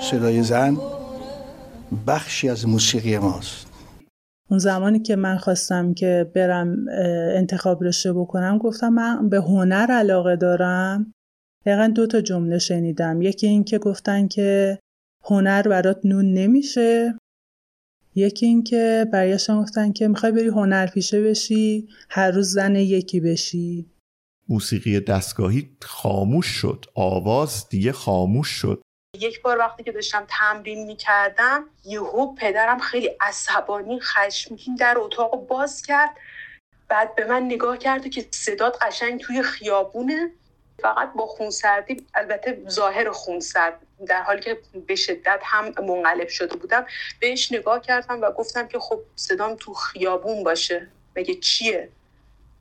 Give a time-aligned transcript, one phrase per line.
[0.00, 0.76] صدای زن
[2.06, 3.66] بخشی از موسیقی ماست.
[4.50, 6.86] اون زمانی که من خواستم که برم
[7.34, 11.12] انتخاب رشته بکنم گفتم من به هنر علاقه دارم.
[11.66, 13.22] دقیقا دو تا جمله شنیدم.
[13.22, 14.78] یکی این که گفتن که
[15.24, 17.18] هنر برات نون نمیشه.
[18.14, 23.20] یکی این که برگشتن گفتن که می‌خوای بری هنر پیشه بشی هر روز زن یکی
[23.20, 23.86] بشی.
[24.48, 26.84] موسیقی دستگاهی خاموش شد.
[26.94, 28.82] آواز دیگه خاموش شد.
[29.20, 35.82] یک بار وقتی که داشتم تمرین می‌کردم یهو پدرم خیلی عصبانی خشمگین در اتاق باز
[35.82, 36.10] کرد.
[36.88, 40.30] بعد به من نگاه کرد که صدات قشنگ توی خیابونه.
[40.82, 46.86] فقط با خونسردی البته ظاهر خونسرد در حالی که به شدت هم منقلب شده بودم
[47.20, 50.88] بهش نگاه کردم و گفتم که خب صدام تو خیابون باشه.
[51.16, 51.88] مگه چیه؟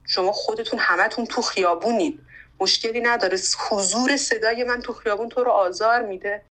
[0.07, 2.19] شما خودتون همتون تو خیابونید
[2.59, 3.37] مشکلی نداره.
[3.69, 6.48] حضور صدای من تو خیابون تو رو آزار میده.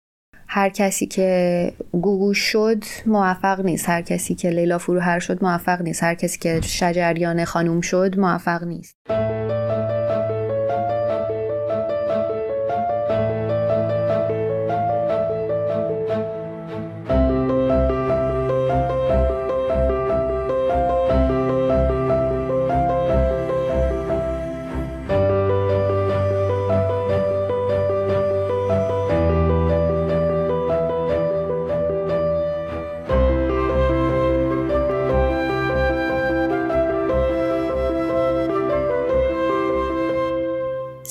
[0.53, 3.89] هر کسی که گوگو شد موفق نیست.
[3.89, 6.03] هر کسی که لیلا فروهر شد موفق نیست.
[6.03, 8.97] هر کسی که شجریان خانوم شد موفق نیست.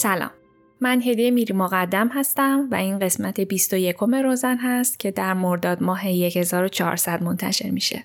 [0.00, 0.31] سلام
[0.81, 6.00] من هدیه میری مقدم هستم و این قسمت 21 روزن هست که در مرداد ماه
[6.00, 8.05] 1400 منتشر میشه.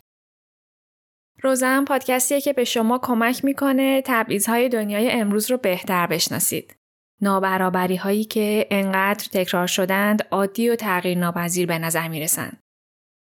[1.41, 6.75] روزن پادکستیه که به شما کمک می‌کنه تبعیضهای دنیای امروز رو بهتر بشناسید.
[7.21, 12.59] نابرابری هایی که انقدر تکرار شدند عادی و تغییر ناپذیر به نظر می‌رسند.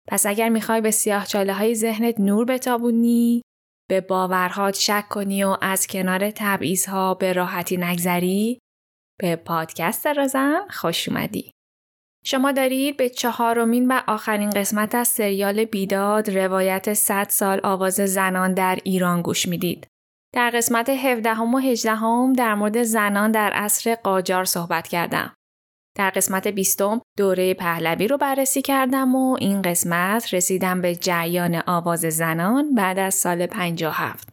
[0.08, 3.42] پس اگر می‌خوای به سیاه چاله های ذهنت نور بتابونی
[3.92, 8.58] به باورهات شک کنی و از کنار تبعیضها به راحتی نگذری
[9.20, 11.50] به پادکست رازن خوش اومدی.
[12.24, 18.54] شما دارید به چهارمین و آخرین قسمت از سریال بیداد روایت 100 سال آواز زنان
[18.54, 19.86] در ایران گوش می‌دید.
[20.34, 25.34] در قسمت 17 و 18 در مورد زنان در عصر قاجار صحبت کردم.
[25.94, 32.00] در قسمت بیستم دوره پهلوی رو بررسی کردم و این قسمت رسیدم به جریان آواز
[32.00, 34.28] زنان بعد از سال 57.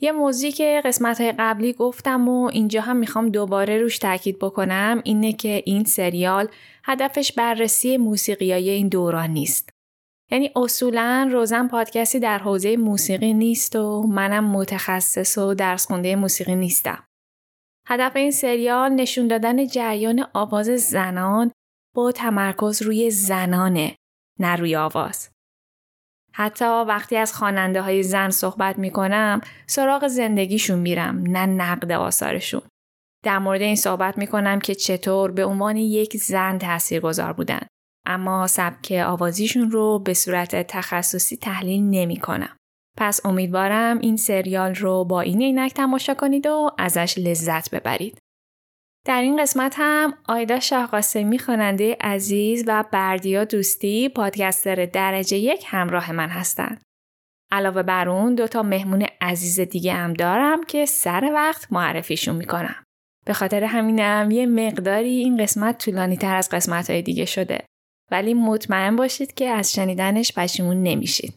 [0.00, 5.00] یه موضوعی که قسمت های قبلی گفتم و اینجا هم می‌خوام دوباره روش تاکید بکنم
[5.04, 6.48] اینه که این سریال
[6.84, 9.70] هدفش بررسی موسیقیای این دوران نیست.
[10.30, 16.54] یعنی اصولا روزن پادکستی در حوزه موسیقی نیست و منم متخصص و درس خونده موسیقی
[16.54, 17.07] نیستم.
[17.90, 21.52] هدف این سریال نشون دادن جریان آواز زنان
[21.94, 23.96] با تمرکز روی زنانه
[24.38, 25.30] نه روی آواز.
[26.32, 32.62] حتی وقتی از خواننده های زن صحبت می کنم سراغ زندگیشون میرم نه نقد آثارشون.
[33.24, 37.66] در مورد این صحبت می کنم که چطور به عنوان یک زن تأثیر گذار بودن.
[38.06, 42.57] اما سبک آوازیشون رو به صورت تخصصی تحلیل نمی کنم.
[42.98, 48.18] پس امیدوارم این سریال رو با این عینک تماشا کنید و ازش لذت ببرید.
[49.06, 56.12] در این قسمت هم آیدا شاهقاسمی خواننده عزیز و بردیا دوستی پادکستر درجه یک همراه
[56.12, 56.80] من هستند.
[57.52, 62.84] علاوه بر اون دوتا مهمون عزیز دیگه هم دارم که سر وقت معرفیشون می‌کنم.
[63.26, 67.64] به خاطر همینم یه مقداری این قسمت طولانی تر از قسمت های دیگه شده.
[68.10, 71.34] ولی مطمئن باشید که از شنیدنش پشیمون نمیشید.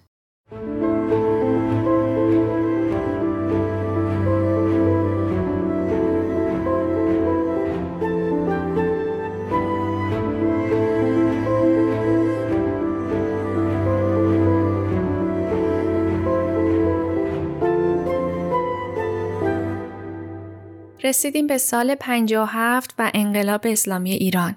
[21.04, 24.56] رسیدیم به سال 57 و انقلاب اسلامی ایران.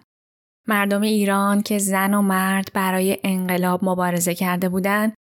[0.69, 5.14] مردم ایران که زن و مرد برای انقلاب مبارزه کرده بودند،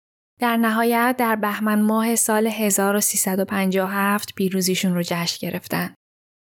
[0.41, 5.95] در نهایت در بهمن ماه سال 1357 پیروزیشون رو جشن گرفتن.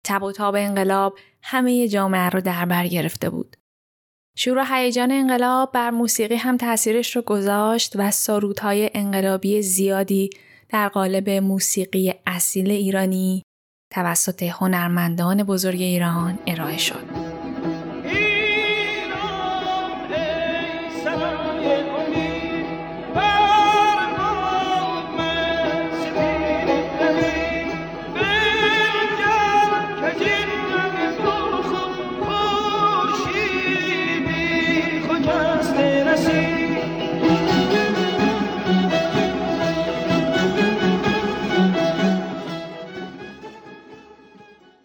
[0.06, 3.58] تب و تاب انقلاب همه جامعه رو در بر گرفته بود.
[4.38, 10.30] شروع هیجان انقلاب بر موسیقی هم تاثیرش رو گذاشت و سرودهای انقلابی زیادی
[10.70, 13.44] در قالب موسیقی اصیل ایرانی
[13.94, 17.33] توسط هنرمندان بزرگ ایران ارائه شد.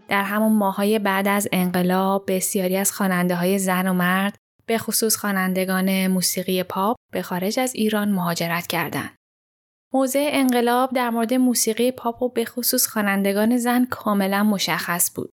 [0.09, 5.17] در همون ماهای بعد از انقلاب بسیاری از خواننده های زن و مرد به خصوص
[5.17, 9.15] خوانندگان موسیقی پاپ به خارج از ایران مهاجرت کردند.
[9.93, 15.31] موضع انقلاب در مورد موسیقی پاپ و به خصوص خوانندگان زن کاملا مشخص بود.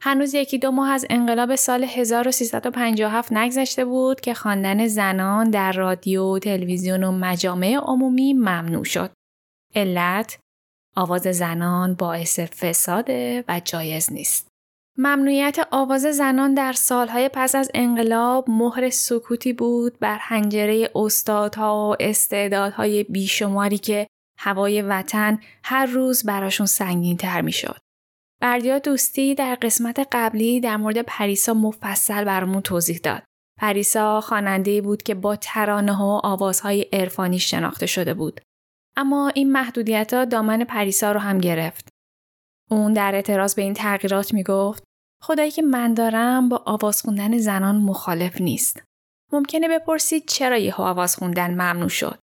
[0.00, 6.38] هنوز یکی دو ماه از انقلاب سال 1357 نگذشته بود که خواندن زنان در رادیو،
[6.38, 9.10] تلویزیون و مجامع عمومی ممنوع شد.
[9.74, 10.38] علت
[10.96, 14.48] آواز زنان باعث فساده و جایز نیست.
[14.98, 21.96] ممنوعیت آواز زنان در سالهای پس از انقلاب مهر سکوتی بود بر حنجره استادها و
[22.00, 24.06] استعدادهای بیشماری که
[24.38, 27.76] هوای وطن هر روز براشون سنگین تر می شد.
[28.40, 33.22] بردیا دوستی در قسمت قبلی در مورد پریسا مفصل برامون توضیح داد.
[33.60, 38.40] پریسا خواننده بود که با ترانه ها و آوازهای عرفانی شناخته شده بود.
[38.96, 41.88] اما این محدودیت ها دامن پریسا رو هم گرفت.
[42.70, 44.84] اون در اعتراض به این تغییرات می گفت
[45.22, 48.82] خدایی که من دارم با آواز خوندن زنان مخالف نیست.
[49.32, 52.18] ممکنه بپرسید چرا یه آواز خوندن ممنوع شد.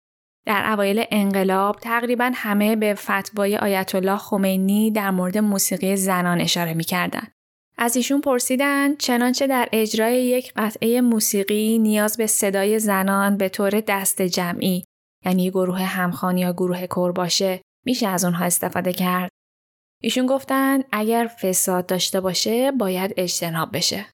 [0.46, 6.74] در اوایل انقلاب تقریبا همه به فتوای آیت الله خمینی در مورد موسیقی زنان اشاره
[6.74, 7.28] می‌کردن.
[7.78, 13.70] از ایشون پرسیدن چنانچه در اجرای یک قطعه موسیقی نیاز به صدای زنان به طور
[13.70, 14.84] دست جمعی
[15.26, 19.30] یعنی گروه همخوان یا گروه کور باشه میشه از اونها استفاده کرد.
[20.02, 24.06] ایشون گفتن اگر فساد داشته باشه باید اجتناب بشه.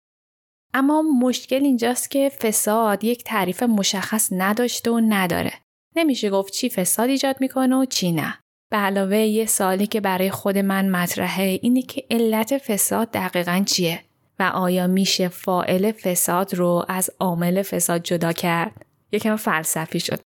[0.74, 5.54] اما مشکل اینجاست که فساد یک تعریف مشخص نداشته و نداره.
[5.95, 8.39] نمیشه گفت چی فساد ایجاد می‌کنه و چی نه.
[8.71, 14.03] به علاوه یه سالی که برای خود من مطرحه اینه که علت فساد دقیقا چیه
[14.39, 20.19] و آیا میشه فائل فساد رو از عامل فساد جدا کرد؟ یکم فلسفی شد.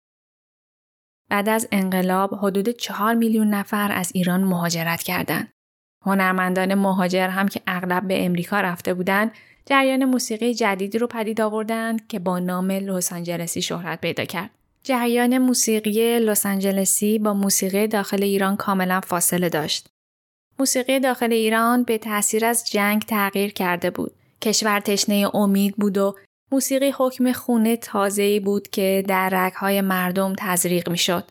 [1.30, 5.52] بعد از انقلاب حدود چهار میلیون نفر از ایران مهاجرت کردند.
[6.06, 9.32] هنرمندان مهاجر هم که اغلب به امریکا رفته بودند،
[9.66, 14.50] جریان موسیقی جدیدی رو پدید آوردند که با نام لس آنجلسی شهرت پیدا کرد.
[14.82, 19.88] جریان موسیقی لس آنجلسی با موسیقی داخل ایران کاملا فاصله داشت.
[20.58, 24.12] موسیقی داخل ایران به تاثیر از جنگ تغییر کرده بود.
[24.42, 26.16] کشور تشنه امید بود و
[26.52, 31.24] موسیقی حکم خونه تازه‌ای بود که در رگهای مردم تزریق می‌شد.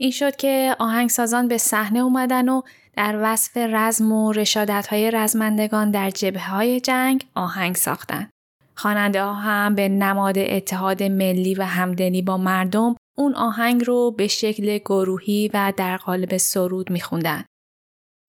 [0.00, 2.62] این شد که آهنگسازان به صحنه اومدن و
[2.96, 8.30] در وصف رزم و رشادتهای رزمندگان در جبه های جنگ آهنگ ساختند.
[8.74, 14.26] خواننده ها هم به نماد اتحاد ملی و همدلی با مردم اون آهنگ رو به
[14.26, 17.44] شکل گروهی و در قالب سرود میخوندن.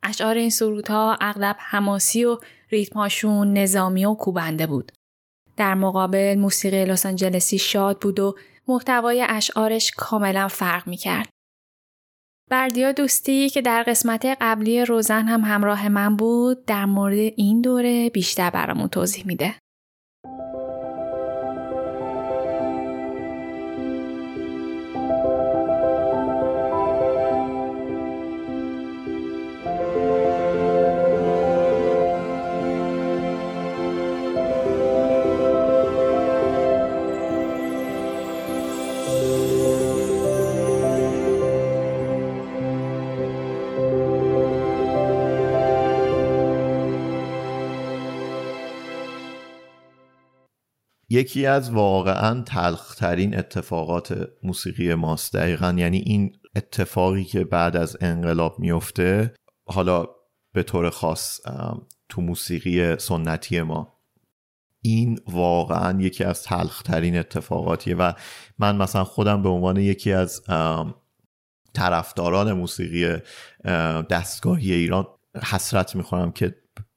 [0.03, 2.37] اشعار این سرودها اغلب حماسی و
[2.69, 4.91] ریتماشون نظامی و کوبنده بود.
[5.57, 8.35] در مقابل موسیقی لس آنجلسی شاد بود و
[8.67, 11.29] محتوای اشعارش کاملا فرق می کرد.
[12.49, 18.09] بردیا دوستی که در قسمت قبلی روزن هم همراه من بود در مورد این دوره
[18.09, 19.55] بیشتر برامون توضیح میده.
[51.15, 55.75] یکی از واقعا تلخترین اتفاقات موسیقی ماست دقیقا.
[55.77, 59.33] یعنی این اتفاقی که بعد از انقلاب میفته
[59.69, 60.05] حالا
[60.53, 61.39] به طور خاص
[62.09, 63.95] تو موسیقی سنتی ما.
[64.81, 68.11] این واقعا یکی از تلخترین اتفاقاتیه و
[68.59, 70.43] من مثلا خودم به عنوان یکی از
[71.73, 73.21] طرفداران موسیقی
[74.09, 75.07] دستگاهی ایران
[75.43, 76.55] حسرت می‌خورم که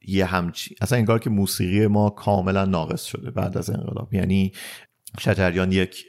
[0.08, 4.14] یه همچی اصلا انگار که موسیقی ما کاملا ناقص شده بعد از انقلاب.
[4.14, 4.52] یعنی
[5.18, 6.04] شجریان یک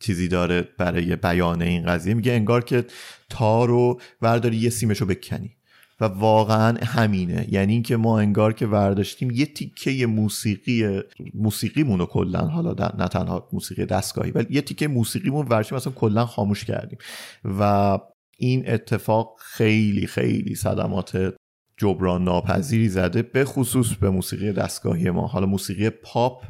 [0.00, 2.14] چیزی داره برای بیان این قضیه.
[2.14, 2.84] میگه انگار که
[3.28, 5.56] تا رو ورداری یه سیمشو بکنی.
[6.00, 7.46] و واقعا همینه.
[7.48, 11.00] یعنی اینکه ما انگار که ورداشتیم یه تیکه موسیقی
[11.34, 16.26] موسیقیمون رو کلا حالا نه تنها موسیقی دستگاهی ولی یه تیکه موسیقیمون ورشیم مثلا کلا
[16.26, 16.98] خاموش کردیم.
[17.44, 17.98] و
[18.38, 21.34] این اتفاق خیلی خیلی صدمات
[21.80, 25.26] جبران ناپذیری زده به خصوص به موسیقی دستگاهی ما.
[25.26, 26.44] حالا موسیقی پاپ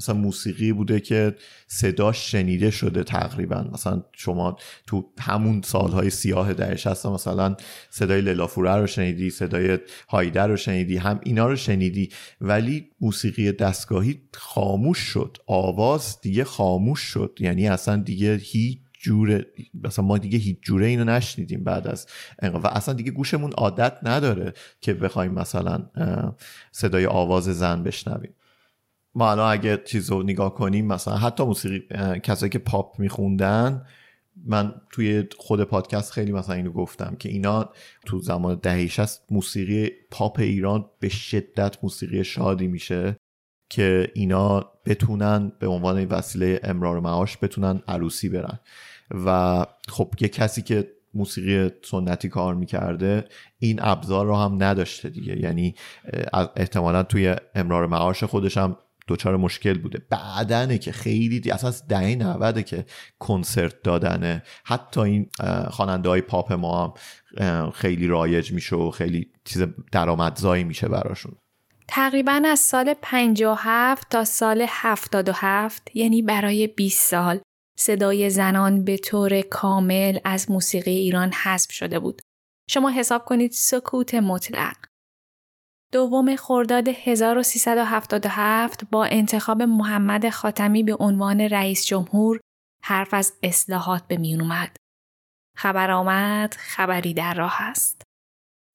[0.00, 1.34] مثلا موسیقی بوده که
[1.66, 3.64] صداش شنیده شده تقریبا.
[3.72, 7.56] مثلا شما تو همون سالهای سیاه دهش هست مثلا
[7.90, 9.78] صدای للافوره رو شنیدی صدای
[10.08, 12.08] هایده رو شنیدی هم اینا رو شنیدی.
[12.40, 17.38] ولی موسیقی دستگاهی خاموش شد آواز دیگه خاموش شد.
[17.40, 22.06] یعنی اصلا دیگه هیچ جوره مثلا ما دیگه هیچ جوره اینو نشنیدیم بعد از
[22.42, 25.86] و اصلا دیگه گوشمون عادت نداره که بخوایم مثلا
[26.72, 28.34] صدای آواز زن بشنویم.
[29.14, 31.82] ما الان اگه چیز رو نگاه کنیم مثلا حتی موسیقی
[32.22, 33.86] کسایی که پاپ میخوندن
[34.44, 37.70] من توی خود پادکست خیلی مثلا اینو گفتم که اینا
[38.06, 43.16] تو زمان دهیش هست موسیقی پاپ ایران به شدت موسیقی شادی میشه
[43.70, 48.60] که اینا بتونن به عنوان وسیله امرار معاش بتونن عروسی برن.
[49.10, 53.24] و خب یه کسی که موسیقی سنتی کار می‌کرده
[53.58, 55.40] این ابزار رو هم نداشته دیگه.
[55.40, 55.74] یعنی
[56.56, 58.76] احتمالا توی امرار معاش خودش هم
[59.08, 60.02] دچار مشکل بوده.
[60.10, 61.50] بعدنه که خیلی دی...
[61.50, 62.86] اصلا دهه 90 که
[63.18, 65.30] کنسرت دادنه حتی این
[65.70, 66.94] خواننده های پاپ ما
[67.40, 71.32] هم خیلی رایج میشه و خیلی چیز درآمدزایی میشه براشون.
[71.88, 77.40] تقریبا از سال 57 تا سال 77 یعنی برای 20 سال.
[77.78, 82.22] صدای زنان به طور کامل از موسیقی ایران حذف شده بود.
[82.70, 84.76] شما حساب کنید سکوت مطلق.
[85.92, 92.40] دوم خرداد 1377 با انتخاب محمد خاتمی به عنوان رئیس جمهور
[92.82, 94.76] حرف از اصلاحات به میون اومد.
[95.56, 98.02] خبر آمد خبری در راه است.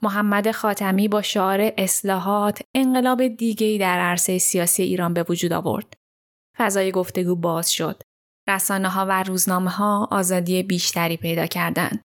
[0.02, 5.94] محمد خاتمی با شعار اصلاحات انقلاب دیگری در عرصه سیاسی ایران به وجود آورد.
[6.58, 8.02] فضای گفتگو باز شد.
[8.54, 12.02] رسانه ها و روزنامه ها آزادی بیشتری پیدا کردند.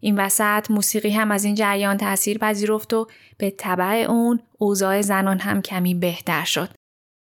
[0.00, 3.06] این وسط موسیقی هم از این جریان تاثیر پذیرفت و
[3.38, 6.70] به طبع اون اوضاع زنان هم کمی بهتر شد.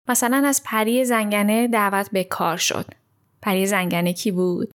[0.08, 2.86] مثلا از پری زنگنه دعوت به کار شد.
[3.42, 4.70] پری زنگنه کی بود؟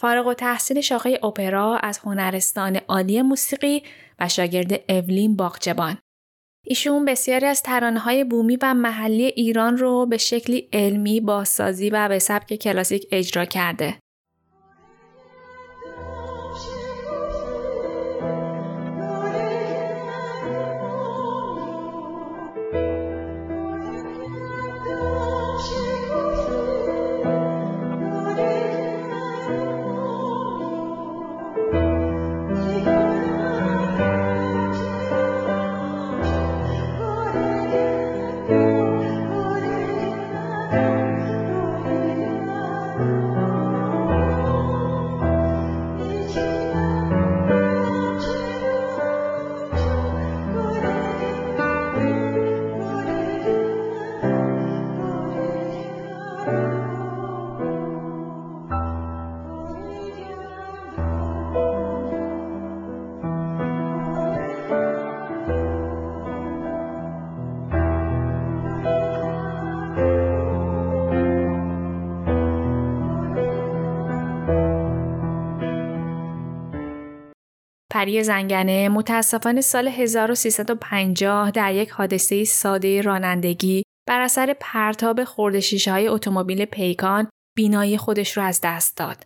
[0.00, 3.82] فارغ و تحصیل شاخه اپرا از هنرستان عالی موسیقی
[4.18, 5.98] و شاگرد اولین باغچبان.
[6.70, 7.62] ایشون بسیاری از
[7.96, 13.44] های بومی و محلی ایران رو به شکلی علمی بازسازی و به سبک کلاسیک اجرا
[13.44, 13.94] کرده.
[78.00, 86.08] پری زنگنه متاسفانه سال 1350 در یک حادثه ساده رانندگی بر اثر پرتاب خوردشیشه های
[86.08, 89.24] اتومبیل پیکان بینایی خودش رو از دست داد.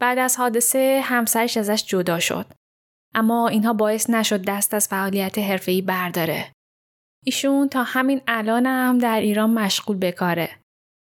[0.00, 2.46] بعد از حادثه همسرش ازش جدا شد.
[3.14, 6.52] اما اینها باعث نشد دست از فعالیت حرفه‌ای برداره.
[7.24, 10.50] ایشون تا همین الان هم در ایران مشغول به کاره.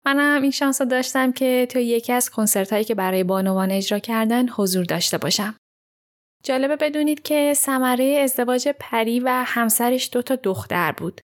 [0.05, 4.50] منم این شانس داشتم که تو یکی از کنسرت هایی که برای بانوان اجرا کردن
[4.50, 5.55] حضور داشته باشم.
[6.43, 11.21] جالبه بدونید که ثمره ازدواج پری و همسرش دو تا دختر بود.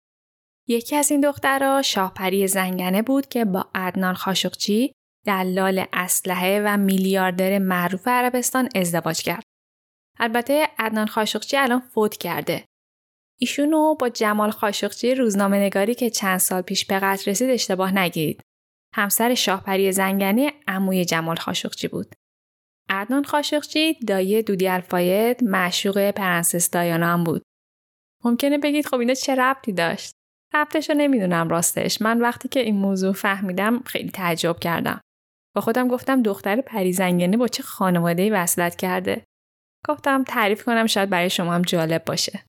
[0.67, 4.91] یکی از این دخترها شاه پری زنگنه بود که با عدنان خاشقچی
[5.25, 9.43] دلال اسلحه و میلیاردر معروف عربستان ازدواج کرد.
[10.19, 12.65] البته عدنان خاشقچی الان فوت کرده.
[13.39, 18.41] ایشونو با جمال خاشقچی روزنامه نگاری که چند سال پیش به قتل رسید اشتباه نگیرید.
[18.93, 22.15] همسر شاهپری زنگنه عموی جمال خاشقچی بود.
[22.89, 27.41] عدنان خاشقچی دایی دودی الفاید معشوق پرنسس دایانا هم بود.
[28.23, 30.13] ممکنه بگید خب اینا چه ربطی داشت؟
[30.53, 32.01] ربطش رو نمی‌دونم راستش.
[32.01, 35.01] من وقتی که این موضوع فهمیدم خیلی تعجب کردم.
[35.55, 39.23] با خودم گفتم دختر پریزنگنه با چه خانواده وصلت کرده.
[39.87, 42.43] گفتم تعریف کنم شاید برای شما هم جالب باشه.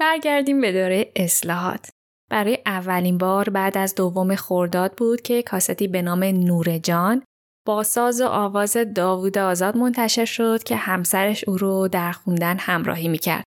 [0.00, 1.90] برگردیم به دوره اصلاحات.
[2.30, 7.22] برای اولین بار بعد از دوم خورداد بود که کاستی به نام نور جان
[7.66, 13.08] با ساز و آواز داوود آزاد منتشر شد که همسرش او رو در خوندن همراهی
[13.08, 13.44] می‌کرد.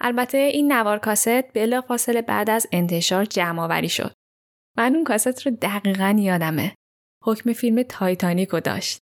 [0.00, 4.12] البته این نوار کاست بلا فاصله بعد از انتشار جمع شد.
[4.76, 6.74] من اون کاست رو دقیقا یادمه.
[7.24, 8.98] حکم فیلم تایتانیک داشت.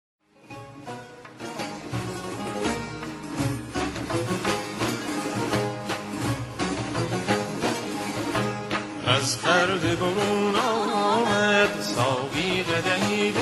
[9.06, 13.32] از پرده برون آمد ساقی قدهی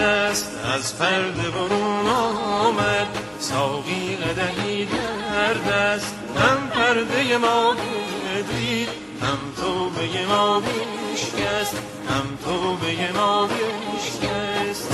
[0.00, 3.06] دست از پرده برون آمد
[3.38, 6.14] ساقی قدهی در دست.
[6.36, 8.88] هم پرده ما بدید
[9.22, 11.76] هم توبه ما بشکست
[12.08, 14.90] هم توبه ما بشکست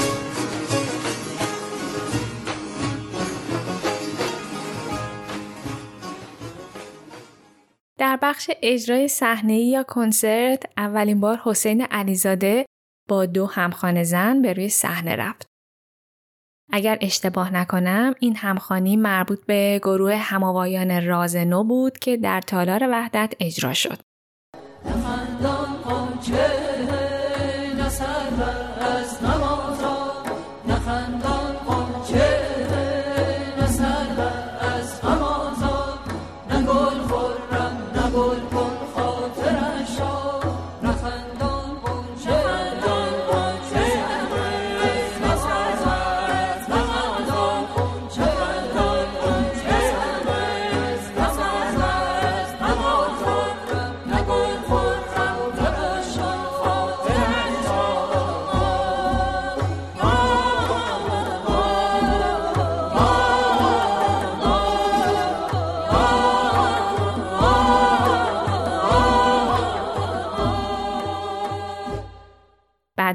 [7.99, 12.67] در بخش اجرای صحنه یا کنسرت اولین بار حسین علیزاده
[13.09, 15.47] با دو همخانه زن به روی صحنه رفت.
[16.73, 23.35] اگر اشتباه نکنم این همخانی مربوط به گروه هماوایان رازنو بود که در تالار وحدت
[23.41, 23.99] اجرا شد.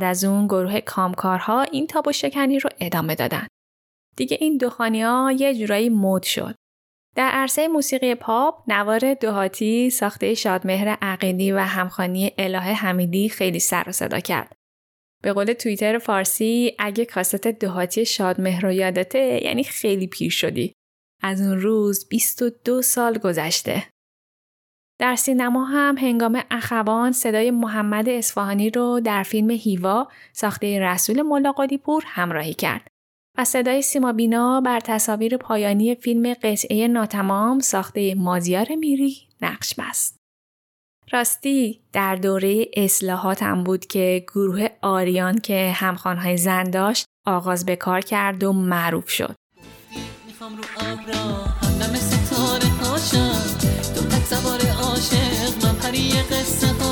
[0.01, 3.47] بعد از اون گروه کامکارها این تاب و شکنی رو ادامه دادن.
[4.17, 6.55] دیگه این دخانی ها یه جورایی مد شد.
[7.15, 13.83] در عرصه موسیقی پاپ نوار دهاتی ساخته شادمهر عقیلی و همخانی الهه حمیدی خیلی سر
[13.87, 14.55] و صدا کرد.
[15.23, 20.73] به قول توییتر فارسی اگه کاست دهاتی شادمهر رو یادته یعنی خیلی پیر شدی.
[21.23, 23.87] از اون روز 22 سال گذشته.
[25.01, 31.77] در سینما هم هنگام اخوان صدای محمد اصفهانی رو در فیلم هیوا ساخته رسول ملاقاتی
[31.77, 32.87] پور همراهی کرد
[33.37, 40.17] و صدای سیما بینا بر تصاویر پایانی فیلم قطعه ناتمام ساخته مازیار میری نقش بست.
[41.11, 47.75] راستی در دوره اصلاحات هم بود که گروه آریان که همخانهای زن داشت آغاز به
[47.75, 49.35] کار کرد و معروف شد.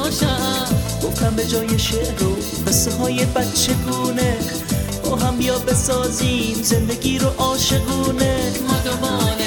[0.09, 2.35] هاشم گفتم به جای شعر و
[2.67, 4.37] قصه های بچه گونه
[5.03, 8.53] با هم بیا بسازیم؟ زندگی رو عاشقونه.
[8.67, 9.38] ما دوباره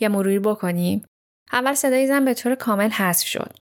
[0.00, 1.04] یه مروری بکنیم.
[1.52, 3.56] اول صدای زن به طور کامل حذف شد.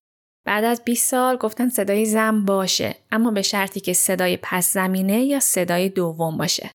[0.45, 5.23] بعد از 20 سال گفتن صدای زن باشه اما به شرطی که صدای پس زمینه
[5.23, 6.71] یا صدای دوم باشه.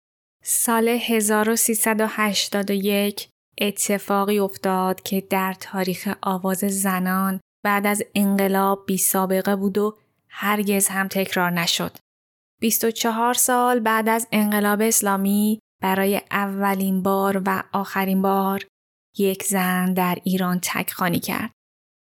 [0.44, 9.78] سال 1381 اتفاقی افتاد که در تاریخ آواز زنان بعد از انقلاب بی سابقه بود
[9.78, 9.96] و
[10.28, 11.96] هرگز هم تکرار نشد.
[12.60, 18.66] 24 سال بعد از انقلاب اسلامی برای اولین بار و آخرین بار
[19.18, 21.50] یک زن در ایران تکخوانی کرد.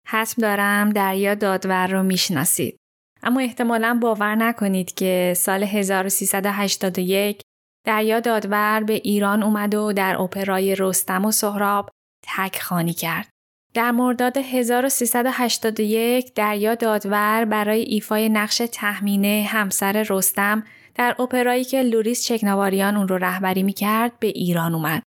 [0.06, 2.76] حتم دارم دریا دادور رو می‌شناسید.
[3.22, 7.42] اما احتمالا باور نکنید که سال 1381
[7.86, 11.90] دریا دادور به ایران اومد و در اپرای رستم و سهراب
[12.22, 13.28] تکخوانی کرد.
[13.74, 22.24] در مرداد 1381 دریا دادور برای ایفای نقش تهمینه همسر رستم در اپرایی که لوریس
[22.24, 25.02] چکناواریان اون رو رهبری می‌کرد به ایران اومد.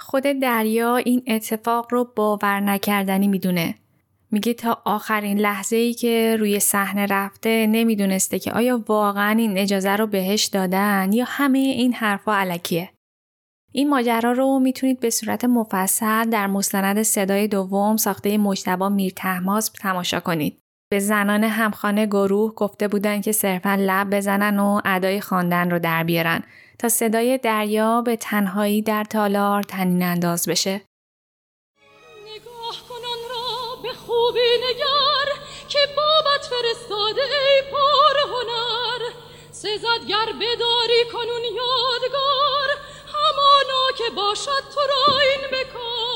[0.00, 3.74] خود دریا این اتفاق رو باور نکردنی می‌دونه.
[4.30, 9.96] میگه تا آخرین لحظه ای که روی صحنه رفته نمی‌دونسته که آیا واقعا این اجازه
[9.96, 12.90] رو بهش دادن یا همه این حرفا علکیه.
[13.72, 19.70] این ماجرا رو می‌تونید به صورت مفصل در مستند صدای دوم ساخته مجتبا میر تحماس
[19.80, 20.58] تماشا کنید.
[20.90, 26.04] به زنان همخانه گروه گفته بودن که صرفا لب بزنن و ادای خواندن رو در
[26.04, 26.42] بیارن
[26.80, 30.80] تا صدای دریا به تنهایی در تالار تنین انداز بشه.
[32.24, 35.32] نگاه کنان را به خوبی نگر
[35.68, 39.12] که بابت فرستاده ای پر هنر
[39.50, 42.68] سزدگر بداری کنون یادگار
[43.06, 46.09] همانا که باشد تو را این بکار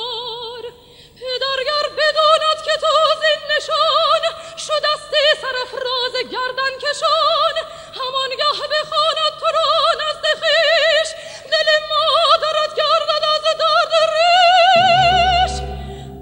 [1.34, 2.86] پدرگر بداند که تو
[3.20, 4.22] زین نشان
[4.56, 7.54] شدستی سرفراز گردن کشان.
[7.94, 9.70] همانگه بخواند تو را
[10.04, 11.08] نزد خویش
[11.52, 15.54] دل مادرت گردد از درد ریش.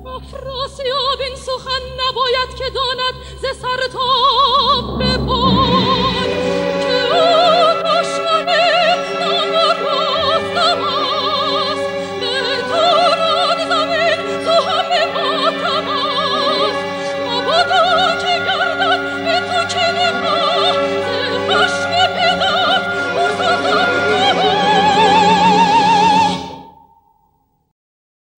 [0.07, 6.33] افراسیاب این سخن نباید که داند ز سر تا به باد
[6.83, 6.97] که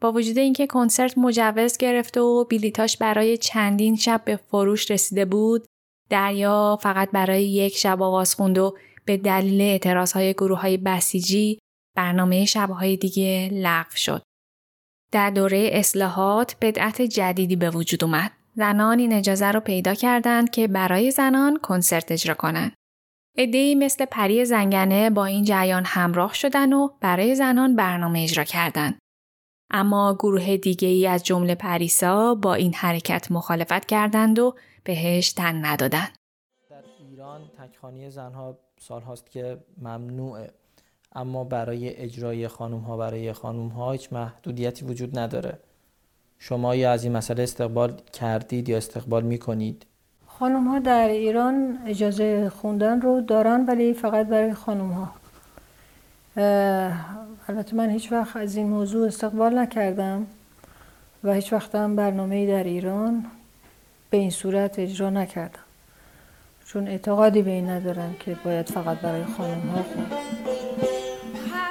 [0.04, 5.66] با وجود اینکه کنسرت مجوز گرفته و بلیتاش برای چندین شب به فروش رسیده بود،
[6.10, 11.58] دریا فقط برای یک شب آواز خوند و به دلیل اعتراضهای گروه های بسیجی
[11.96, 14.22] برنامه شبهای دیگه لغو شد.
[15.12, 18.30] در دوره اصلاحات بدعت جدیدی به وجود اومد.
[18.54, 22.72] زنان این اجازه رو پیدا کردند که برای زنان کنسرت اجرا کنند.
[23.36, 28.98] ادهی مثل پری زنگنه با این جریان همراه شدن و برای زنان برنامه اجرا کردند.
[29.70, 35.64] اما گروه دیگه ای از جمله پریسا با این حرکت مخالفت کردند و بهش تن
[35.64, 36.18] ندادند.
[36.70, 40.50] در ایران تکخانی زنها سال هاست که ممنوعه.
[41.12, 45.58] اما برای اجرای خانوم ها برای خانوم ها هیچ محدودیتی وجود نداره.
[46.38, 49.86] شما یا از این مسئله استقبال کردید یا استقبال می‌کنید؟
[50.26, 55.10] خانوم ها در ایران اجازه خوندن رو دارن ولی فقط برای خانوم ها
[57.48, 60.26] البته من هیچ وقت از این موضوع استقبال نکردم
[61.24, 63.24] و هیچ وقت هم برنامه در ایران
[64.10, 65.60] به این صورت اجرا نکردم.
[66.66, 69.84] چون اعتقادی به این ندارم که باید فقط برای خانم ها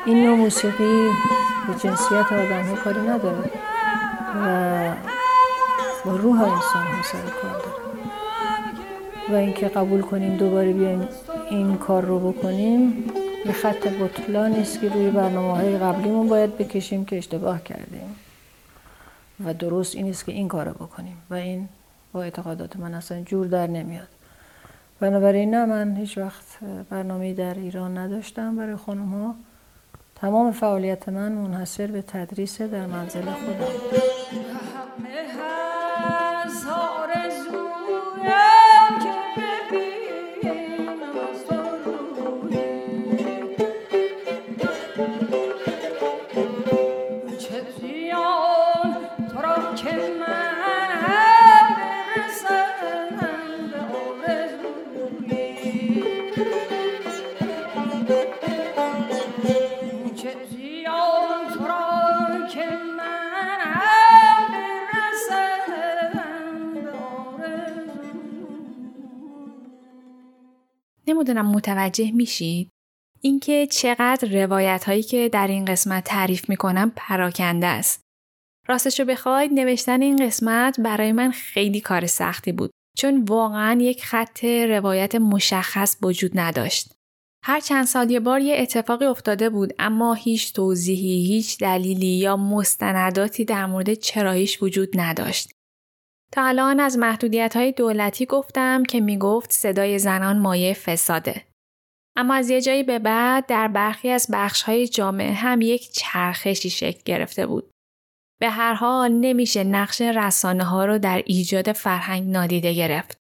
[0.06, 1.10] این نوع موسیقی
[1.68, 3.50] به جنسیت آدم ها کاری نداره
[4.36, 4.96] و
[6.06, 7.84] با روح انسان ها سر کار داره.
[9.30, 11.08] و اینکه قبول کنیم دوباره بیایم
[11.50, 13.06] این کار رو بکنیم
[13.46, 18.16] یه خط بطلان است که روی برنامه های قبلیمون باید بکشیم که اشتباه کردیم.
[19.46, 21.18] و درست این است که این کار رو بکنیم.
[21.30, 21.70] و این
[22.14, 24.08] با اعتقادات من اصلا جور در نمیاد.
[25.00, 26.44] بنابراین نه من هیچ وقت
[26.90, 28.56] برنامه در ایران نداشتم.
[28.56, 29.36] برای خانم ها
[30.16, 33.68] تمام فعالیت من منحصر به تدریس در منزل خودم.
[71.24, 72.70] نمی‌دونم متوجه میشید
[73.22, 78.02] اینکه چقدر روایت هایی که در این قسمت تعریف می‌کنم پراکنده است.
[78.68, 84.06] راستش رو بخواید نوشتن این قسمت برای من خیلی کار سختی بود چون واقعا یک
[84.06, 86.92] خط روایت مشخص وجود نداشت.
[87.46, 92.38] هر چند سال یه بار یه اتفاقی افتاده بود اما هیچ توضیحی، هیچ دلیلی یا
[92.38, 95.52] مستنداتی در مورد چراییش وجود نداشت.
[96.34, 101.44] تا الان از محدودیت های دولتی گفتم که می گفت صدای زنان مایه فساده.
[102.16, 106.70] اما از یه جایی به بعد در برخی از بخش های جامعه هم یک چرخشی
[106.70, 107.72] شکل گرفته بود.
[108.42, 113.18] به هر حال نمیشه نقش رسانه ها رو در ایجاد فرهنگ نادیده گرفت.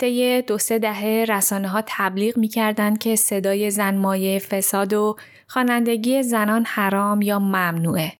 [0.00, 5.16] طی دو سه دهه رسانه ها تبلیغ می‌کردند که صدای زن مایه فساد و
[5.48, 8.12] خوانندگی زنان حرام یا ممنوعه.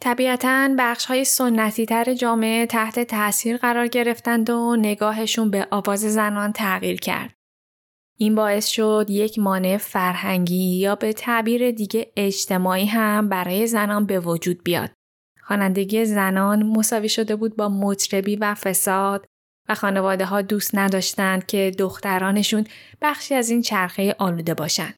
[0.00, 6.52] طبیعتا بخش های سنتی تر جامعه تحت تاثیر قرار گرفتند و نگاهشون به آواز زنان
[6.52, 7.34] تغییر کرد.
[8.18, 14.20] این باعث شد یک مانع فرهنگی یا به تعبیر دیگه اجتماعی هم برای زنان به
[14.20, 14.90] وجود بیاد.
[15.42, 19.26] خوانندگی زنان مساوی شده بود با مطربی و فساد
[19.68, 22.66] و خانواده ها دوست نداشتند که دخترانشون
[23.02, 24.94] بخشی از این چرخه آلوده باشند.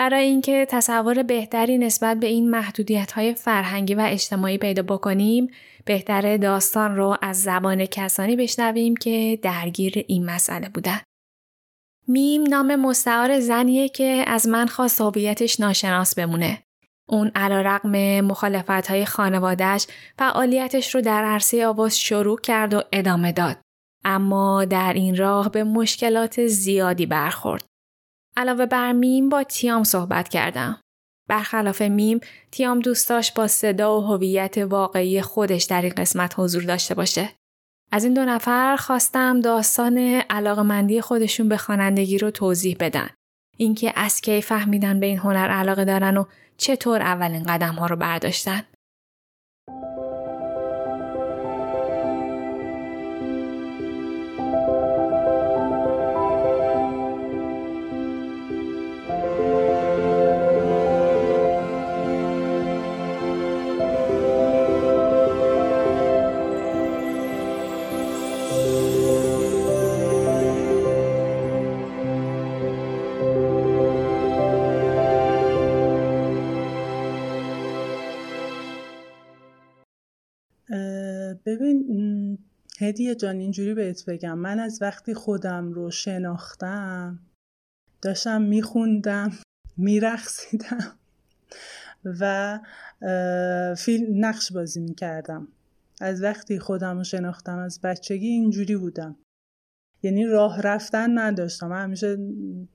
[0.00, 5.50] برای اینکه تصور بهتری نسبت به این محدودیت های فرهنگی و اجتماعی پیدا بکنیم
[5.84, 11.00] بهتر داستان رو از زبان کسانی بشنویم که درگیر این مسئله بودن.
[12.08, 16.62] میم نام مستعار زنیه که از من خواست هویتش ناشناس بمونه.
[17.08, 19.86] اون علا رقم مخالفت های خانوادهش
[20.18, 23.56] فعالیتش رو در عرصه آواز شروع کرد و ادامه داد.
[24.04, 27.69] اما در این راه به مشکلات زیادی برخورد.
[28.40, 30.80] علاوه بر میم با تیام صحبت کردم.
[31.28, 36.62] برخلاف میم تیام دوست داشت با صدا و هویت واقعی خودش در این قسمت حضور
[36.62, 37.28] داشته باشه.
[37.92, 39.98] از این دو نفر خواستم داستان
[40.30, 43.10] علاقمندی خودشون به خوانندگی رو توضیح بدن.
[43.56, 46.24] اینکه از کی فهمیدن به این هنر علاقه دارن و
[46.56, 48.62] چطور اولین قدم ها رو برداشتن.
[82.80, 84.38] هدیه جان اینجوری بهت بگم.
[84.38, 87.18] من از وقتی خودم رو شناختم
[88.02, 89.32] داشتم میخوندم
[89.76, 90.92] میرخسیدم
[92.04, 92.58] و
[93.78, 95.48] فیلم نقش بازی می‌کردم.
[96.00, 99.16] از وقتی خودم رو شناختم از بچگی اینجوری بودم.
[100.02, 102.18] یعنی راه رفتن نداشتم همیشه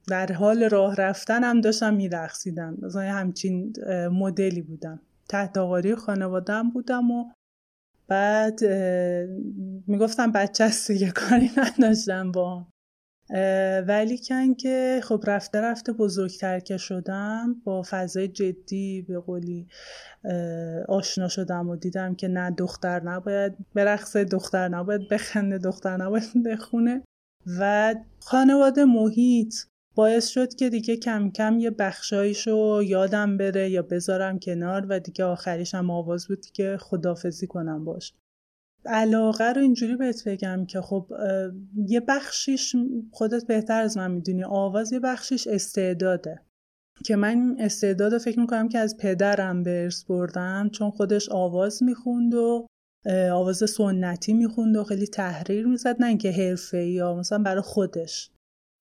[0.07, 3.73] در حال راه رفتن هم داشتم میرخسیدم مثلا همچین
[4.11, 4.99] مدلی بودم.
[5.29, 7.31] تحت آقاری خانوادم بودم و
[8.07, 8.59] بعد
[9.87, 12.67] می‌گفتم بچه است دیگه کاری نداشتم با.
[13.87, 19.67] ولی کن که خب رفته رفته بزرگتر که شدم با فضای جدی به قولی
[20.87, 27.03] آشنا شدم و دیدم که نه دختر نباید برقصه دختر نباید بخنده دختر نباید بخونه.
[27.59, 29.53] و خانواده محیط
[29.95, 35.23] باعث شد که دیگه کم کم یه بخشایشو یادم بره یا بذارم کنار و دیگه
[35.25, 38.13] آخریش هم آواز بود که خدافزی کنم باش.
[38.85, 41.11] علاقه رو اینجوری بهت بگم که خب
[41.87, 42.75] یه بخشیش
[43.11, 44.43] خودت بهتر از من می‌دونی.
[44.43, 46.41] آواز یه بخشیش استعداده.
[47.05, 51.83] که من استعداد رو فکر می‌کنم که از پدرم به ارث بردم چون خودش آواز
[51.83, 52.67] می‌خوند و
[53.31, 58.29] آواز سنتی می‌خوند و خیلی تحریر می‌زد نه اینکه حرفه یا مثلا برای خودش.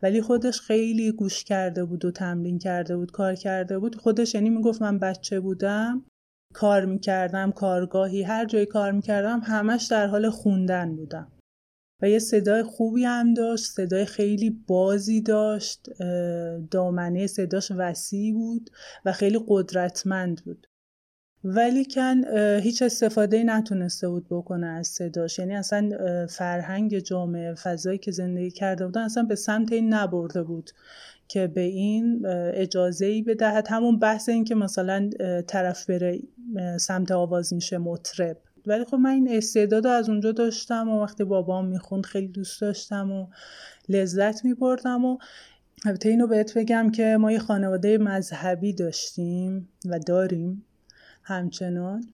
[0.05, 3.97] ولی خودش خیلی گوش کرده بود و تمرین کرده بود کار کرده بود.
[3.97, 6.05] خودش یعنی می‌گفت من بچه بودم
[6.55, 11.33] کار می‌کردم کارگاهی هر جایی کار می‌کردم همش در حال خوندن بودم.
[12.03, 15.87] و یه صدای خوبی هم داشت صدای خیلی بازی داشت
[16.71, 18.71] دامنه صداش وسیع بود
[19.05, 20.67] و خیلی قدرتمند بود.
[21.44, 22.24] ولی کن
[22.62, 25.38] هیچ استفاده نتونسته بود بکنه از صداش.
[25.38, 25.90] یعنی اصلا
[26.26, 30.70] فرهنگ جامعه فضایی که زندگی کرده بودن اصلا به سمت این نبرده بود
[31.28, 33.66] که به این اجازه ای بدهد.
[33.70, 35.11] همون بحث این که مثلا
[35.46, 36.20] طرف بره
[36.80, 38.37] سمت آواز میشه مطرب.
[38.66, 43.12] ولی خب من این استعداد از اونجا داشتم و وقتی بابام می‌خوند خیلی دوست داشتم
[43.12, 43.26] و
[43.88, 45.18] لذت میبردم و
[45.87, 50.64] البته اینو بهت بگم که ما یه خانواده مذهبی داشتیم و داریم.
[51.24, 52.12] همچنان.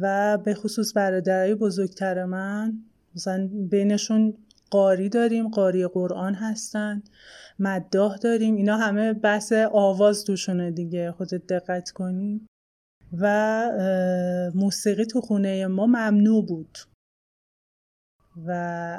[0.00, 2.78] و به خصوص برادرای بزرگتر من
[3.14, 4.34] مثلا بینشون
[4.70, 7.02] قاری داریم قاری قرآن هستن
[7.58, 8.56] مداح داریم.
[8.56, 12.46] اینا همه بحث آواز توشونه دیگه خودت دقت کنی.
[13.20, 16.78] و موسیقی تو خونه ما ممنوع بود.
[18.44, 18.50] و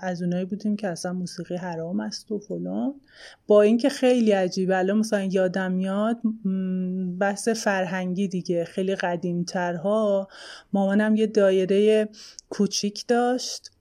[0.01, 2.93] از اونایی بودیم که اصلا موسیقی حرام است و فلان.
[3.47, 4.77] با اینکه خیلی عجیبه.
[4.77, 6.21] الان مثلا یادم میاد
[7.19, 10.27] بحث فرهنگی دیگه خیلی قدیمترها.
[10.73, 12.09] مامانم یه دایره
[12.49, 13.71] کوچیک داشت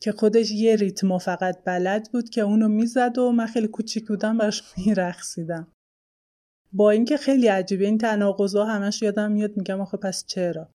[0.00, 4.38] که خودش یه ریتم فقط بلد بود که اونو می‌زد و من خیلی کوچیک بودم
[4.38, 5.66] براش میرخصیدم
[6.72, 7.84] با اینکه خیلی عجیبه.
[7.84, 10.68] این تناقضا همش یادم میاد میگم آخه پس چرا؟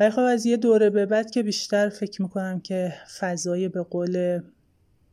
[0.00, 4.40] ولی خب از یه دوره به بعد که بیشتر فکر می‌کنم که فضای به قول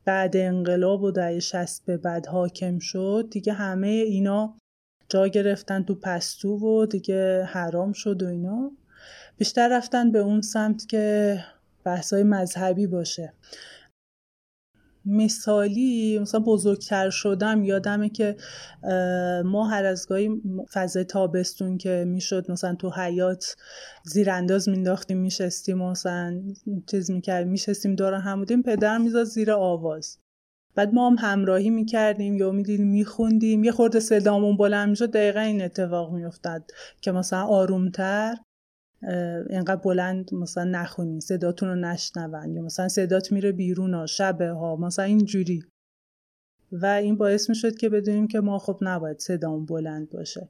[0.06, 4.56] بعد انقلاب و دهه شست به بعد حاکم شد دیگه همه اینا
[5.10, 8.72] جا گرفتن تو پستو و دیگه حرام شد و اینا.
[9.38, 11.38] بیشتر رفتن به اون سمت که
[11.84, 13.34] بحثای مذهبی باشه.
[15.06, 18.36] مثالی مثلا بزرگتر شدم یادمه که
[19.46, 20.30] ما هر از گاهی
[20.74, 23.56] فضای تابستون که می‌شد مثلا تو حیات
[24.04, 26.42] زیرانداز مینداختیم میشستیم مثلا
[26.92, 30.18] چیز می‌کردیم میشستیم دور هم بودیم پدر میزاد زیر آواز.
[30.76, 35.62] بعد ما هم همراهی می‌کردیم یا می‌دیدیم میخوندیم یه خورده صدامون بلند می‌شد دقیقا این
[35.62, 38.36] اتفاق میافتاد که مثلا آرومتر
[39.50, 44.76] اینقدر بلند مثلا نخونین صداتون رو نشنون یا مثلا صدات میره بیرون ها شبه ها
[44.76, 45.64] مثلا اینجوری.
[46.72, 50.50] و این باعث می شد که بدونیم که ما خب نباید صدامون بلند باشه.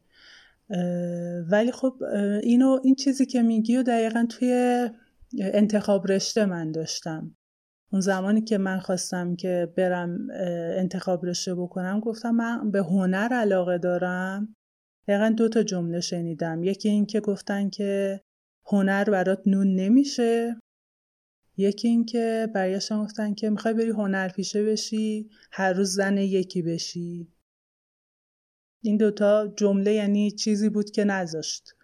[1.50, 2.04] ولی خب
[2.44, 4.90] اینو این چیزی که میگی و دقیقا توی
[5.40, 7.36] انتخاب رشته من داشتم.
[7.92, 10.28] اون زمانی که من خواستم که برم
[10.78, 14.56] انتخاب رشته بکنم گفتم من به هنر علاقه دارم.
[15.08, 16.64] دقیقا دو تا جمله شنیدم.
[16.64, 18.22] یکی این که گفتن که
[18.72, 20.60] هنر برات نون نمیشه.
[21.58, 26.62] یکی این که برگشتن گفتن که می‌خوای بری هنر پیشه بشی هر روز زن یکی
[26.62, 27.28] بشی.
[28.84, 31.76] این دوتا جمله یعنی چیزی بود که نذاشت.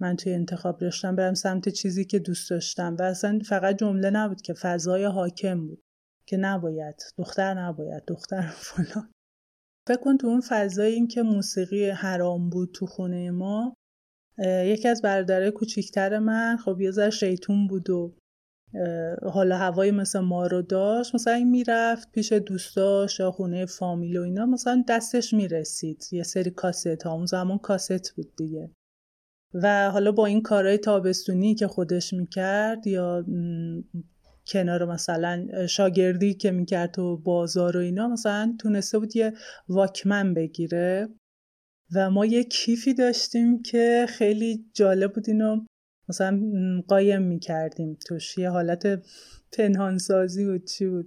[0.00, 4.42] من توی انتخاب رشتم برم سمت چیزی که دوست داشتم و اصلا فقط جمله نبود
[4.42, 5.82] که فضای حاکم بود
[6.26, 9.12] که نباید دختر نباید دختر فلان.
[9.88, 13.76] فکر کن تو اون فضای این که موسیقی حرام بود تو خونه ما
[14.46, 18.14] یکی از برادرای کوچیکتر من خب یه ذره شیطون بود و
[19.22, 21.14] حالا هوای مثل ما رو داشت.
[21.14, 26.04] مثلا این می‌رفت پیش دوستاش یا خونه فامیل و اینا مثلا دستش می‌رسید.
[26.12, 28.70] یه سری کاست ها اون زمان کاست بود دیگه.
[29.54, 33.24] و حالا با این کارهای تابستونی که خودش می‌کرد یا
[34.46, 39.32] کنار مثلا شاگردی که می‌کرد تو بازار و اینا مثلا تونسته بود یه
[39.68, 41.08] واکمن بگیره.
[41.94, 45.64] و ما یه کیفی داشتیم که خیلی جالب بود اینو
[46.08, 46.40] مثلا
[46.88, 48.38] قایم می‌کردیم توش.
[48.38, 49.02] یه حالت
[49.52, 51.06] پنهانسازی بود چی بود.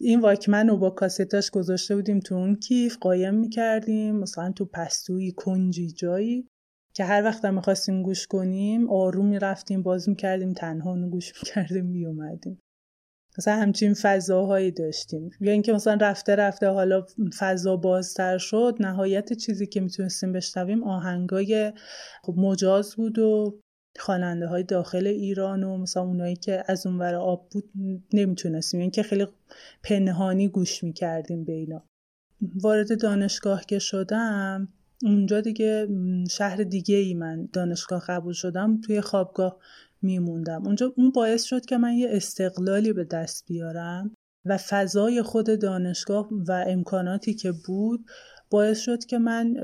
[0.00, 5.32] این واکمن رو با کاستاش گذاشته بودیم تو اون کیف قایم می‌کردیم مثلا تو پستوی
[5.32, 6.48] کنجی جایی
[6.94, 11.84] که هر وقت هم می‌خواستیم گوش کنیم آروم می‌رفتیم باز می‌کردیم تنها اونو گوش می‌کردیم
[11.86, 12.58] میومدیم
[13.38, 15.30] مثلا همچین فضاهایی داشتیم.
[15.40, 17.06] یا اینکه مثلا رفته رفته حالا
[17.38, 21.72] فضا بازتر شد نهایت چیزی که می‌تونستیم بشنویم آهنگای
[22.22, 23.60] خب مجاز بود و
[23.98, 27.70] خواننده های داخل ایران و مثلا اونایی که از اونور آب بود
[28.12, 28.80] نمی‌تونستیم.
[28.80, 29.26] یعنی که خیلی
[29.82, 31.84] پنهانی گوش می‌کردیم به اینا.
[32.54, 34.68] وارد دانشگاه که شدم
[35.02, 35.88] اونجا دیگه
[36.30, 39.58] شهر دیگه ای من دانشگاه قبول شدم توی خوابگاه
[40.02, 40.66] میموندم.
[40.66, 46.28] اونجا اون باعث شد که من یه استقلالی به دست بیارم و فضای خود دانشگاه
[46.48, 48.04] و امکاناتی که بود
[48.50, 49.54] باعث شد که من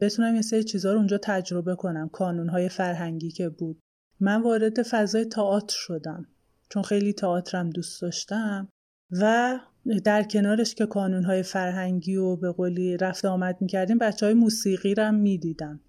[0.00, 2.08] بتونم یه سری چیزها رو اونجا تجربه کنم.
[2.08, 3.80] کانونهای فرهنگی که بود.
[4.20, 6.26] من وارد فضای تئاتر شدم
[6.70, 8.68] چون خیلی تئاترم دوست داشتم
[9.10, 9.58] و
[10.04, 15.12] در کنارش که کانونهای فرهنگی و به قولی رفت آمد می‌کردیم بچه های موسیقی رو
[15.12, 15.80] می‌دیدم.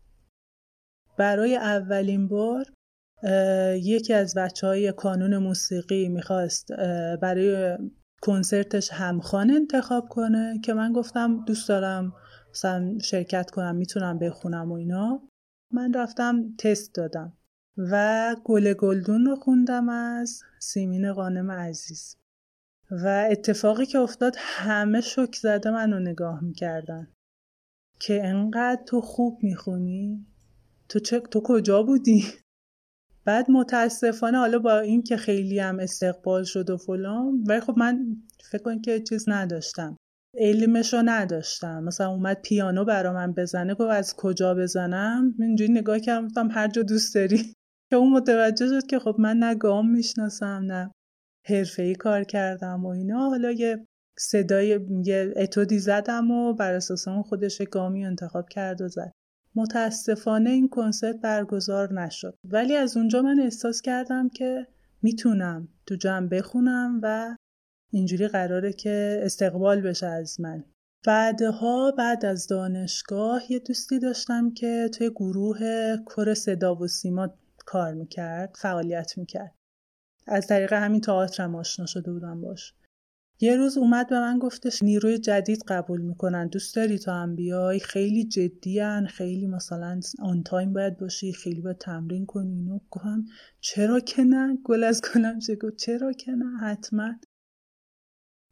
[1.18, 2.66] برای اولین بار
[3.84, 6.72] یکی از بچه های کانون موسیقی می‌خواست
[7.22, 7.78] برای
[8.22, 12.14] کنسرتش همخانه انتخاب کنه که من گفتم دوست دارم
[12.50, 15.22] مثلا شرکت کنم می‌تونم بخونم و اینا
[15.74, 17.34] من رفتم تست دادم
[17.78, 22.18] و گل گلدون رو خوندم از سیمین قانم عزیز
[22.92, 27.08] و اتفاقی که افتاد همه شک زده منو نگاه می‌کردن
[28.00, 30.26] که انقدر تو خوب می‌خونی
[30.90, 32.26] تو, چه؟ تو کجا بودی؟
[33.28, 38.06] بعد متاسفانه حالا با این که خیلی هم استقبال شد و فلان ولی خب من
[38.52, 39.98] فکر کنم که چیز نداشتم.
[40.38, 41.84] علمشو نداشتم.
[41.84, 46.82] مثلا اومد پیانو برا من بزنه گفت از کجا بزنم؟ اینجوری نگاه کردم هر جا
[46.84, 47.38] دوست داری.
[47.90, 50.92] که اون متوجه شد که خب من نه گام می‌شناسم نه
[51.78, 53.30] ای کار کردم و اینا.
[53.30, 53.86] حالا یه
[54.20, 59.12] صدای یه اتودی زدم و بر اساس اون خودش گامی انتخاب کرد و زد.
[59.58, 62.38] متاسفانه این کنسرت برگزار نشد.
[62.44, 64.68] ولی از اونجا من احساس کردم که
[65.02, 67.36] می‌تونم تو جمع بخونم و
[67.92, 70.64] اینجوری قراره که استقبال بشه از من.
[71.06, 75.60] بعدها بعد از دانشگاه یه دوستی داشتم که توی گروه
[76.06, 79.56] کر صدا و سیما کار می‌کرد فعالیت می‌کرد.
[80.28, 82.74] از طریق همین تئاترم آشنا شده بودم باش.
[83.40, 87.80] یه روز اومد به من گفتش نیروی جدید قبول می‌کنن دوست داری تو هم بیای؟
[87.80, 93.26] خیلی جدیان خیلی مثلا آن تایم باید باشی خیلی باید تمرین کنی اینو گفتم.
[93.60, 97.16] چرا که نه؟ گل از گلم گفت چرا که نه؟ حتما.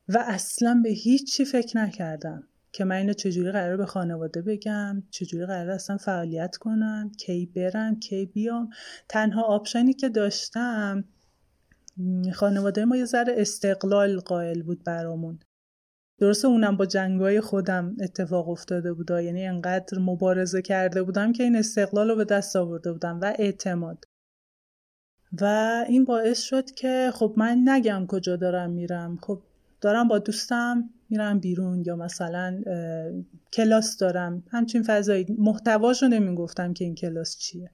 [0.09, 5.45] و اصلا به هیچی فکر نکردم که من اینو چجوری قرار به خانواده بگم چجوری
[5.45, 8.69] قرار اصلا فعالیت کنم کی برم کی بیام.
[9.09, 11.03] تنها آپشنی که داشتم
[12.33, 15.39] خانواده ما یه ذره استقلال قائل بود برامون.
[16.19, 21.55] درسته اونم با جنگای خودم اتفاق افتاده بودا یعنی انقدر مبارزه کرده بودم که این
[21.55, 24.05] استقلال رو به دست آورده بودم و اعتماد.
[25.41, 25.45] و
[25.87, 29.17] این باعث شد که خب من نگم کجا دارم میرم.
[29.21, 29.41] خب
[29.81, 32.61] دارم با دوستم میرم بیرون یا مثلا
[33.53, 34.43] کلاس دارم.
[34.51, 35.25] همچین فضایی.
[35.37, 37.71] محتواشو نمی‌گفتم که این کلاس چیه.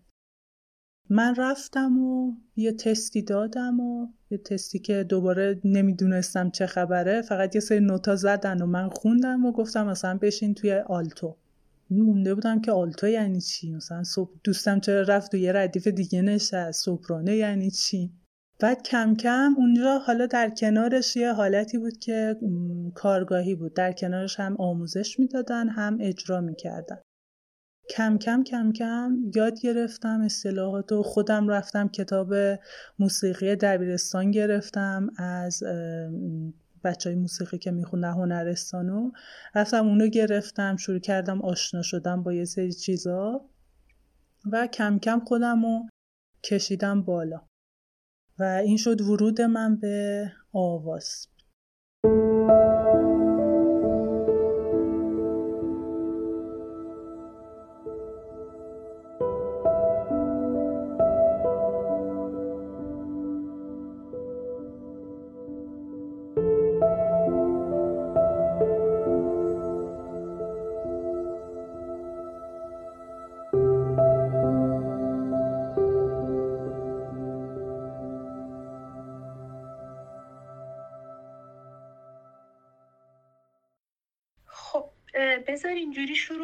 [1.11, 7.21] من رفتم و یه تستی دادم و یه تستی که دوباره نمی‌دونستم چه خبره.
[7.21, 11.35] فقط یه سری نوتا زدن و من خوندم و گفتم مثلا بشین توی آلتو.
[11.89, 14.03] مونده بودم که آلتو یعنی چی؟ مثلا
[14.43, 16.83] دوستم چرا رفت و یه ردیف دیگه نشست.
[16.83, 18.11] سوپرانه یعنی چی؟
[18.59, 22.37] بعد کم کم اونجا حالا در کنارش یه حالتی بود که
[22.95, 23.73] کارگاهی بود.
[23.73, 26.97] در کنارش هم آموزش می‌دادن هم اجرا می‌کردن.
[27.89, 32.33] کم کم کم کم یاد گرفتم اصطلاحات و خودم رفتم کتاب
[32.99, 35.63] موسیقی دبیرستان گرفتم از
[36.83, 39.11] بچه های موسیقی که میخوندن هنرستانو.
[39.55, 43.49] رفتم اونو گرفتم شروع کردم آشنا شدم با یه سری چیزا
[44.51, 45.89] و کم کم خودم رو
[46.43, 47.41] کشیدم بالا.
[48.39, 51.27] و این شد ورود من به آواز.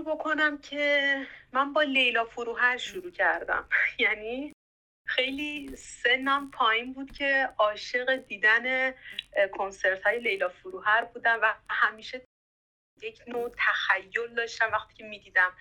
[0.07, 1.15] بکنم که
[1.53, 3.69] من با لیلا فروهر شروع کردم.
[3.99, 4.53] یعنی
[5.07, 8.93] خیلی سنم پایین بود که عاشق دیدن
[9.51, 12.25] کنسرت های لیلا فروهر بودم و همیشه
[13.01, 15.55] یک نوع تخیل داشتم وقتی که می‌دیدم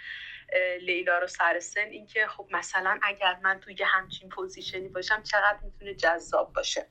[0.80, 1.80] لیلا رو سر سن.
[1.80, 6.86] اینکه خب مثلا اگر من توی همچین پوزیشنی باشم چقدر می‌تونه جذاب باشه.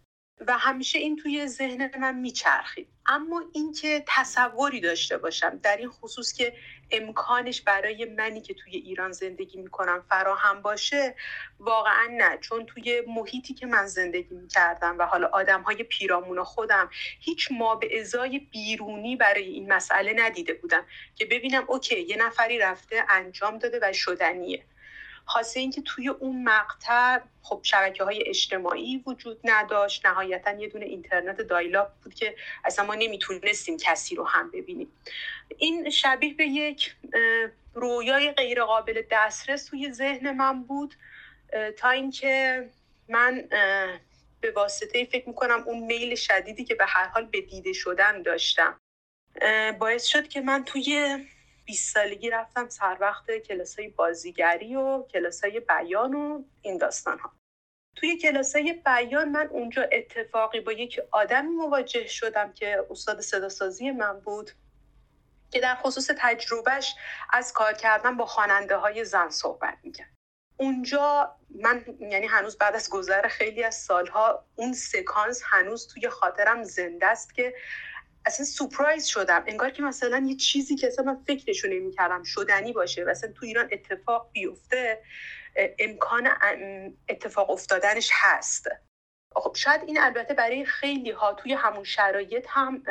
[0.48, 2.88] و همیشه این توی ذهن من میچرخید.
[3.06, 6.54] اما اینکه تصوری داشته باشم در این خصوص که
[6.92, 11.16] امکانش برای منی که توی ایران زندگی می‌کنم فراهم باشه
[11.60, 12.38] واقعا نه.
[12.38, 17.76] چون توی محیطی که من زندگی می‌کردم و حالا آدم های پیرامون خودم هیچ ما
[17.76, 23.58] به ازای بیرونی برای این مسئله ندیده بودم که ببینم اوکی یه نفری رفته انجام
[23.58, 24.66] داده و شدنیه.
[25.26, 30.06] خاصه اینکه توی اون مقطع خب شبکه های اجتماعی وجود نداشت.
[30.06, 34.92] نهایتا یه دونه اینترنت دایلاپ بود که اصلا ما نمی‌تونستیم کسی رو هم ببینیم.
[35.58, 36.96] این شبیه به یک
[37.74, 40.96] رویای غیر قابل دسترس توی ذهن من بود
[41.78, 42.66] تا اینکه
[43.10, 43.44] من
[44.42, 48.80] به واسطه فکر می‌کنم اون میل شدیدی که به هر حال به دیده شدن داشتم
[49.80, 51.18] باعث شد که من توی
[51.66, 57.20] 20 سالگی رفتم سر وقت کلاس های بازیگری و کلاس های بیان و این داستان
[57.20, 57.32] ها
[57.95, 63.91] توی کلاس های بیان من اونجا اتفاقی با یک آدمی مواجه شدم که استاد صداسازی
[63.91, 64.51] من بود
[65.51, 66.95] که در خصوص تجربهش
[67.30, 70.16] از کار کردن با خواننده های زن صحبت می‌کرد.
[70.57, 76.63] اونجا من یعنی هنوز بعد از گذر خیلی از سالها اون سکانس هنوز توی خاطرم
[76.63, 77.53] زنده است که
[78.26, 79.44] اصلا سپرایز شدم.
[79.48, 83.46] انگار که مثلا یه چیزی که اصلا من فکرشو نمی‌کردم شدنی باشه و اصلا تو
[83.46, 85.02] ایران اتفاق بیفته
[85.80, 86.30] امکان
[87.10, 88.68] اتفاق افتادنش هست.
[89.36, 92.84] خب شاید این البته برای خیلی ها توی همون شرایط هم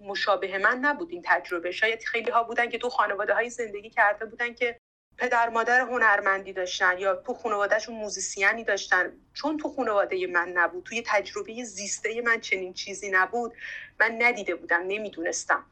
[0.00, 1.70] مشابه من نبود این تجربه.
[1.70, 4.80] شاید خیلی ها بودن که تو خانواده های زندگی کرده بودن که
[5.20, 9.12] پدر مادر هنرمندی داشتن یا تو خانوادهشون موزیسیانی داشتن.
[9.34, 13.52] چون تو خانواده من نبود توی تجربه زیسته من چنین چیزی نبود
[14.00, 15.64] من ندیده بودم نمی‌دونستم.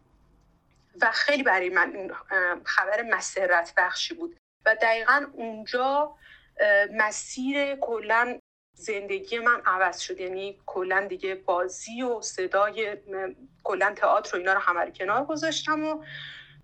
[1.01, 2.11] و خیلی برای من
[2.65, 4.37] خبر مسرت بخشی بود.
[4.67, 6.15] و دقیقا اونجا
[6.93, 8.39] مسیر کلا
[8.77, 10.21] زندگی من عوض شد.
[10.21, 12.97] یعنی کلا دیگه بازی و صدای
[13.65, 16.05] کلا تئاتر و اینا رو همه کنار گذاشتم و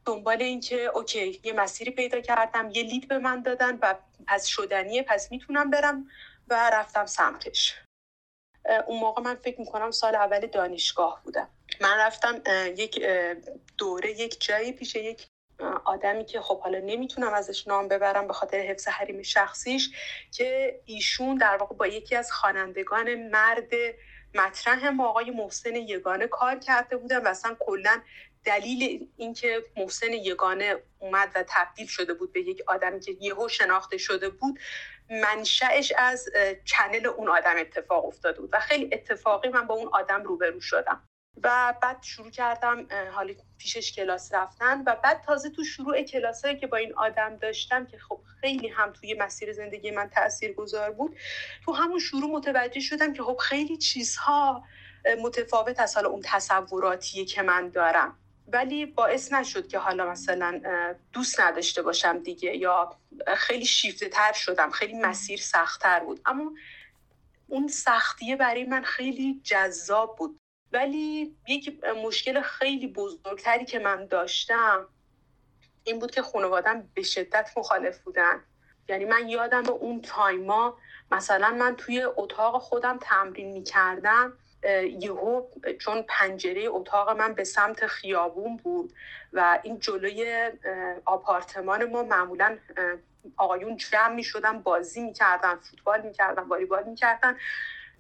[0.06, 3.94] دنبال اینکه اوکی یه مسیری پیدا کردم یه لید به من دادن و
[4.26, 6.08] پس شدنیه پس می‌تونم برم
[6.48, 7.74] و رفتم سمتش.
[8.86, 11.48] اون موقع من فکر می‌کنم سال اول دانشگاه بودم.
[11.80, 12.42] من رفتم
[12.76, 13.06] یک
[13.78, 15.26] دوره یک جایی پیش یک
[15.84, 19.90] آدمی که خب حالا نمی‌تونم ازش نام ببرم به خاطر حفظ حریم شخصیش
[20.32, 23.70] که ایشون در واقع با یکی از خوانندگان مرد
[24.34, 28.02] مطرح ما آقای محسن یگانه کار کرده بودن و اصلا کلا
[28.44, 33.98] دلیل اینکه محسن یگانه اومد و تبدیل شده بود به یک آدمی که یهو شناخته
[33.98, 34.58] شده بود
[35.10, 36.28] منشأش از
[36.64, 41.08] چنل اون آدم اتفاق افتاده بود و خیلی اتفاقی من با اون آدم روبرو شدم.
[41.42, 46.66] و بعد شروع کردم حالا پیشش کلاس رفتن و بعد تازه تو شروع کلاسایی که
[46.66, 51.16] با این آدم داشتم که خب خیلی هم توی مسیر زندگی من تأثیر گذار بود
[51.64, 54.64] تو همون شروع متوجه شدم که خب خیلی چیزها
[55.22, 58.18] متفاوت از حالا اون تصوراتیه که من دارم.
[58.48, 60.60] ولی باعث نشد که حالا مثلا
[61.12, 62.96] دوست نداشته باشم دیگه یا
[63.36, 66.20] خیلی شیفته تر شدم خیلی مسیر سختتر بود.
[66.26, 66.52] اما
[67.48, 70.40] اون سختیه برای من خیلی جذاب بود.
[70.72, 74.88] ولی یک مشکل خیلی بزرگتری که من داشتم
[75.84, 78.40] این بود که خانوادم به شدت مخالف بودن.
[78.88, 80.78] یعنی من یادم اون تایما
[81.10, 84.38] مثلا من توی اتاق خودم تمرین می‌کردم.
[85.00, 85.42] یهو
[85.80, 88.92] چون پنجره اتاق من به سمت خیابون بود
[89.32, 90.50] و این جلوی
[91.04, 92.58] آپارتمان ما معمولا
[93.36, 97.36] آقایون جمع می شدن بازی می‌کردن فوتبال می‌کردن والیبال می‌کردن.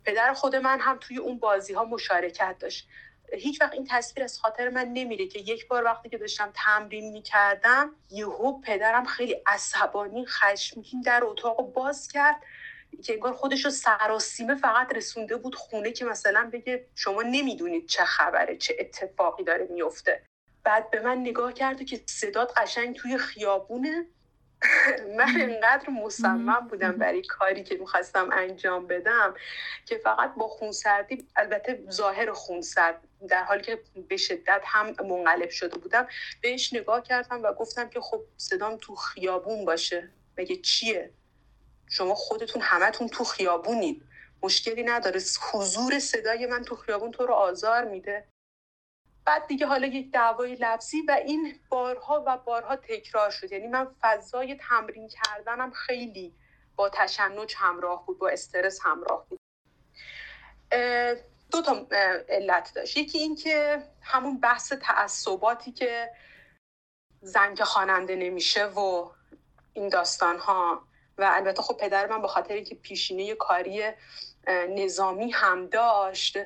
[0.04, 2.88] پدر خود من هم توی اون بازی ها مشارکت داشت.
[3.32, 7.12] هیچ وقت این تصویر از خاطر من نمیره که یک بار وقتی که داشتم تمرین
[7.12, 12.36] می‌کردم یهو پدرم خیلی عصبانی خشمگین در اتاق باز کرد.
[13.02, 18.04] که انگار خودش رو سراسیمه فقط رسونده بود خونه که مثلا بگه شما نمی‌دونید چه
[18.04, 20.22] خبره چه اتفاقی داره میفته
[20.64, 24.06] بعد به من نگاه کرد که صدات قشنگ توی خیابونه.
[25.18, 29.34] من انقدر مصمم بودم برای کاری که می‌خواستم انجام بدم
[29.86, 35.78] که فقط با خونسردی البته ظاهر خونسرد در حالی که به شدت هم منقلب شده
[35.78, 36.08] بودم
[36.42, 40.10] بهش نگاه کردم و گفتم که خب صدام تو خیابون باشه.
[40.38, 41.10] مگه چیه؟
[41.90, 44.02] شما خودتون همتون تو خیابونید.
[44.42, 45.20] مشکلی نداره.
[45.52, 48.28] حضور صدای من تو خیابون تو رو آزار میده.
[49.24, 53.52] بعد دیگه حالا یک دعوای لفظی و این بارها و بارها تکرار شد.
[53.52, 56.34] یعنی من فضای تمرین کردنم خیلی
[56.76, 59.40] با تشنج همراه بود با استرس همراه بود.
[61.50, 61.86] دو تا
[62.28, 62.96] علت داشت.
[62.96, 66.10] یکی این که همون بحث تعصباتی که
[67.20, 69.10] زن که خواننده نمیشه و
[69.72, 70.82] این داستان ها
[71.18, 73.82] و البته خب پدر من به خاطر اینکه پیشینه کاری
[74.68, 76.38] نظامی هم داشت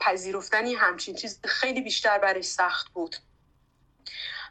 [0.00, 3.16] پذیرفتن همچین چیز خیلی بیشتر برش سخت بود.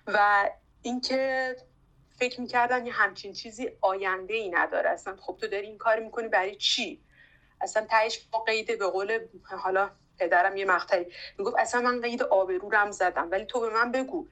[0.08, 0.50] و
[0.82, 1.56] اینکه
[2.20, 4.90] فکر می‌کردن یه همچین چیزی آینده ای نداره.
[4.90, 7.04] اصلا خب تو داری این کار می‌کنی برای چی؟
[7.62, 11.06] اصلا تهش با قیده به قول حالا پدرم یه مقطعی
[11.38, 13.32] می‌گفت اصلا من قید آبرو رم زدم.
[13.32, 14.28] ولی تو به من بگو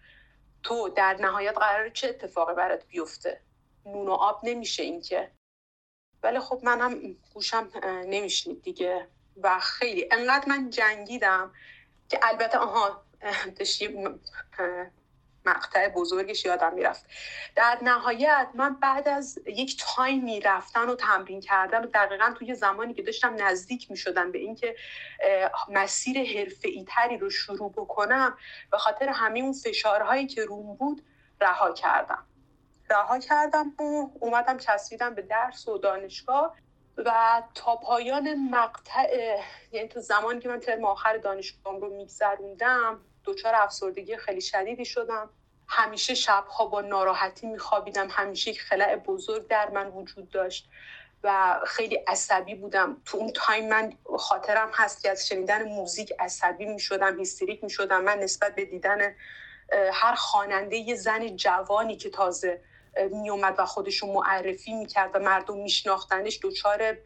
[0.63, 3.41] تو در نهایت قرار چه اتفاقی برات بیفته؟
[3.85, 5.31] نون و آب نمیشه این که
[6.23, 7.69] ولی خب من هم گوشم
[8.05, 9.07] نمیشنید دیگه.
[9.41, 11.51] و خیلی انقدر من جنگیدم
[12.09, 13.03] که البته آها
[13.59, 14.07] داشتی
[15.45, 17.05] مقطع بزرگش یادم می‌رفت.
[17.55, 22.93] در نهایت من بعد از یک تایمی رفتن و تمرین کردن و دقیقا توی زمانی
[22.93, 24.75] که داشتم نزدیک می شدم به اینکه
[25.69, 28.37] مسیر حرفه تری رو شروع بکنم
[28.71, 31.05] به خاطر همین اون فشارهایی که روم بود
[31.41, 32.25] رها کردم.
[32.93, 36.55] رها کردم و اومدم چسبیدم به درس و دانشگاه
[36.97, 39.37] و تا پایان مقطع
[39.71, 45.29] یعنی تو زمانی که من ترم آخر دانشگاه رو میگذروندم دچار افسردگی خیلی شدیدی شدم.
[45.67, 50.69] همیشه شبها با ناراحتی میخوابیدم همیشه یک خلأ بزرگ در من وجود داشت
[51.23, 53.01] و خیلی عصبی بودم.
[53.05, 58.01] تو اون time من خاطرم هست که از شنیدن موزیک عصبی می‌شدم هیستریک می‌شدم.
[58.01, 59.15] من نسبت به دیدن
[59.93, 62.61] هر خواننده یه زن جوانی که تازه
[63.11, 66.97] میومد و خودش رو معرفی می‌کرد و مردم میشناختنش دچار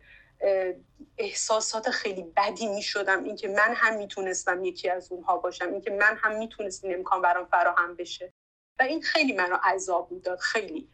[1.18, 3.24] احساسات خیلی بدی می‌شدم.
[3.24, 7.46] اینکه من هم می‌تونستم یکی از اونها باشم اینکه من هم می‌تونست این امکان برام
[7.46, 8.34] فراهم بشه.
[8.80, 10.90] و این خیلی منو عذاب می‌داد خیلی.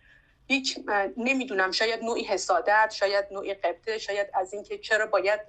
[0.50, 0.80] یک
[1.18, 5.40] نمی‌دونم شاید نوعی حسادت شاید نوعی قبطه شاید از اینکه چرا باید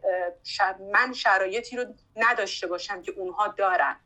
[0.93, 1.85] من شرایطی رو
[2.17, 4.01] نداشته باشم که اونها دارن.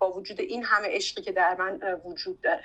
[0.00, 2.64] با وجود این همه عشقی که در من وجود داره.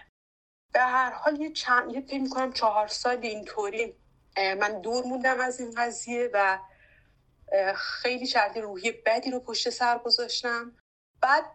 [0.74, 3.96] به هر حال یه چند یه فکر کنم چهار سال اینطوری
[4.38, 6.60] من دور موندم از این قضیه و
[7.76, 10.72] خیلی شرط روحی بدی رو پشت سر گذاشتم.
[11.22, 11.46] بعد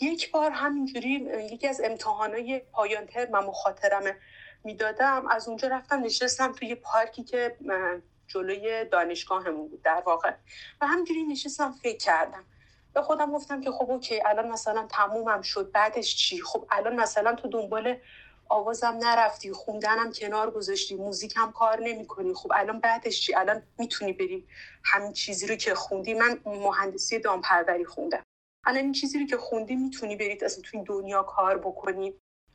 [0.00, 1.10] یک بار همینجوری
[1.52, 4.16] یکی از امتحانای پایان ترم مخاطرم
[4.64, 5.26] می‌دادم.
[5.28, 7.56] از اونجا رفتم نشستم توی پارکی که
[8.26, 10.34] جلوی دانشگاهمون بود در واقع.
[10.80, 12.44] و همینجوری نشستم فکر کردم.
[12.94, 17.34] به خودم گفتم که خب اوکی الان مثلا تمومم شد بعدش چی؟ خب الان مثلا
[17.34, 17.96] تو دنبال
[18.48, 22.34] آوازم نرفتی خوندنم کنار گذاشتی موزیک هم کار نمی‌کنی.
[22.34, 24.48] خب الان بعدش چی؟ الان می‌تونی بری
[24.84, 26.14] همین چیزی رو که خوندی.
[26.14, 28.22] من مهندسی دامپروری خوندم.
[28.64, 32.14] الان این چیزی رو که خوندی می‌تونی برید اصلا تو این دنیا کار بکنی.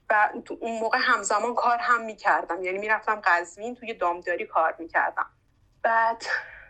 [0.10, 0.30] و
[0.60, 2.64] اون موقع همزمان کار هم می‌کردم.
[2.64, 5.26] یعنی می‌رفتم قزوین توی دامداری کار می‌کردم.
[5.84, 6.24] بعد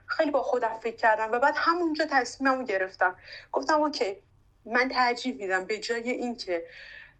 [0.07, 3.15] خیلی با خودم فکر کردم و بعد همونجا تصمیممو گرفتم.
[3.51, 4.17] گفتم okay
[4.65, 6.65] من ترجیح میدم به جای اینکه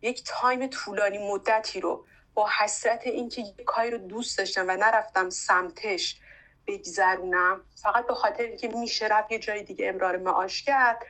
[0.04, 5.30] یک time طولانی مدتی رو با حسرت اینکه یک کاری رو دوست داشتم و نرفتم
[5.30, 6.20] سمتش
[6.68, 7.62] بگذرونم.
[7.84, 11.06] فقط به خاطر اینکه میشه رفت یه جای دیگه امرار معاش کرد.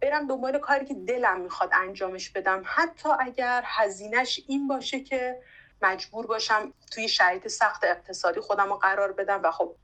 [0.00, 2.62] برم دنبال کاری که دلم می‌خواد انجامش بدم.
[2.66, 5.42] حتی اگر هزینهش این باشه که
[5.82, 9.76] مجبور باشم توی شرایط سخت اقتصادی خودم رو قرار بدم و خب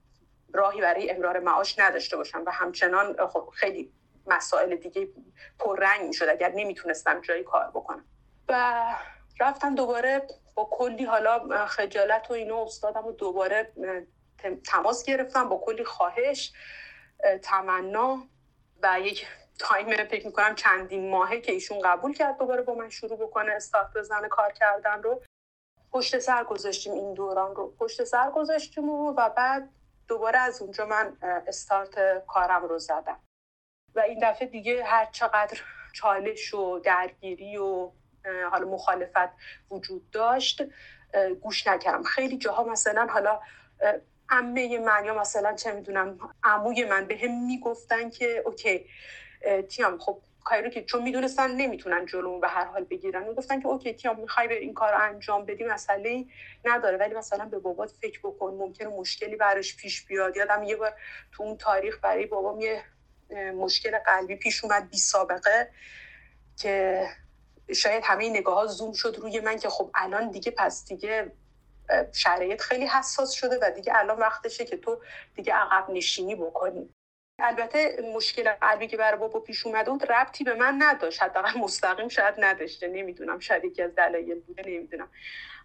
[0.53, 3.93] راهی برای امرار معاش نداشته باشم و همچنان خب خیلی
[4.27, 5.09] مسائل دیگه
[5.59, 8.05] پررنگ می‌شد اگر نمی‌تونستم جایی کار بکنم.
[8.49, 8.85] و
[9.41, 13.73] رفتم دوباره با کلی حالا خجالت و اینو استادم و دوباره
[14.67, 16.53] تماس گرفتم با کلی خواهش
[17.43, 18.19] تمنا
[18.83, 19.27] و یک
[19.59, 23.93] تایم فکر می‌کنم چندین ماهه که ایشون قبول کرد دوباره با من شروع بکنه استارت
[23.95, 25.23] بزنه کار کردن رو.
[25.93, 27.75] پشت سر گذاشتیم این دوران رو.
[27.79, 29.71] پشت سر گذاشتیم و بعد
[30.09, 33.21] دوباره از اونجا من استارت کارم رو زدم.
[33.95, 35.61] و این دفعه دیگه هر چقدر
[35.93, 37.91] چالش و درگیری و
[38.51, 39.31] حالا مخالفت
[39.71, 40.63] وجود داشت
[41.41, 42.03] گوش نکردم.
[42.03, 43.41] خیلی جاها مثلا حالا
[44.31, 48.87] امه من یا مثلا چه می‌دونم عموی من به هم می‌گفتن که اوکی
[49.69, 53.29] تیام خب کاری رو که چون می‌دونستن نمی‌تونن جلو به هر حال بگیرن.
[53.29, 56.25] می‌گفتن که اوکی تیام می‌خوای به این کار رو انجام بدی مسئله
[56.65, 56.97] نداره.
[56.97, 60.37] ولی مثلا به بابات فکر بکن ممکنه مشکلی براش پیش بیاد.
[60.37, 60.95] یادم یه بار
[61.33, 62.85] تو اون تاریخ برای بابام یه
[63.55, 65.71] مشکل قلبی پیش اومد بی سابقه
[66.57, 67.07] که
[67.73, 71.33] شاید همه نگاه ها زوم شد روی من که خب الان دیگه پس دیگه
[72.13, 75.03] شرایط خیلی حساس شده و دیگه الان وقتشه که تو
[75.35, 76.95] دیگه عقب نشینی بکنی.
[77.39, 81.23] البته مشکل قلبی که برای بابا پیش اومده بود ربطی به من نداشت.
[81.23, 82.89] حداقل مستقیم شاید نداشته.
[82.89, 83.39] نمی‌دونم.
[83.39, 84.63] شاید یکی از دلایل بوده.
[84.67, 85.09] نمی‌دونم.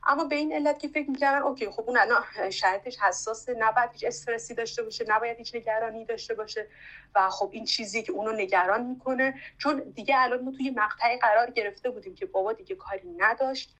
[0.07, 4.03] اما به این علت که فکر می‌کردن اوکی خب اون الان شرطش حساسه نباید هیچ
[4.03, 5.05] استرسی داشته باشه.
[5.07, 6.67] نباید هیچ نگرانی داشته باشه.
[7.15, 9.33] و خب این چیزی که اونو نگران می‌کنه.
[9.57, 13.78] چون دیگه الان ما توی مقطعی قرار گرفته بودیم که بابا دیگه کاری نداشت.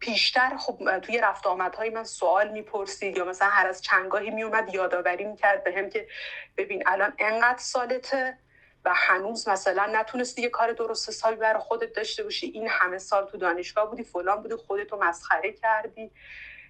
[0.00, 5.24] پیشتر خب توی رفت آمدهای من سوال می‌پرسید یا مثلا هر از چنگاهی میومد یادآوری
[5.24, 6.08] می‌کرد به هم که
[6.56, 8.38] ببین الان انقدر سالته
[8.84, 12.46] و هنوز مثلا نتونستی یه کار درست حسابی برای خودت داشته باشی.
[12.46, 16.10] این همه سال تو دانشگاه بودی فلان بودی خودتو مسخره کردی.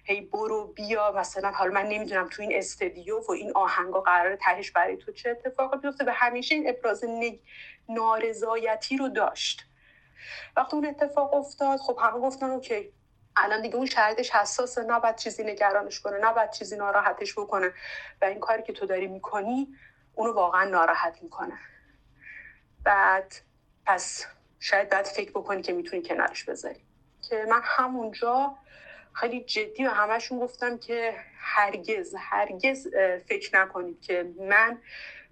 [0.03, 4.71] هی برو بیا مثلا حالا من نمی‌دونم تو این استدیو و این آهنگا قرار تهش
[4.71, 7.03] برای تو چه اتفاقی بیفته و همیشه این ابراز
[7.89, 9.65] نارضایتی رو داشت.
[10.57, 12.93] وقتی اون اتفاق افتاد خب همه گفتن اوکی
[13.35, 14.83] الان دیگه اون شرایطش حساسه.
[14.83, 17.73] نباید چیزی نگرانش کنه نباید چیزی ناراحتش بکنه.
[18.21, 19.67] و این کاری که تو داری می‌کنی
[20.15, 21.59] اونو واقعا ناراحت می‌کنه.
[22.83, 23.35] بعد
[23.85, 24.25] پس
[24.59, 26.85] شاید بعد فکر بکنی که می‌تونی کنارش بذاری.
[27.29, 28.57] که من همونجا
[29.13, 32.87] خیلی جدی و همشون گفتم که هرگز هرگز
[33.27, 34.81] فکر نکنید که من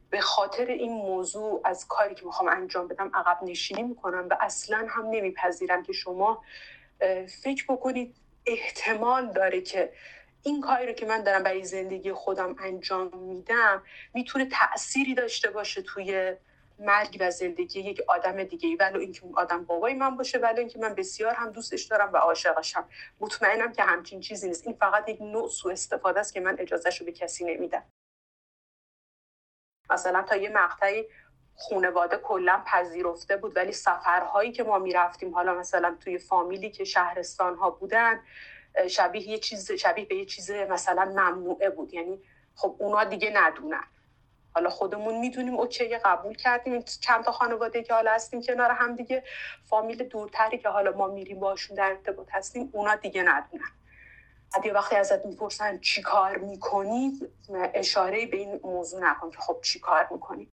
[0.10, 4.88] به خاطر این موضوع از کاری که می‌خوام انجام بدم عقب نشینی می‌کنم و اصلا
[4.90, 6.44] هم نمیپذیرم که شما
[7.44, 9.94] فکر بکنید احتمال داره که
[10.44, 13.84] این کاری رو که من دارم برای زندگی خودم انجام میدم
[14.14, 16.36] می‌تونه تأثیری داشته باشه توی
[16.80, 18.76] مرگ و زندگی یک آدم دیگه ای.
[18.76, 22.18] ولو اینکه اون آدم بابای من باشه ولو اینکه من بسیار هم دوستش دارم و
[22.18, 22.90] عاشقشم
[23.20, 24.68] مطمئنم که همچین چیزی نیست.
[24.68, 27.84] این فقط یک نوع سوء استفاده است که من اجازهش رو به کسی نمیدم.
[29.90, 31.06] مثلا تا یه مقطعی
[31.62, 37.56] خونواده کلا پذیرفته بود ولی سفرهایی که ما می‌رفتیم حالا مثلا توی فامیلی که شهرستان
[37.56, 38.20] ها بودن
[38.90, 41.94] شبیه یه چیز شبیه به یه چیز مثلا ممنوعه بود.
[41.94, 42.22] یعنی
[42.56, 43.84] خب اونا دیگه ندونن.
[44.54, 46.82] حالا خودمون می‌دونیم اوکی قبول کردیم.
[46.82, 49.24] چند تا خانواده که حالا هستیم کنار هم دیگه
[49.70, 53.72] فامیل دورتری که حالا ما میریم باشون در ارتباط هستیم اونا دیگه ندونن.
[54.54, 57.20] بعد یه وقتی ازت می‌پرسن چی کار می‌کنی
[57.74, 60.50] اشاره به این موضوع نکن که خب چی کار می‌کنی.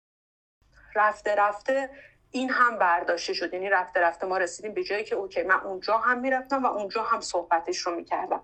[0.95, 1.89] رفته رفته
[2.31, 3.53] این هم برداشته شد.
[3.53, 7.03] یعنی رفته رفته ما رسیدیم به جایی که اوکی من اونجا هم می‌رفتم و اونجا
[7.03, 8.41] هم صحبتش رو می‌کردم.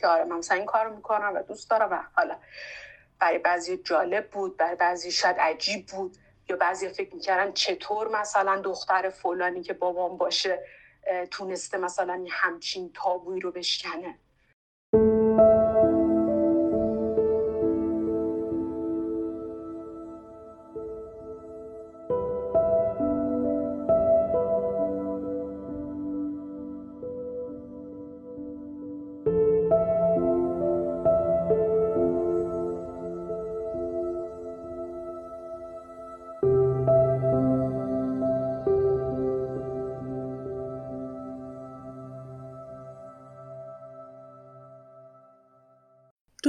[0.00, 2.36] که آره من این کار می‌کنم و دوست دارم و حالا
[3.18, 6.16] برای بعضی جالب بود برای بعضی شاید عجیب بود
[6.48, 10.64] یا بعضی فکر می‌کردن چطور مثلا دختر فلانی که بابام باشه
[11.30, 14.18] تونسته مثلا همچین تابوی رو بشکنه.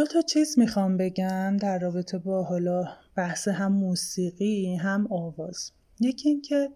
[0.10, 5.72] تا چیز می‌خوام بگم در رابطه با حالا بحث هم موسیقی هم آواز.
[6.00, 6.70] یکی اینکه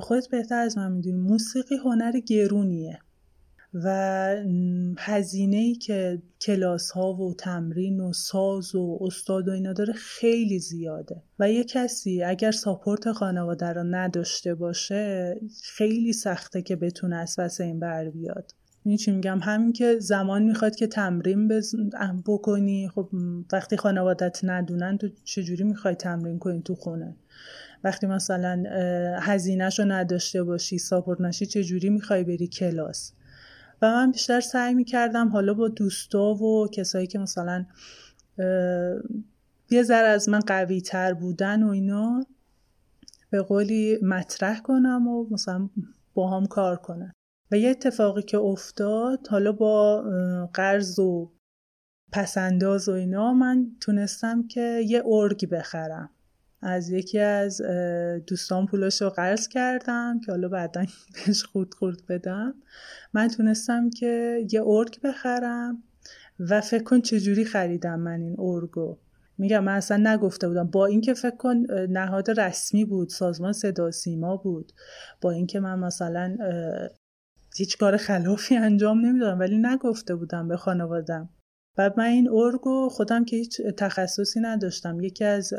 [0.00, 2.98] خودت بهتر از من می‌دونی موسیقی هنر گرونیه
[3.74, 4.36] و
[4.98, 10.58] هزینه ای که کلاس ها و تمرین و ساز و استاد و اینا داره خیلی
[10.58, 11.22] زیاده.
[11.38, 17.60] و یه کسی اگر ساپورت خانواده رو نداشته باشه خیلی سخته که بتونه از پس
[17.60, 18.54] این بر بیاد.
[19.00, 21.74] چی میگم؟ همین که زمان می‌خواد که تمرین بز...
[22.26, 22.88] بکنی.
[22.88, 23.08] خب
[23.52, 27.16] وقتی خانوادت ندونن تو چجوری می‌خوای تمرین کنی تو خونه؟
[27.84, 28.64] وقتی مثلا
[29.20, 33.12] هزینهش رو نداشته باشی ساپورت نشی چجوری می‌خوای بری کلاس؟
[33.82, 37.66] و من بیشتر سعی می‌کردم حالا با دوستا و کسایی که مثلا
[39.70, 42.26] یه ذره از من قوی تر بودن و اینا
[43.30, 45.68] به قولی مطرح کنم و مثلا
[46.14, 47.12] با هم کار کنم.
[47.52, 50.04] و یه اتفاقی که افتاد حالا با
[50.54, 51.32] قرض و
[52.12, 56.10] پسنداز و اینا من تونستم که یه ارگ بخرم.
[56.62, 57.62] از یکی از
[58.26, 60.84] دوستان پولش رو قرض کردم که حالا بعدا
[61.14, 62.54] بهش خورد خورد بدم.
[63.12, 65.82] من تونستم که یه ارگ بخرم
[66.40, 68.98] و فکر کن چجوری خریدم من این ارگو
[69.38, 70.64] میگم من اصلا نگفته بودم.
[70.64, 71.56] با اینکه فکر کن
[71.88, 74.72] نهاد رسمی بود سازمان صدا سیما بود.
[75.20, 76.36] با اینکه من مثلا
[77.56, 81.28] هیچ کار خلافی انجام نمی‌دادم ولی نگفته بودم به خانوادم
[81.76, 85.00] بعد من این ارگو خودم که هیچ تخصصی نداشتم.
[85.00, 85.54] یکی از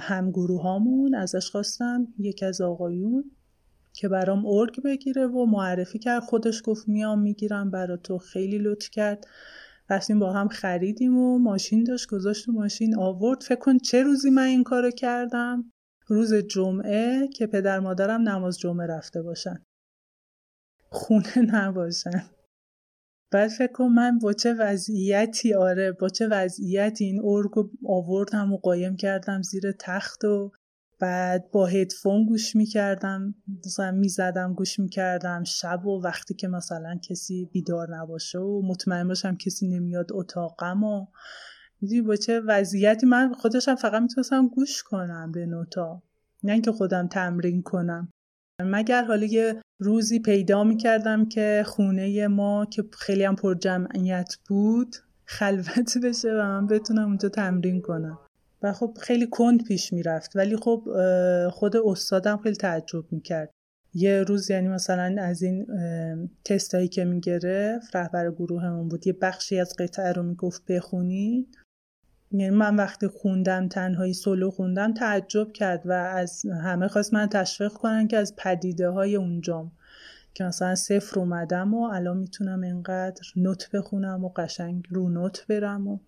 [0.00, 3.30] همگروه هامون ازش خواستم یکی از آقایون
[3.92, 6.22] که برام ارگ بگیره و معرفی کرد.
[6.22, 9.26] خودش گفت میام می‌گیرم برا تو خیلی لطف کرد.
[9.90, 13.42] رفتیم با هم خریدیم و ماشین داشت گذاشت و ماشین آورد.
[13.42, 15.72] فکر کن چه روزی من این کارو کردم؟
[16.06, 19.64] روز جمعه که پدر مادرم نماز جمعه رفته باشن.
[20.92, 22.22] خونه نباشن.
[23.32, 28.56] بعد فکر کن من با چه وضعیتی آره با چه وضعیتی این ارگو آوردم و
[28.56, 30.52] قایم کردم زیر تخت و
[31.00, 33.34] بعد با هدفون گوش می‌کردم
[33.66, 35.44] مثلا می‌زدم گوش می‌کردم.
[35.44, 41.06] شب و وقتی که مثلا کسی بیدار نباشه و مطمئن باشم کسی نمیاد اتاقم و
[41.80, 43.06] می‌دونی با چه وضعیتی.
[43.06, 46.02] من خودشم فقط می‌تونستم گوش کنم به نوتا.
[46.42, 48.12] نه اینکه خودم تمرین کنم.
[48.60, 54.96] مگر حالا یه روزی پیدا می‌کردم که خونه ما که خیلی هم پر جمعیت بود
[55.24, 58.18] خلوت بشه و من بتونم اونجا تمرین کنم.
[58.62, 60.36] و خب خیلی کند پیش می‌رفت.
[60.36, 60.84] ولی خب
[61.50, 63.50] خود استادم خیلی تعجب می‌کرد.
[63.94, 65.66] یه روز یعنی مثلا از این
[66.44, 71.56] تستایی که می‌گرفت رهبر گروهمون بود یه بخشی از قطعه رو می‌گفت بخونید.
[72.32, 77.72] یعنی من وقتی خوندم تنهایی سولو خوندم تعجب کرد و از همه خواست من تشویق
[77.72, 79.72] کنن که از پدیده های اونجام.
[80.34, 85.88] که مثلا صفر اومدم و الان می‌تونم اینقدر نوت بخونم و قشنگ رو نوت برم
[85.88, 85.98] و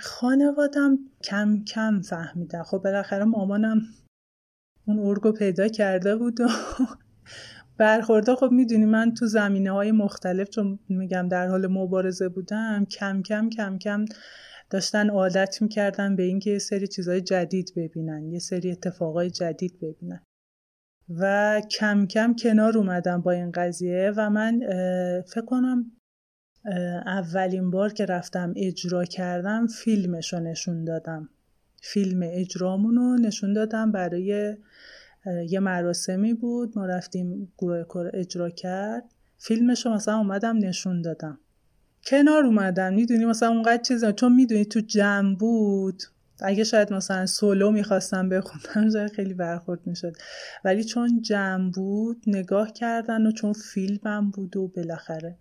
[0.00, 2.62] خانوادم کم کم فهمیدن.
[2.62, 3.80] خب بالاخره مامانم
[4.86, 6.48] اون ارگو پیدا کرده بود و
[7.78, 8.34] برخورده.
[8.34, 13.50] خب می‌دونی من تو زمینه های مختلف چون میگم در حال مبارزه بودم کم کم
[13.50, 14.04] کم کم
[14.74, 20.22] داشتن عادت می‌کردن به اینکه یه سری چیزهای جدید ببینن یه سری اتفاقای جدید ببینن.
[21.08, 24.60] و کم کم کنار اومدم با این قضیه و من
[25.26, 25.92] فکر کنم
[27.06, 31.28] اولین بار که رفتم اجرا کردم فیلمش رو نشون دادم.
[31.82, 34.56] فیلم اجرامون رو نشون دادم برای
[35.48, 39.04] یه مراسمی بود ما رفتیم گروه اجرا کرد.
[39.38, 41.38] فیلمش رو مثلا اومدم نشون دادم.
[42.06, 42.94] کنار اومدن.
[42.94, 44.12] می‌دونی مثلا اونقدر چیزا.
[44.12, 46.02] چون می‌دونی تو جمع بود.
[46.40, 50.16] اگه شاید مثلا سولو می‌خواستم بخونم شاید خیلی برخورد می‌شد.
[50.64, 55.38] ولی چون جمع بود نگاه کردن و چون فیلمم بود و بالاخره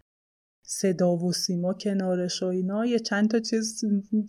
[0.65, 3.83] صدا و سیما کنارش و اینا یه چند تا چیز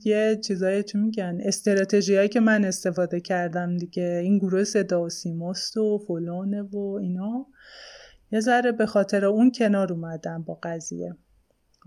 [0.05, 4.20] یه چیزایی چی میگن؟ استراتژی که من استفاده کردم دیگه.
[4.22, 7.47] این گروه صدا و سیماست و فلانه و اینا.
[8.32, 11.16] یه ذره به خاطر اون کنار اومدم با قضیه.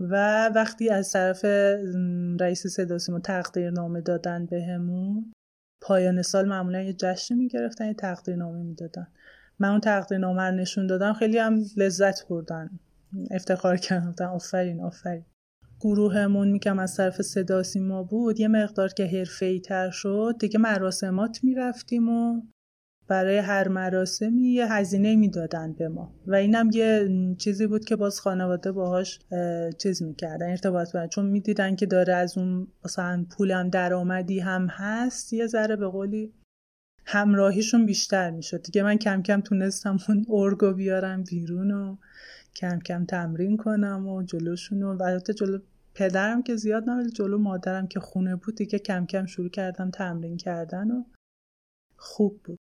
[0.00, 1.44] و وقتی از طرف
[2.40, 5.32] رئیس صدا سیما تقدیر نامه دادن بهمون
[5.80, 9.06] پایان سال معمولا یه جشن می‌گرفتن یه تقدیر نامه می‌دادن.
[9.58, 12.70] من اون تقدیر نامه رو نشون دادم خیلی هم لذت بردن.
[13.30, 15.24] افتخار کردن آفرین آفرین.
[15.80, 20.34] گروهمون میگم از طرف صدا سیما بود یه مقدار که حرفه‌ای تر شد.
[20.40, 22.42] دیگه مراسمات می‌رفتیم و
[23.08, 26.14] برای هر مراسمی یه هزینه می‌دادن به ما.
[26.26, 29.20] و اینم یه چیزی بود که باز خانواده باهاش
[29.78, 35.32] چیز می‌کردن ارتباط برد چون می‌دیدن که داره از اون مثلا پولم درآمدی هم هست
[35.32, 36.32] یه ذره به قولی
[37.04, 38.62] همراهیشون بیشتر می‌شد.
[38.62, 41.96] دیگه من کم کم تونستم اون ارگو بیارم بیرون و
[42.56, 45.58] کم کم تمرین کنم و جلوشون و البته جلو
[45.94, 50.36] پدرم که زیاد نه جلو مادرم که خونه بود دیگه کم کم شروع کردم تمرین
[50.36, 51.04] کردن و
[51.96, 52.57] خوب بود.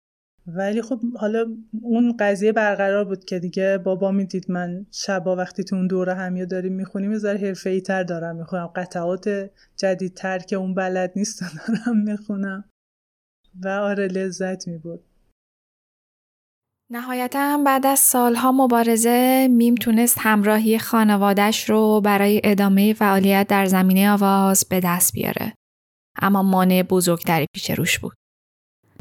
[0.48, 1.46] ولی خب حالا
[1.82, 6.46] اون قضیه برقرار بود که دیگه بابا می‌دید من شبا وقتی تو اون دوره همیو
[6.46, 12.64] داریم می‌خونیم یه حرفه تر دارم می‌خونم قطعات جدیدتر که اون بلد نیست دارم می‌خونم
[13.64, 15.04] و آره لذت میبود
[16.92, 24.12] نهایتا بعد از سالها مبارزه میم تونست همراهی خانوادش رو برای ادامه فعالیت در زمینه
[24.12, 25.54] آواز به دست بیاره.
[26.22, 28.14] اما مانع بزرگتری پیش روش بود.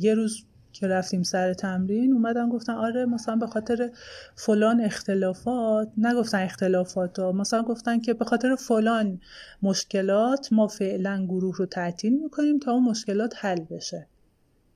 [0.00, 3.90] یه روز که رفتیم سر تمرین اومدن گفتن آره مثلا به خاطر
[4.34, 9.20] فلان اختلافات نگفتن اختلافات ها مثلا گفتن که به خاطر فلان
[9.62, 14.06] مشکلات ما فعلا گروه رو تعطیل می‌کنیم تا اون مشکلات حل بشه.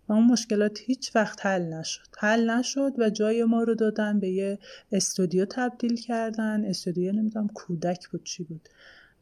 [0.08, 2.06] و اون مشکلات هیچ وقت حل نشد.
[2.18, 4.58] حل نشد و جای ما رو دادن به یه
[4.92, 6.64] استودیو تبدیل کردن.
[6.64, 8.68] استودیو نمی‌دونم کودک بود چی بود.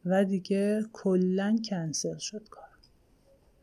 [0.05, 2.72] و دیگه کلا کنسل شد کار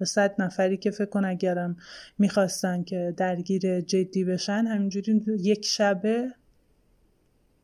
[0.01, 1.76] و صد نفری که فکر کن اگرم
[2.18, 6.30] می‌خواستن که درگیر جدی بشن همینجوری یک شبه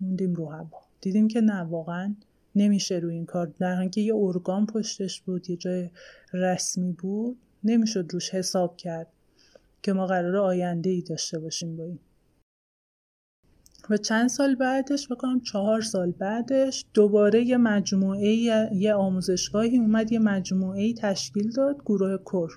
[0.00, 0.80] موندیم رو هوا.
[1.00, 2.14] دیدیم که نه واقعا
[2.56, 3.46] نمیشه روی این کار.
[3.58, 5.90] در یه ارگان پشتش بود یه جای
[6.32, 9.06] رسمی بود نمی‌شد روش حساب کرد
[9.82, 11.98] که ما قرار آینده ای داشته باشیم با این.
[13.90, 18.28] و چند سال بعدش بکنم چهار سال بعدش دوباره یه مجموعه
[18.74, 22.48] یه آموزشگاهی اومد یه مجموعه تشکیل داد گروه کر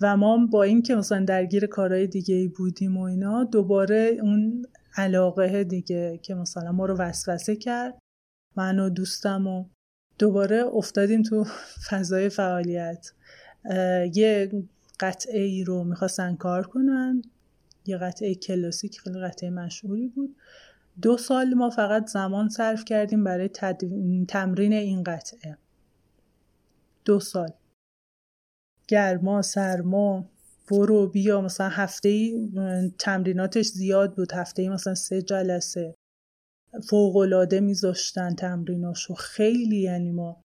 [0.00, 4.66] و ما با اینکه مثلا درگیر کارهای دیگه ای بودیم و اینا دوباره اون
[4.96, 7.98] علاقه دیگه که مثلا ما رو وسوسه کرد
[8.56, 9.64] من و دوستم و
[10.18, 11.44] دوباره افتادیم تو
[11.88, 13.12] فضای فعالیت.
[14.14, 14.50] یه
[15.00, 17.22] قطعه ای رو می‌خواستن کار کنن.
[17.88, 20.36] یه قطعه کلاسیک خیلی قطعه مشهوری بود.
[21.02, 23.48] دو سال ما فقط زمان صرف کردیم برای
[24.28, 25.58] تمرین این قطعه.
[27.04, 27.50] دو سال.
[28.88, 30.30] گرما سرما
[30.70, 31.40] برو بیا.
[31.40, 32.50] مثلا هفته ای
[32.98, 34.32] تمریناتش زیاد بود.
[34.32, 35.94] هفته ای مثلا سه جلسه.
[36.88, 39.14] فوقلاده میذاشتن تمریناشو.
[39.14, 40.42] خیلی یعنی ما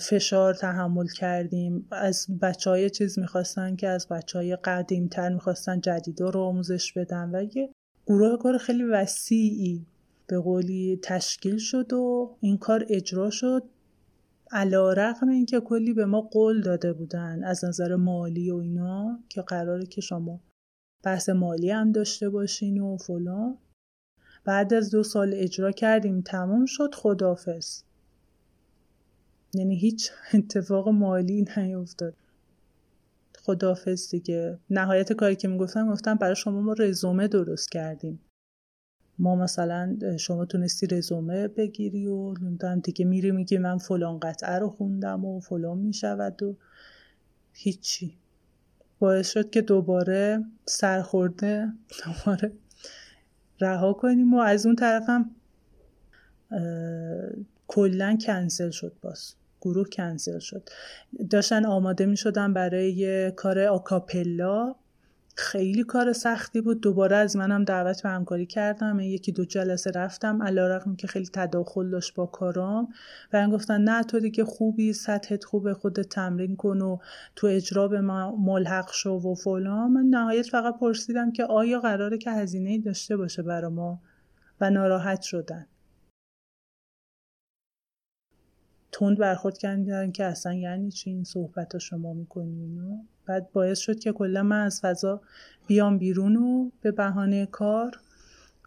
[0.00, 1.86] فشار تحمل کردیم.
[1.90, 6.92] از بچه های چیز می‌خواستن که از بچه های قدیم تر می‌خواستن جدیدا رو آموزش
[6.92, 7.72] بدن و یه
[8.06, 9.86] گروه کار خیلی وسیعی
[10.26, 13.62] به قولی تشکیل شد و این کار اجرا شد.
[14.50, 19.18] علا رقم این که کلی به ما قول داده بودن از نظر مالی و اینا
[19.28, 20.40] که قراره که شما
[21.02, 23.58] بحث مالی هم داشته باشین و فلان.
[24.44, 27.82] بعد از دو سال اجرا کردیم تموم شد خدافز
[29.54, 32.14] یعنی هیچ اتفاق مالی نیفتاد.
[33.38, 38.20] خدافز دیگه نهایت کاری که می‌گفتم گفتم برای شما ما رزومه درست کردیم.
[39.18, 44.68] ما مثلا شما تونستی رزومه بگیری و نمی‌دونم دیگه میری میگی من فلان قطعه رو
[44.70, 46.56] خوندم و فلان می‌شود و
[47.52, 48.18] هیچی.
[48.98, 51.72] باعث شد که دوباره سرخورده
[52.04, 52.52] دوباره
[53.60, 55.30] رها کنیم و از اون طرفم
[57.66, 59.34] کلا کنسل شد باز.
[59.64, 60.68] گروه کنسل شد.
[61.30, 64.74] داشتن آماده می شدن برای کار آکاپلا.
[65.36, 66.80] خیلی کار سختی بود.
[66.80, 69.00] دوباره از منم دعوت به همکاری کردم.
[69.00, 70.42] یکی دو جلسه رفتم.
[70.42, 72.88] علیرغم که خیلی تداخل داشت با کارام.
[73.32, 74.92] و این گفتن نه تو دیگه خوبی.
[74.92, 75.74] سطحت خوبه.
[75.74, 76.98] خودت تمرین کن و
[77.36, 79.90] تو اجرا به ما ملحق شو و فلان.
[79.90, 84.00] من نهایت فقط پرسیدم که آیا قراره که هزینه داشته باشه برا ما
[84.60, 85.66] و ناراحت شدن.
[88.94, 94.12] تند برخورد کردن که اصلا یعنی چی این صحبت شما می‌کنین بعد باعث شد که
[94.12, 95.20] کلا من از فضا
[95.66, 98.00] بیام بیرون و به بهانه کار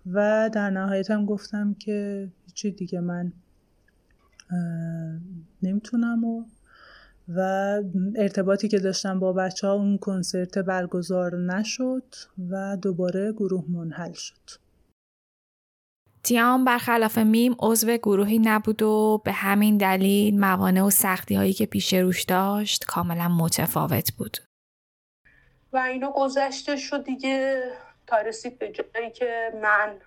[0.05, 3.34] و در نهایت هم گفتم که چی دیگه من
[5.63, 6.45] نمی‌تونم و
[7.28, 7.41] و
[8.15, 12.15] ارتباطی که داشتم با بچه ها اون کنسرت برگزار نشد
[12.49, 14.66] و دوباره گروه منحل شد.
[16.28, 21.65] تیام برخلاف میم عضو گروهی نبود و به همین دلیل موانع و سختی هایی که
[21.65, 24.38] پیش روش داشت کاملا متفاوت بود.
[25.73, 27.63] و اینو گذشته شد دیگه
[28.07, 29.99] تا رسید به جایی که من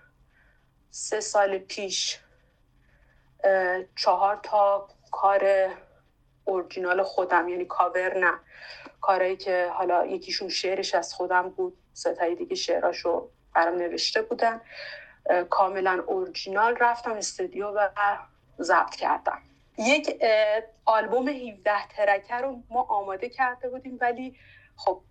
[0.89, 2.19] سه سال پیش
[3.95, 5.69] چهار تا کار
[6.45, 8.33] اورجینال خودم یعنی کاور نه
[9.01, 14.61] کارهایی که حالا یکیشون شعرش از خودم بود ستایی دیگه شعراشو برام نوشته بودن
[15.49, 17.87] کاملا اورجینال رفتم استودیو و
[18.61, 19.41] ضبط کردم.
[19.77, 20.23] یک
[20.85, 24.35] آلبوم 17 ترکه رو ما آماده کرده بودیم ولی
[24.75, 25.01] خب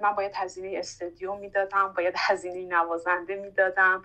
[0.00, 4.04] من باید هزینه استودیو می‌دادم باید هزینه نوازنده می‌دادم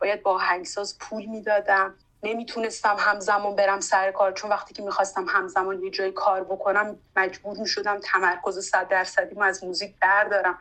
[0.00, 1.94] باید با هنگساز پول می‌دادم.
[2.24, 4.32] نمی‌تونستم همزمان برم سر کار.
[4.32, 9.64] چون وقتی که می‌خواستم همزمان یه جای کار بکنم مجبور می‌شدم تمرکز صد درصدی از
[9.64, 10.58] موزیک بردارم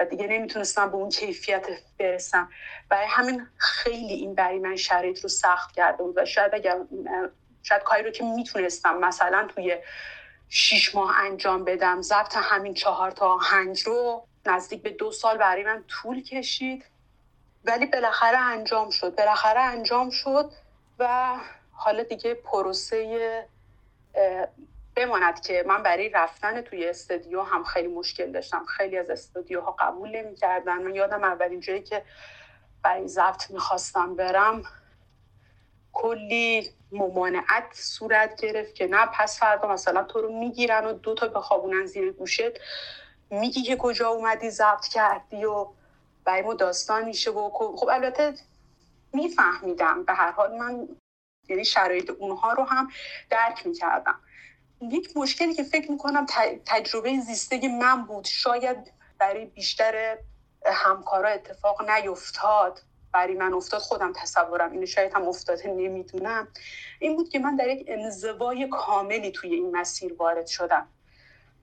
[0.00, 1.66] و دیگه نمی‌تونستم به اون کیفیت
[1.98, 2.48] برسم.
[2.88, 6.78] برای همین خیلی این برای من شرایط رو سخت کرده بود و شاید اگر
[7.62, 9.76] شاید کاری رو که می‌تونستم مثلا توی
[10.48, 15.64] شیش ماه انجام بدم ضبط همین چهار تا آهنگ رو نزدیک به دو سال برای
[15.64, 16.84] من طول کشید.
[17.64, 19.14] ولی بالاخره انجام شد.
[19.14, 20.50] بالاخره انجام شد.
[20.98, 21.34] و
[21.72, 23.48] حالا دیگه پروسه
[24.96, 28.64] بماند که من برای رفتن توی استودیو هم خیلی مشکل داشتم.
[28.64, 30.82] خیلی از استودیوها قبول نمی‌کردن.
[30.82, 32.02] من یادم اولین جایی که
[32.82, 34.62] برای ضبط می‌خواستم برم
[35.92, 41.28] کلی ممانعت صورت گرفت که نه پس فردا مثلا تو رو می‌گیرن و دو تا
[41.28, 42.60] بخوابونن زیر گوشت.
[43.30, 45.66] میگی که کجا اومدی ضبط کردی و
[46.24, 48.34] برای ما داستان میشه و خب البته
[49.16, 50.04] میفهمیدم.
[50.04, 50.88] به هر حال من
[51.48, 52.88] یعنی شرایط اونها رو هم
[53.30, 54.20] درک می‌کردم.
[54.80, 56.26] یک مشکلی که فکر می‌کنم
[56.66, 58.24] تجربه زیسته من بود.
[58.24, 60.18] شاید برای بیشتر
[60.66, 62.82] همکارا اتفاق نیفتاد.
[63.12, 66.48] برای من افتاد خودم تصورم اینو شاید هم افتاده نمی‌دونم.
[66.98, 70.88] این بود که من در یک انزوای کاملی توی این مسیر وارد شدم.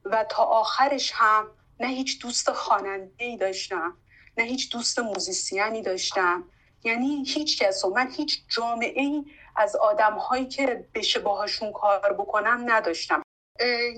[0.05, 1.47] و تا آخرش هم
[1.79, 3.97] نه هیچ دوست خواننده داشتم
[4.37, 6.43] نه هیچ دوست موزیسیانی داشتم.
[6.83, 9.25] یعنی هیچ کس و من هیچ جامعه ای
[9.55, 13.21] از آدم هایی که بشه باهاشون کار بکنم نداشتم.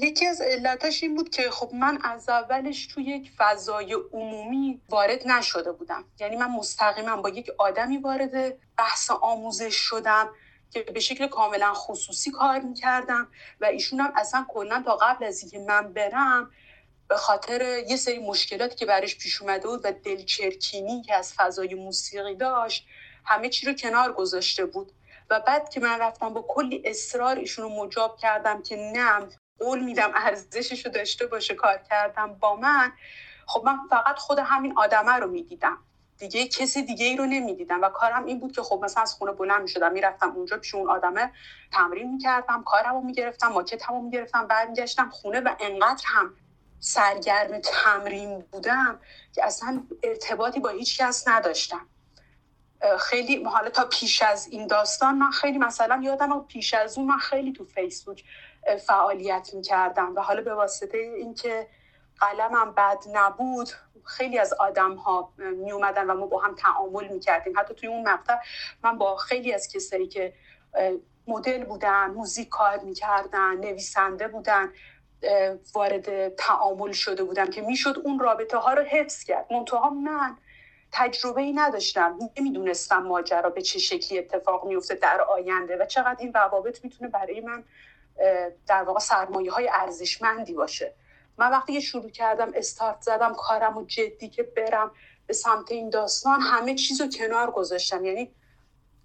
[0.02, 5.28] یکی از علتاش این بود که خب من از اولش توی یک فضای عمومی وارد
[5.28, 6.06] نشده بودم.
[6.20, 10.30] یعنی من مستقیما با یک آدمی وارد بحث آموزش شدم
[10.72, 13.28] که به شکل کاملا خصوصی کار می‌کردم
[13.62, 16.52] و ایشون هم اصلا کلا تا قبل از اینکه من برم
[17.08, 21.76] به خاطر یه سری مشکلاتی که برش پیش اومده بود و دلچرکینی که از فضای
[21.76, 22.88] موسیقی داشت
[23.26, 24.92] همه چی رو کنار گذاشته بود.
[25.30, 29.28] و بعد که من رفتم با کلی اصرار ایشون رو مجاب کردم که نه
[29.60, 32.92] قول میدم ارزشش رو داشته باشه کار کردم با من.
[33.48, 35.78] خب من فقط خود همین آدمه رو می‌دیدم.
[36.18, 39.32] دیگه کسی دیگه ای رو نمی‌دیدم و کارم این بود که خب مثلا از خونه
[39.32, 41.32] بلند می‌شدم می‌رفتم اونجا پیش اون آدمه
[41.72, 46.36] تمرین می‌کردم کارمو می‌گرفتم ماکتمو می‌گرفتم بعد میگشتم خونه و انقدر هم
[46.86, 49.00] سرگرم تمرین بودم
[49.34, 51.88] که اصلا ارتباطی با هیچ کس نداشتم.
[53.00, 57.18] خیلی حالا تا پیش از این داستان من خیلی مثلا یادم پیش از اون من
[57.18, 58.24] خیلی تو فیسبوک
[58.88, 61.68] فعالیت می‌کردم و حالا به واسطه اینکه
[62.20, 63.70] قلمم بد نبود
[64.04, 67.60] خیلی از آدم ها می اومدن و ما با هم تعامل می‌کردیم.
[67.60, 68.36] حتی توی اون مقطع
[68.84, 70.34] من با خیلی از کسایی که
[71.28, 74.72] مدل بودن موزیک کار می‌کردن نویسنده بودن
[75.74, 79.54] وارد تعامل شده بودم که می‌شد اون رابطه ها رو حفظ کرد.
[79.54, 80.38] منتها من
[80.92, 82.20] تجربه ای نداشتم.
[82.38, 87.42] نمی‌دونستم ماجرا به چه شکلی اتفاق میفته در آینده و چقدر این روابط می‌تونه برای
[87.42, 87.64] من
[88.68, 90.94] در واقع سرمایه های ارزشمندی باشه.
[91.38, 94.92] من وقتی که شروع کردم استارت زدم کارم و جدی که برم
[95.28, 98.06] به سمت این داستان همه چیز رو کنار گذاشتم.
[98.06, 98.32] یعنی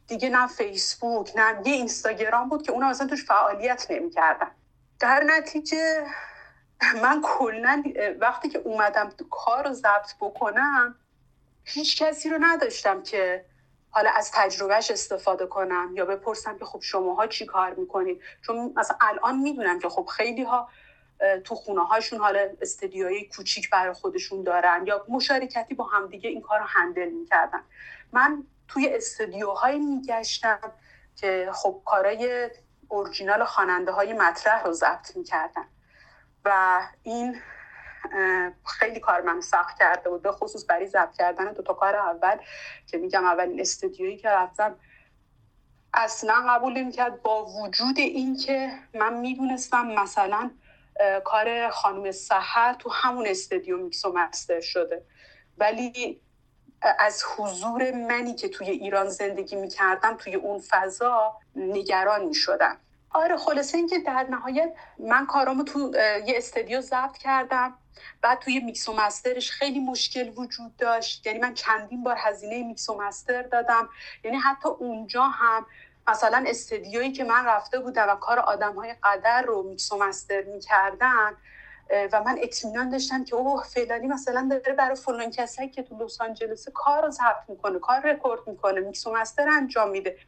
[0.07, 4.51] دیگه نه فیسبوک نه یه اینستاگرام بود که اونا اصلا توش فعالیت نمی‌کردم
[5.01, 6.07] در نتیجه
[7.03, 7.83] من کلا
[8.21, 10.95] وقتی که اومدم کار رو ضبط بکنم
[11.65, 13.45] هیچ کسی رو نداشتم که
[13.91, 18.97] حالا از تجربهش استفاده کنم یا بپرسم که خب شماها چی کار می‌کنید؟ چون مثلا
[19.01, 20.69] الان می‌دونم که خب خیلی ها
[21.45, 26.59] تو خونه هاشون حالا استدیوهای کوچیک برای خودشون دارن یا مشارکتی با همدیگه این کار
[26.59, 27.63] رو هندل می‌کردن.
[28.13, 30.73] من توی استدیوهایی میگشتم
[31.17, 32.51] که خب کارای
[32.91, 35.65] اورجینال خواننده های مطرح رو ضبط می‌کردن.
[36.45, 37.41] و این
[38.67, 42.37] خیلی کار من سخت کرده بود به خصوص برای ضبط کردن دو تا کار اول
[42.87, 44.77] که میگم اولین استودیویی که رفتم.
[45.95, 50.51] اصلا قبول نمی‌کرد با وجود اینکه من می‌دونستم مثلا
[51.25, 55.05] کار خانم سحر تو همون استودیو میکس و مستر شده.
[55.59, 56.21] ولی
[56.99, 62.77] از حضور منی که توی ایران زندگی می‌کردم توی اون فضا نگران می‌شدم.
[63.11, 65.93] آره خلاصه اینکه در نهایت من کارامو تو
[66.27, 67.75] یه استودیو ضبط کردم.
[68.23, 71.27] بعد توی میکس و master ش خیلی مشکل وجود داشت.
[71.27, 73.89] یعنی من چندین بار هزینه میکس و master دادم.
[74.25, 75.67] یعنی حتی اونجا هم
[76.09, 80.43] مثلا استودیویی که من رفته بودم و کار آدم های قدر رو میکس و master
[80.43, 81.37] می‌کردن
[82.13, 86.21] و من اطمینان داشتم که اوه فلانی مثلا داره برای فلان کسایی که تو لس
[86.21, 90.19] آنجلس کار ضبط می‌کنه کار رکورد می‌کنه میکس و master انجام میده.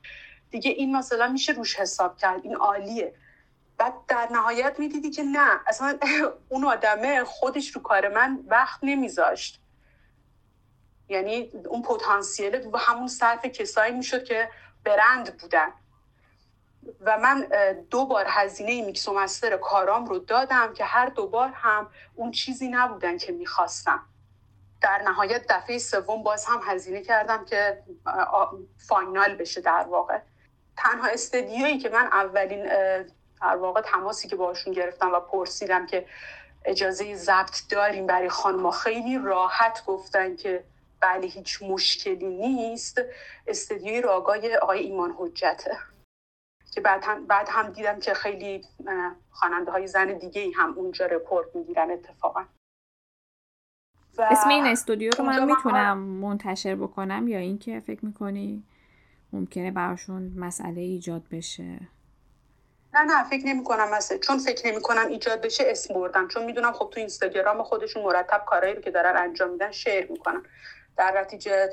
[0.51, 3.15] دیگه این مثلا میشه روش حساب کرد این عالیه.
[3.79, 5.99] بعد در نهایت می‌دیدی که نه اصلا
[6.49, 9.61] اون آدمه خودش رو کار من وقت نمیذاشت.
[11.09, 14.49] یعنی اون پتانسیل همون صرف کسایی می‌شد که
[14.85, 15.69] برند بودن.
[17.01, 17.47] و من
[17.91, 22.31] دو بار هزینه میکس و مستر کارام رو دادم که هر دو بار هم اون
[22.31, 24.01] چیزی نبودن که می‌خواستم.
[24.83, 27.83] در نهایت دفعه سوم باز هم هزینه کردم که
[28.89, 30.19] فاینال بشه در واقع.
[30.77, 32.67] تنها استدیویی که من اولین
[33.43, 36.07] در واقع تماسی که باشون گرفتم و پرسیدم که
[36.65, 40.65] اجازه ضبط داریم برای خانم خیلی راحت گفتن که
[41.01, 43.01] بله هیچ مشکلی نیست.
[43.47, 45.79] استدیوی راگای آقای ایمان حجته.
[46.75, 48.65] که بعد هم, بعد هم دیدم که خیلی
[49.31, 52.45] خواننده های زن دیگه هم اونجا رپورت می‌گیرن اتفاقا.
[54.19, 58.63] اسم این استودیو رو من می‌تونم منتشر بکنم یا اینکه فکر می‌کنی
[59.33, 61.81] ممکنه براشون مسئله ایجاد بشه؟
[62.95, 64.19] نه نه فکر نمی کنم مثلا.
[64.19, 66.29] چون فکر نمی کنم ایجاد بشه اسم بردم.
[66.29, 70.43] چون می‌دونم خب تو اینستاگرام خودشون مرتب کارهایی رو که دارن انجام میدن شیر می‌کنن.
[70.97, 71.69] در نتیجه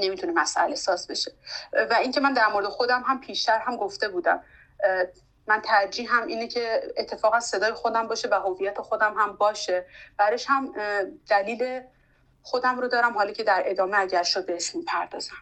[0.00, 1.32] نمی‌تونه مسئله ساز بشه.
[1.90, 4.42] و اینکه من در مورد خودم هم پیشتر هم گفته بودم.
[5.46, 9.86] من ترجیح هم اینه که اتفاقا صدای خودم باشه و هویت خودم هم باشه.
[10.16, 10.74] برش هم
[11.28, 11.80] دلیل
[12.42, 15.36] خودم رو دارم حالی که در ادامه اگر شد بهش می‌پردازم.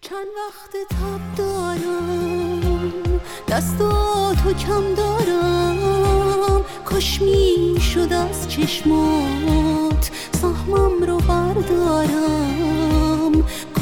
[0.00, 6.64] چند وقت تب دارم دستاتو کم دارم.
[6.84, 10.10] کاش می شد از چشمات
[10.40, 13.07] سهمم رو بردارم.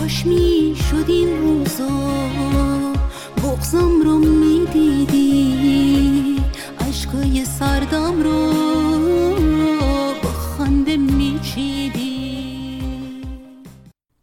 [0.06, 1.88] کاش می شد این روزا.
[3.36, 5.24] بغزم رو می‌دیدی
[6.88, 8.50] عشقای سردم رو
[10.22, 12.82] با خنده میچیدی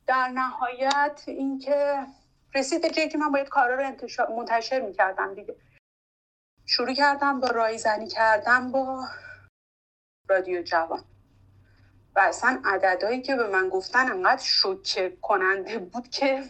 [0.08, 2.06] در نهایت اینکه
[2.56, 3.96] رسید به جایی که من باید کارا رو
[4.38, 5.56] منتشر می‌کردم دیگه.
[6.66, 9.06] شروع کردم با رایزنی کردم با
[10.30, 11.04] رادیو جوان.
[12.16, 16.44] و اصلا عددهایی که به من گفتن انقدر شوکه کننده بود که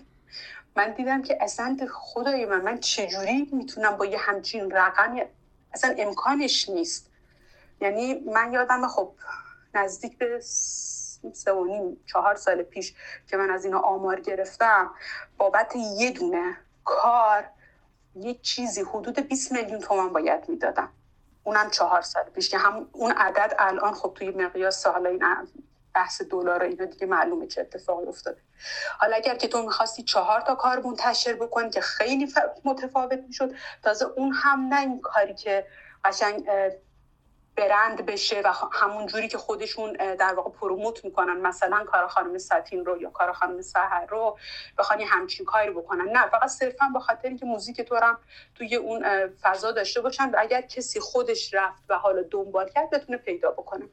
[0.75, 5.21] من دیدم که اصلا خدای من من چجوری می‌تونم با یه همچین رقمی
[5.73, 7.09] اصلا امکانش نیست.
[7.81, 9.13] یعنی من یادم خب
[9.73, 10.39] نزدیک به
[11.33, 12.93] سه و نیم چهار سال پیش
[13.27, 14.91] که من از اینا آمار گرفتم
[15.37, 17.43] بابت یه دونه کار
[18.15, 20.89] یه چیزی حدود 20 میلیون تومن باید می‌دادم.
[21.43, 25.23] اونم چهار سال پیش که هم اون عدد الان خب توی مقیاس حالا این
[25.93, 28.41] بحث دلار اینا دیگه معلومه چه اتفاقی افتاده.
[28.99, 32.33] حالا اگر که تو می‌خواستی چهار تا کار منتشر بکنی که خیلی
[32.65, 35.67] متفاوت می‌شد تازه اون هم نه این کاری که
[36.03, 36.45] قشنگ
[37.55, 42.85] برند بشه و همون جوری که خودشون در واقع پروموت می‌کنن مثلا کار خانم ساتین
[42.85, 44.37] رو یا کار خانم سهر رو
[44.77, 46.09] بخوان همچین کاری بکنن.
[46.09, 48.17] نه فقط صرفا به خاطر اینکه موزیک تو هم
[48.55, 53.17] توی اون فضا داشته باشن و اگر کسی خودش رفت و حالا دنبال کرد بتونه
[53.17, 53.85] پیدا بکنه.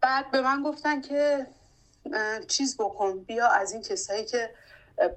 [0.00, 1.46] بعد به من گفتن که
[2.48, 4.50] چیز بکن بیا از این کسایی که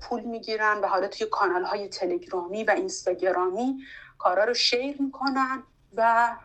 [0.01, 3.83] پول می‌گیرن و حالا توی کانال های تلگرامی و اینستاگرامی
[4.19, 5.63] کارا رو شیر می‌کنن
[5.95, 6.35] و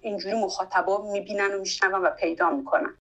[0.00, 2.96] اینجوری مخاطبا می‌بینن و میشنون و پیدا می‌کنن.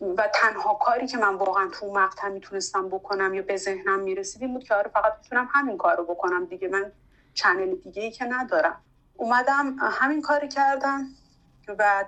[0.00, 4.54] و تنها کاری که من واقعا تو مقطع می‌تونستم بکنم یا به ذهنم می‌رسید این
[4.54, 6.68] بود که آره فقط می‌تونم همین کار رو بکنم دیگه.
[6.68, 6.92] من
[7.34, 8.84] چنل دیگه ای که ندارم.
[9.14, 11.08] اومدم همین کاری کردم.
[11.68, 12.04] و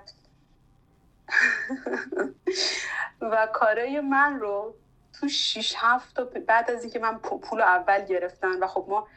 [3.21, 4.75] و کارای من رو
[5.19, 9.07] تو 6 هفت بعد از اینکه من پول اول گرفتن و خب ما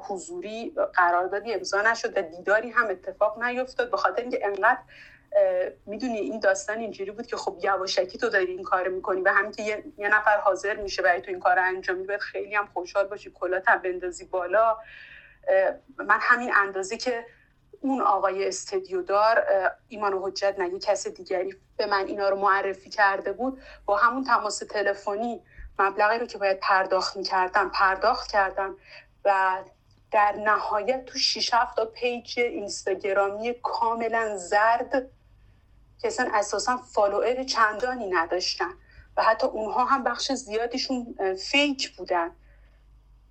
[0.00, 3.90] حضوری قراردادی امضا نشد و دیداری هم اتفاق نیفتاد.
[3.90, 4.80] به خاطر اینکه انقدر
[5.86, 9.52] می‌دونی این داستان اینجوری بود که خب یواشکی تو داری این کار می‌کنی و همین
[9.52, 9.62] که
[9.96, 13.68] یه،, نفر حاضر میشه برای تو این کار انجام میده خیلی هم خوشحال باشی کلات
[13.68, 14.78] هم بندازی بالا.
[15.98, 17.26] من همین اندازه که
[17.84, 19.44] اون آقای استدیو دار
[19.88, 23.60] ایمان و حجت نه کس دیگری به من اینا رو معرفی کرده بود.
[23.86, 25.42] با همون تماس تلفنی
[25.78, 28.76] مبلغی رو که باید پرداخت می‌کردم پرداخت کردم
[29.24, 29.58] و
[30.10, 35.10] در نهایت تو 6 تا page اینستاگرامی کاملا زرد
[35.98, 38.72] که اصلا اساسا follower چندانی نداشتن
[39.16, 42.30] و حتی اونها هم بخش زیادیشون fake بودن.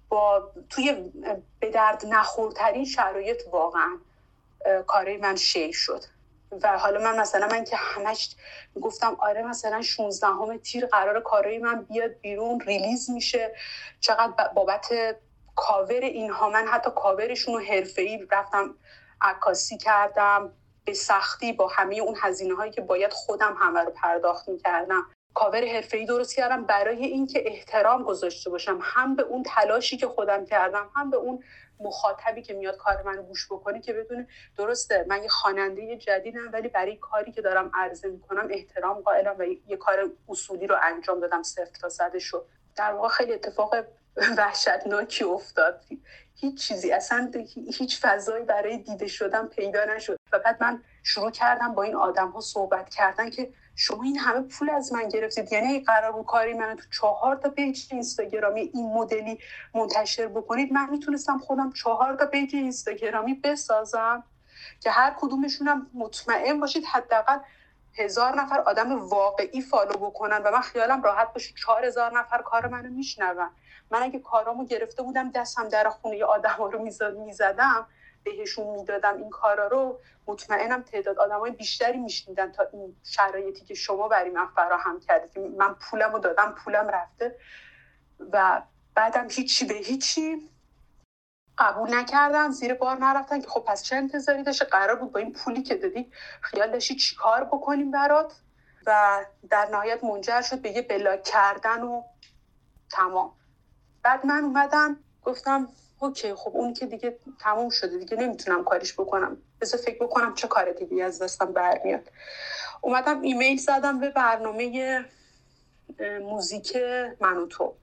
[0.09, 1.11] با توی
[1.59, 3.97] به درد نخورترین شرایط واقعا.
[4.87, 6.03] کارای من share شد.
[6.63, 8.35] و حالا من مثلا من که همش
[8.81, 13.55] گفتم آره مثلا 16 اُم تیر قرار کارای من بیاد بیرون release میشه.
[13.99, 14.89] چقدر بابت
[15.55, 18.75] کاور اینها من حتی کاورشون رو حرفه‌ای رفتم
[19.21, 20.53] عکاسی کردم.
[20.85, 25.05] به سختی با همه اون هزینه هایی که باید خودم همه رو پرداخت می‌کردم.
[25.33, 26.65] کاور حرفه‌ای درست کردم.
[26.65, 28.79] برای اینکه احترام گذاشته باشم.
[28.81, 31.43] هم به اون تلاشی که خودم کردم هم به اون
[31.79, 34.27] مخاطبی که میاد کار من گوش بکنه که بدونه
[34.57, 39.43] درسته من یه خواننده جدیدم ولی برای کاری که دارم عرضه می‌کنم احترام قائلم و
[39.67, 42.45] یه کار اصولی رو انجام دادم صفر تا صدش رو
[42.75, 43.75] در واقع خیلی اتفاق
[44.37, 45.81] وحشتناکی افتاد.
[46.35, 47.31] هیچ چیزی اصلا
[47.77, 50.19] هیچ فضایی برای دیده شدن پیدا نشد.
[50.31, 54.41] و بعد من شروع کردم با این آدم ها صحبت کردن که شما این همه
[54.41, 55.53] پول از من گرفتید.
[55.53, 59.39] یعنی قرار بود کاری من تو چهار تا پیج اینستاگرامی این مدلی
[59.73, 64.23] منتشر بکنید من می‌تونستم خودم چهار تا page اینستاگرامی بسازم
[64.79, 67.37] که هر کدومشونم مطمئن باشید حداقل
[67.97, 72.67] هزار نفر آدم واقعی follow بکنن و من خیالم راحت باشه چهار هزار نفر کار
[72.67, 73.49] منو میشنون.
[73.91, 76.79] من اگه کارامو گرفته بودم دستم در خونه آدم ها رو
[77.25, 77.87] می‌زدم
[78.23, 84.07] بهشون می‌دادم این کارا رو مطمئنم تعداد های بیشتری میشنیدن تا این شرایطی که شما
[84.07, 85.37] برای من فراهم کردید.
[85.57, 87.35] من پولم رو دادم پولم رفته
[88.31, 88.61] و
[88.95, 90.49] بعدم هیچی به هیچی
[91.57, 95.33] قبول نکردن زیر بار نرفتن که خب پس چه انتظاری داشته؟ قرار بود با این
[95.33, 98.33] پولی که دادی خیال داشتی چی کار بکنیم برات؟
[98.85, 102.03] و در نهایت منجر شد به یه بلاک کردن و
[102.91, 103.31] تمام.
[104.03, 105.67] بعد من اومدم گفتم
[106.03, 109.37] اوکی خب اون که دیگه تموم شده دیگه نمی‌تونم کاریش بکنم.
[109.61, 112.11] بذار فکر بکنم چه کار دیگه از دستم برمیاد.
[112.81, 115.05] اومدم ایمیل زدم به برنامه
[116.21, 116.77] موزیک
[117.19, 117.73] منو تو.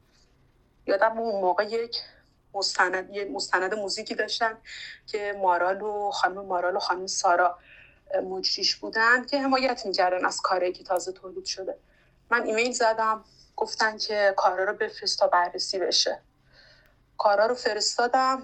[0.86, 1.96] یادم اون موقع یک
[2.54, 4.58] مستند یه مستند موزیکی داشتن
[5.06, 7.58] که مارال و خانم مارال و خانم سارا
[8.22, 11.78] مجریش بودن که حمایت می‌کردن از کاری که تازه تولید شده.
[12.30, 13.24] من ایمیل زدم
[13.56, 16.22] گفتن که کارا رو بفرست تا بررسی بشه.
[17.20, 18.42] کارا رو فرستادم.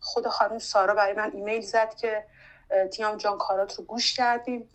[0.00, 2.24] خود خانم سارا برای من ایمیل زد که
[2.92, 4.68] تیام جان کارات رو گوش کردیم.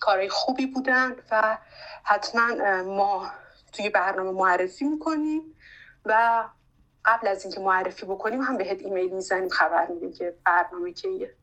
[0.00, 1.58] کارهای خوبی بودن و
[2.02, 3.30] حتما ما
[3.72, 5.56] توی برنامه معرفی می‌کنیم
[6.04, 6.44] و
[7.04, 11.34] قبل از اینکه معرفی بکنیم هم بهت ایمیل می‌زنیم خبر میدیم که برنامه کیه.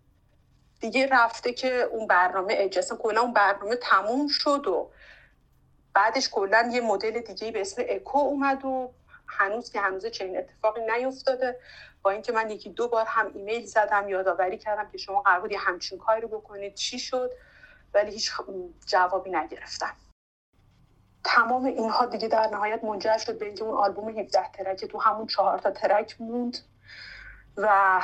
[0.79, 4.91] دیگه رفته که اون برنامه اجازه کلا اون برنامه تموم شد و
[5.93, 8.93] بعدش کلا یه مدل دیگه به اسم اکو اومد و
[9.27, 11.59] هنوز که هنوز چنین اتفاقی نیفتاده
[12.01, 15.53] با اینکه من یکی دو بار هم ایمیل زدم یادآوری کردم که شما قرار بود
[15.53, 16.73] همچین کاری رو بکنید.
[16.73, 17.31] چی شد؟
[17.93, 18.31] ولی هیچ
[18.85, 19.95] جوابی نگرفتم.
[21.23, 25.27] تمام اینها دیگه در نهایت منجر شد به اینکه اون آلبوم 17 ترک تو همون
[25.27, 26.57] چهار تا ترک موند
[27.57, 28.01] و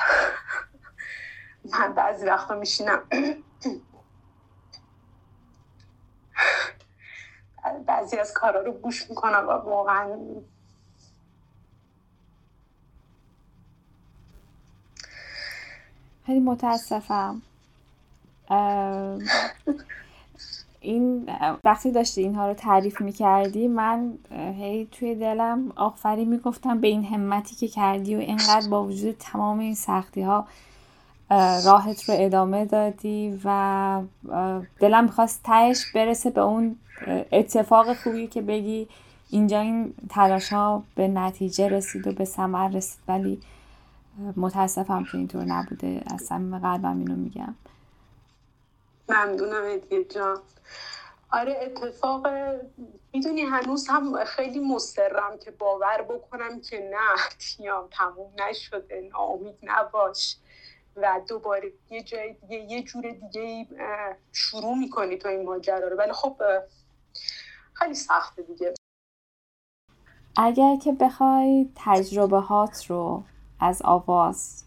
[1.74, 3.04] من بعضی وقتا میشینم.
[7.86, 10.18] بعضی از کارا رو گوش می‌کنم و واقعا
[16.26, 17.42] خیلی متاسفم.
[20.82, 21.30] این
[21.64, 27.56] وقتی داشتی اینها رو تعریف می‌کردی من هی توی دلم آفری می‌گفتم به این همتی
[27.56, 30.48] که کردی و اینقدر با وجود تمام این سختی ها
[31.66, 34.02] راحت رو ادامه دادی و
[34.80, 36.76] دلم می‌خواست تهش برسه به اون
[37.32, 38.88] اتفاق خوبی که بگی.
[39.30, 43.00] اینجا این تلاش ها به نتیجه رسید و به ثمر رسید.
[43.08, 43.40] ولی
[44.38, 46.04] متاسفم که اینطور نبوده.
[46.14, 47.56] از صمیم قلبم اینو میگم.
[49.10, 50.42] ممنونم ادیه جان.
[51.32, 52.28] آره اتفاق
[53.14, 60.38] می‌دونی هنوز هم خیلی مسترم که باور بکنم که نه تیام تموم نشده ناامید نباش.
[60.96, 63.68] و دوباره یه جای دیگه یه جور دیگه
[64.32, 65.98] شروع می‌کنی تو این ماجرا رو.
[65.98, 66.42] ولی خب
[67.74, 68.74] خیلی سخته دیگه.
[70.38, 73.24] اگر که بخوای تجربه هات رو
[73.64, 74.64] از آواز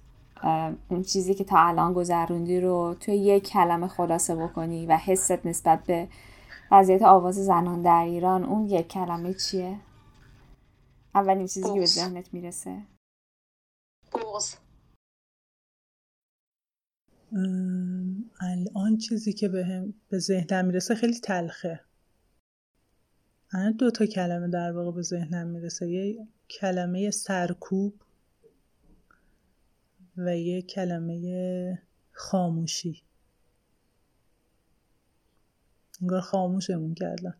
[0.88, 5.84] اون چیزی که تا الان گذروندی رو توی یک کلمه خلاصه بکنی و حست نسبت
[5.84, 6.08] به
[6.70, 9.80] وضعیت آواز زنان در ایران اون یک کلمه چیه؟
[11.14, 12.82] اولین چیزی که به ذهنت می‌رسه.
[14.12, 14.54] بغز
[18.40, 21.80] الان چیزی که به, به ذهنم می‌رسه خیلی تلخه.
[23.52, 25.88] الان دو تا کلمه در واقع به ذهنم می‌رسه.
[25.88, 26.28] یه
[26.60, 27.94] کلمه سرکوب
[30.16, 31.78] و یه کلمه
[32.12, 33.02] خاموشی.
[36.02, 37.34] انگار خاموشمون کردن.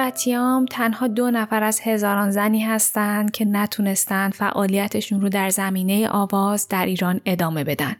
[0.00, 5.50] میم و تیام تنها دو نفر از هزاران زنی هستند که نتونستند فعالیتشون رو در
[5.50, 7.96] زمینه آواز در ایران ادامه بدن.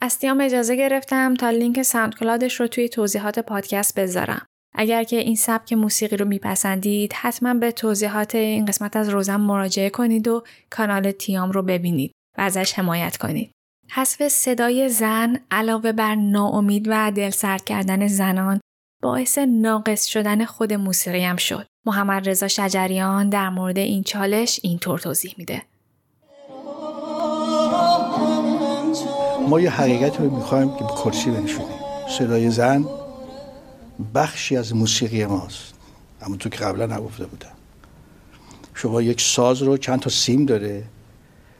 [0.00, 4.46] از تیام اجازه گرفتم تا لینک SoundCloud ش رو توی توضیحات پادکست بذارم.
[4.74, 9.90] اگر که این سبک موسیقی رو میپسندید حتما به توضیحات این قسمت از روزن مراجعه
[9.90, 13.50] کنید و کانال تیام رو ببینید و ازش حمایت کنید.
[13.90, 18.60] حذف صدای زن علاوه بر ناامید و دلسرد کردن زنان
[19.04, 21.66] باعث ناقص شدن خود موسیقی هم شد.
[21.86, 25.62] محمد رضا شجریان در مورد این چالش اینطور توضیح میده.
[29.48, 31.78] ما یه حقیقت رو می‌خوایم که به کرسی بنشونیم
[32.18, 32.84] صدای زن
[34.14, 35.74] بخشی از موسیقی ماست
[36.38, 37.52] تو که قبلا نگفته بودم
[38.74, 40.84] شما یک ساز رو چند تا سیم داره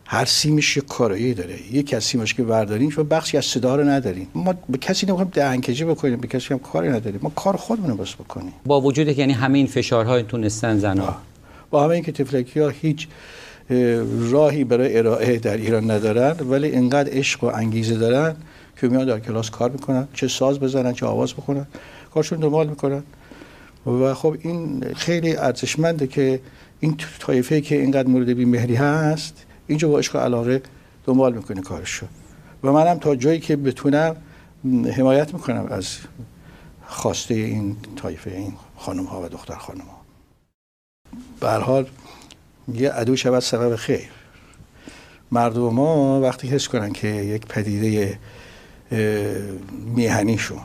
[0.07, 1.55] هر سیمش یک کارایی داره.
[1.73, 5.31] یکی از سیمش که بردارین شما بخشی از صدا رو ندارین ما به کسی نمی‌خوایم
[5.35, 7.21] دهنکجی بکنیم به کسی هم کاری نداریم.
[7.23, 8.53] ما کار خودمون رو بس بکنیم.
[8.67, 11.17] با وجود که یعنی همه این فشارها تونستن زنا
[11.71, 13.09] با همه اینکه تفلکی ها هیچ
[14.31, 18.37] راهی برای ارائه در ایران ندارن ولی اینقدر عشق و انگیزه دارن
[18.81, 21.67] که میان در کلاس کار می‌کنن چه ساز بزنن چه آواز بخونن
[22.15, 23.03] کارشون دنبال می‌کنن.
[23.87, 26.41] و خب این خیلی ارزشمنده که
[26.81, 30.62] این طایفه که اینقدر مورد بیمهری هست اینجا با عشق و علاقه
[31.05, 32.07] دنبال می‌کنه کارشو.
[32.65, 34.16] و منم تا جایی که بتونم
[34.97, 35.97] حمایت می‌کنم از
[36.86, 39.85] خواسته این طایفه این خانم ها و دختر خانم
[41.43, 41.86] ها حال
[42.74, 44.11] یه عدو شود سبب خیر.
[45.32, 48.19] مردم ما وقتی حس کنن که یک پدیده
[49.70, 50.61] میهنیشون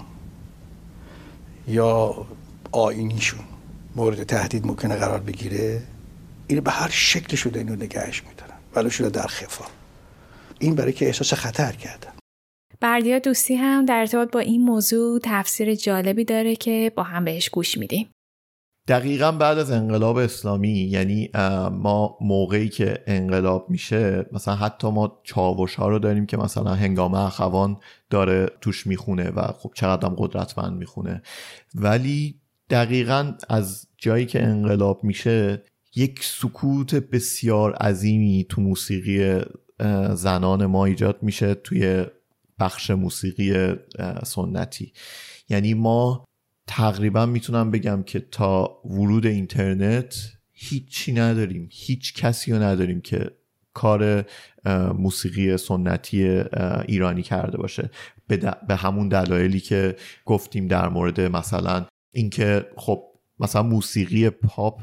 [1.68, 2.28] یا
[2.72, 3.40] آینیشون
[3.96, 5.82] مورد تهدید ممکنه قرار بگیره
[6.48, 9.66] این به هر شکل شده اینو نگهش میدارن ولو شده در خفا.
[10.60, 12.12] این برای که احساس خطر کردن
[12.82, 17.50] بردیا دوستی هم در ارتباط با این موضوع تفسیر جالبی داره که با هم بهش
[17.50, 18.10] گوش میدیم.
[18.88, 21.30] دقیقا بعد از انقلاب اسلامی یعنی
[21.72, 27.14] ما موقعی که انقلاب میشه مثلا حتی ما چاوش ها رو داریم که مثلا هنگام
[27.14, 27.78] اخوان
[28.10, 31.22] داره توش می‌خونه و خب چقدر هم قدرتمند می‌خونه.
[31.76, 35.64] ولی دقیقا از جایی که انقلاب میشه
[35.96, 39.42] یک سکوت بسیار عظیمی تو موسیقی
[40.14, 42.06] زنان ما ایجاد میشه توی
[42.60, 43.76] بخش موسیقی
[44.24, 44.94] سنتی.
[45.50, 46.26] یعنی ما
[46.68, 50.16] تقریبا می‌تونم بگم که تا ورود اینترنت
[50.52, 53.32] هیچی نداریم هیچ کسی رو نداریم که
[53.74, 54.26] کار
[54.98, 56.44] موسیقی سنتی
[56.88, 57.90] ایرانی کرده باشه.
[58.68, 59.96] به, همون دلایلی که
[60.26, 63.04] گفتیم در مورد مثلا اینکه خب
[63.40, 64.82] مثلا موسیقی پاپ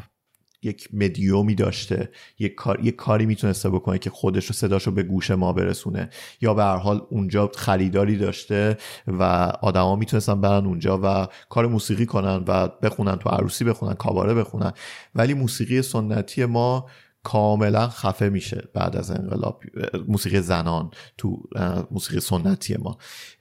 [0.67, 2.11] یک مدیومی داشته.
[2.39, 6.11] یک, کار، یک کاری می‌تونسته بکنه که خودش رو صداشو به گوش ما برسونه.
[6.41, 8.77] یا به هر حال اونجا خریداری داشته
[9.07, 9.23] و
[9.63, 14.73] آدما می‌تونستن برن اونجا و کار موسیقی کنن و بخونن تو عروسی بخونن کاباره بخونن.
[15.15, 16.87] ولی موسیقی سنتی ما
[17.23, 19.63] کاملا خفه میشه بعد از انقلاب
[20.09, 21.43] موسیقی زنان تو
[21.91, 22.99] موسیقی سنتی ما.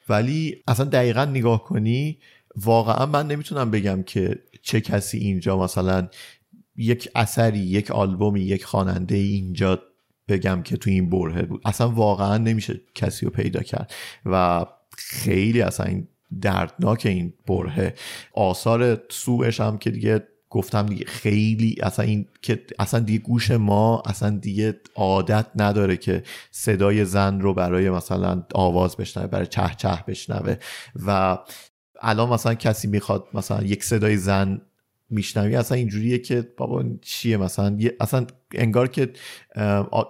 [0.09, 2.19] ولی اصلا دقیقا نگاه کنی
[2.55, 6.07] واقعا من نمی‌تونم بگم که چه کسی اینجا مثلا
[6.77, 9.81] یک اثری یک آلبومی یک خواننده اینجا
[10.27, 11.61] بگم که تو این برهه بود.
[11.65, 13.93] اصلا واقعا نمیشه کسی رو پیدا کرد.
[14.25, 14.65] و
[14.97, 16.07] خیلی اصلا این
[16.41, 17.93] دردناک این برهه
[18.33, 24.03] آثار سوش هم که دیگه گفتم دیگه خیلی اصلا این که اصلا دیگه گوش ما
[24.05, 30.03] اصلا دیگه عادت نداره که صدای زن رو برای مثلا آواز بشنوه برای چه چه
[30.07, 30.55] بشنوه.
[31.05, 31.37] و
[32.01, 34.61] الان مثلا کسی می‌خواد مثلا یک صدای زن
[35.15, 35.55] میشنوی.
[35.55, 39.13] اصلا اینجوریه که بابا چیه مثلا؟ اصلا انگار که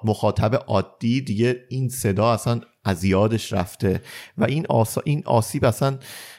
[0.04, 4.02] مخاطب عادی دیگه این صدا اصلا از یادش رفته
[4.38, 5.98] و این, آسا این آسیب اصلا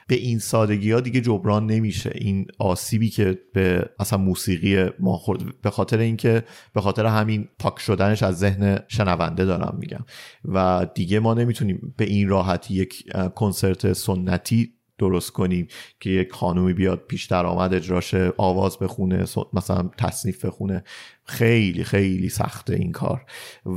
[0.08, 2.10] به این سادگی ها دیگه جبران نمیشه.
[2.14, 5.60] این آسیبی که به اصلا موسیقی ما خورد.
[5.62, 6.44] به خاطر اینکه
[6.74, 10.04] به خاطر همین پاک شدنش از ذهن شنونده دارم میگم.
[10.44, 15.68] و دیگه ما نمی‌تونیم به این راحتی یک کنسرت سنتی درست کنیم
[16.00, 20.84] که یک خانومی بیاد پیش درآمد اجراشه آواز بخونه مثلا تصنیف بخونه.
[21.24, 23.24] خیلی خیلی سخته این کار.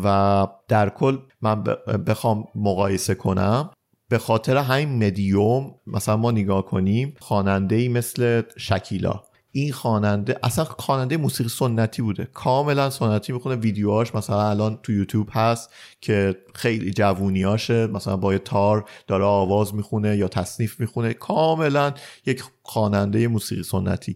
[0.04, 1.64] و در کل من
[2.08, 3.70] بخوام مقایسه کنم.
[4.10, 9.22] به خاطر همین مدیوم مثلا ما نگاه کنیم خواننده ای مثل شکیلا.
[9.52, 12.28] این خواننده اصلا خواننده موسیقی سنتی بوده.
[12.34, 18.40] کاملا سنتی می‌خونه ویدیوهاش مثلا الان تو یوتیوب هست که خیلی جوونیاشه مثلا با یه
[18.40, 21.14] تار داره آواز می‌خونه یا تصنیف می‌خونه.
[21.14, 21.94] کاملا
[22.26, 24.16] یک خواننده موسیقی سنتی.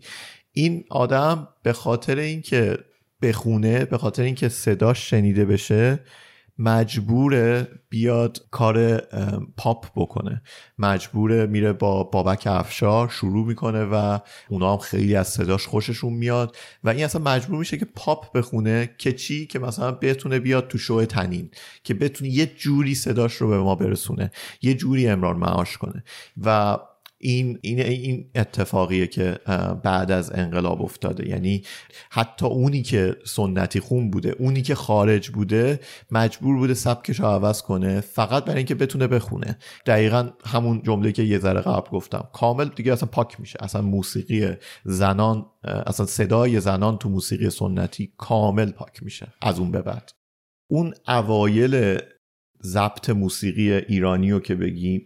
[0.51, 2.77] این آدم به خاطر اینکه
[3.21, 5.99] بخونه به خاطر اینکه صداش شنیده بشه
[6.57, 8.97] مجبوره بیاد کار
[9.57, 10.41] پاپ بکنه.
[10.77, 14.19] مجبوره میره با بابک افشار شروع می‌کنه و
[14.49, 18.95] اونا هم خیلی از صداش خوششون میاد و این اصلا مجبور میشه که پاپ بخونه
[18.97, 21.51] که چی؟ که مثلا بتونه بیاد تو شو تنین
[21.83, 24.31] که بتونه یه جوری صداش رو به ما برسونه
[24.61, 26.03] یه جوری امرار معاش کنه.
[26.43, 26.77] و
[27.23, 29.37] این این این اتفاقیه که
[29.83, 31.29] بعد از انقلاب افتاده.
[31.29, 31.63] یعنی
[32.09, 35.79] حتی اونی که سنتی خون بوده اونی که خارج بوده
[36.11, 39.57] مجبور بوده سبکش رو عوض کنه فقط برای اینکه بتونه بخونه.
[39.85, 42.27] دقیقا همون جمله که یه ذره قبل گفتم.
[42.33, 43.57] کامل دیگه اصلا پاک میشه.
[43.61, 49.27] اصلا موسیقی زنان اصلا صدای زنان تو موسیقی سنتی کامل پاک میشه.
[49.41, 50.11] از اون به بعد.
[50.67, 51.97] اون اوایل
[52.65, 54.55] ضبط موسیقی ایرانی رو که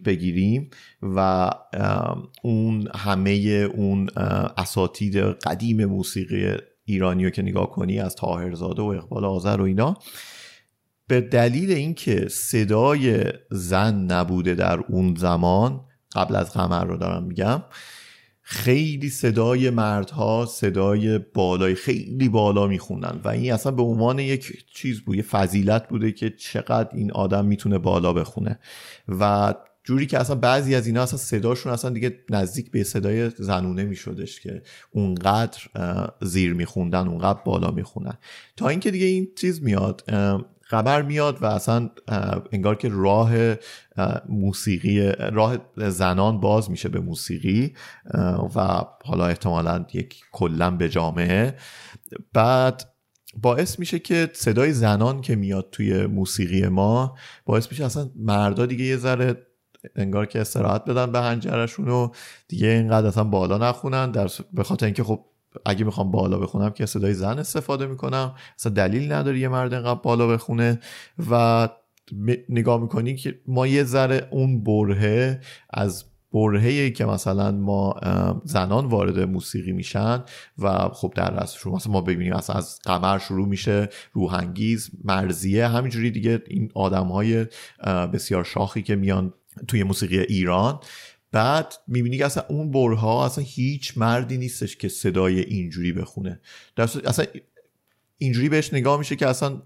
[0.04, 0.70] بگیریم
[1.02, 1.50] و
[2.42, 3.30] اون همه
[3.74, 4.08] اون
[4.56, 9.96] اساتید قدیم موسیقی ایرانی رو که نگاه کنی از تاهرزاده و اقبال آذر و اینا
[11.06, 15.80] به دلیل اینکه صدای زن نبوده در اون زمان
[16.14, 17.62] قبل از قمر رو دارم میگم
[18.50, 25.00] خیلی صدای مردها صدای بالای خیلی بالا می‌خونن و این اصلا به عنوان یک چیز
[25.00, 28.58] بود یه فضیلت بوده که چقدر این آدم می‌تونه بالا بخونه.
[29.08, 29.54] و
[29.84, 34.40] جوری که اصلا بعضی از اینا اصلا صداشون اصلا دیگه نزدیک به صدای زنونه میشدش
[34.40, 35.58] که اونقدر
[36.22, 38.18] زیر میخوندن اونقدر بالا می‌خونن.
[38.56, 40.04] تا اینکه دیگه این چیز میاد
[40.70, 41.90] خبر میاد و اصلا
[42.52, 43.30] انگار که راه
[44.28, 47.74] موسیقی راه زنان باز میشه به موسیقی
[48.56, 51.54] و حالا احتمالا یک کلا به جامعه.
[52.32, 52.92] بعد
[53.36, 58.84] باعث میشه که صدای زنان که میاد توی موسیقی ما باعث میشه اصلا مردا دیگه
[58.84, 59.46] یه ذره
[59.96, 62.10] انگار که استراحت بدن به هنجرشون و
[62.48, 65.24] دیگه اینقدر اصلا بالا نخونن در به خاطر اینکه خب
[65.66, 68.34] اگه می‌خوام بالا بخونم که صدای زن استفاده می‌کنم.
[68.58, 70.80] اصلا دلیل نداره یه مرد اینقدر بالا بخونه.
[71.30, 71.68] و
[72.48, 75.40] نگاه می‌کنی که ما یه ذره اون برهه
[75.70, 77.94] از برهه که مثلا ما
[78.44, 80.24] زنان وارد موسیقی میشن
[80.58, 86.10] و خب در رأسشون مثلا ما ببینیم اصلا از قمر شروع میشه روحانگیز مرزیه همینجوری
[86.10, 86.42] دیگه.
[86.46, 87.46] این آدم های
[88.12, 89.32] بسیار شاخی که میان
[89.68, 90.80] توی موسیقی ایران.
[91.32, 96.40] بعد می‌بینی که اصلا اون برها اصلا هیچ مردی نیستش که صدای اینجوری بخونه.
[96.76, 97.26] در اصلا
[98.18, 99.62] اینجوری بهش نگاه میشه که اصلا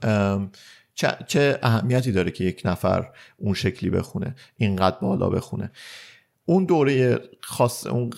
[1.26, 5.70] چه, اهمیتی داره که یک نفر اون شکلی بخونه اینقدر بالا بخونه.
[6.44, 8.10] اون دوره خاص اون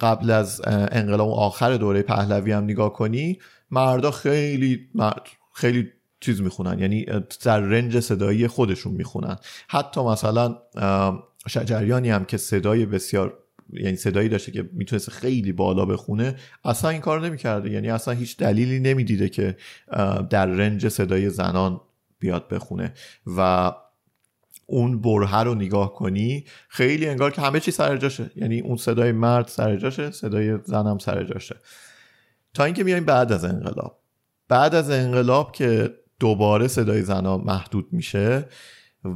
[0.00, 3.38] قبل از انقلاب آخر دوره پهلوی هم نگاه کنی
[3.70, 5.22] مردا خیلی مرد
[5.54, 5.88] خیلی
[6.20, 6.78] چیز می‌خونن.
[6.78, 7.06] یعنی
[7.44, 9.36] در رنج صدایی خودشون می‌خونن.
[9.68, 10.58] حتی مثلا
[11.48, 13.38] شجریانی هم که صدای بسیار
[13.72, 17.70] یعنی صدایی داشته که می‌تونست خیلی بالا بخونه اصلا این کار نمی‌کرده.
[17.70, 19.56] یعنی اصلا هیچ دلیلی نمی‌دیده که
[20.30, 21.80] در رنج صدای زنان
[22.18, 22.94] بیاد بخونه.
[23.36, 23.72] و
[24.66, 28.30] اون برهه رو نگاه کنی خیلی انگار که همه چی سر جاشه.
[28.36, 31.56] یعنی اون صدای مرد سر جاشه صدای زنم سر جاشه.
[32.54, 33.98] تا اینکه میایم بعد از انقلاب.
[34.48, 38.48] بعد از انقلاب که دوباره صدای زنان محدود میشه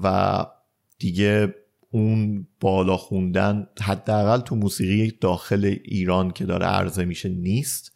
[0.02, 0.36] و
[0.98, 1.54] دیگه
[1.96, 7.92] اون بالا خوندن حداقل تو موسیقی داخل ایران که داره عرضه میشه نیست.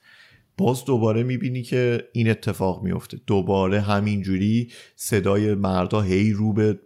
[0.58, 6.78] باز دوباره می‌بینی که این اتفاق میفته دوباره همینجوری صدای مردا هی رو به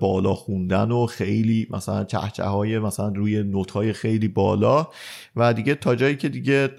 [0.00, 4.88] بالا خوندن و خیلی مثلا چهچه های مثلا روی نوت های خیلی بالا.
[5.36, 6.70] و دیگه تا جایی که دیگه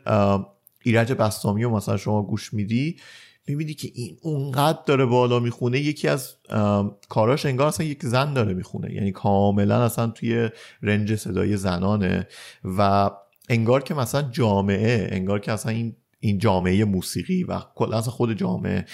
[0.83, 2.95] ایرج بستامی و مثلا شما گوش میدی
[3.47, 6.35] می‌بینی که این اونقدر داره بالا می‌خونه یکی از
[7.09, 8.93] کاراش انگار اصلا یک زن داره می‌خونه.
[8.93, 10.49] یعنی کاملا اصلا توی
[10.81, 12.27] رنج صدای زنانه
[12.77, 13.11] و
[13.49, 18.33] انگار که مثلا جامعه انگار که اصلا این این جامعه موسیقی و کلا اصلا خود
[18.33, 18.85] جامعه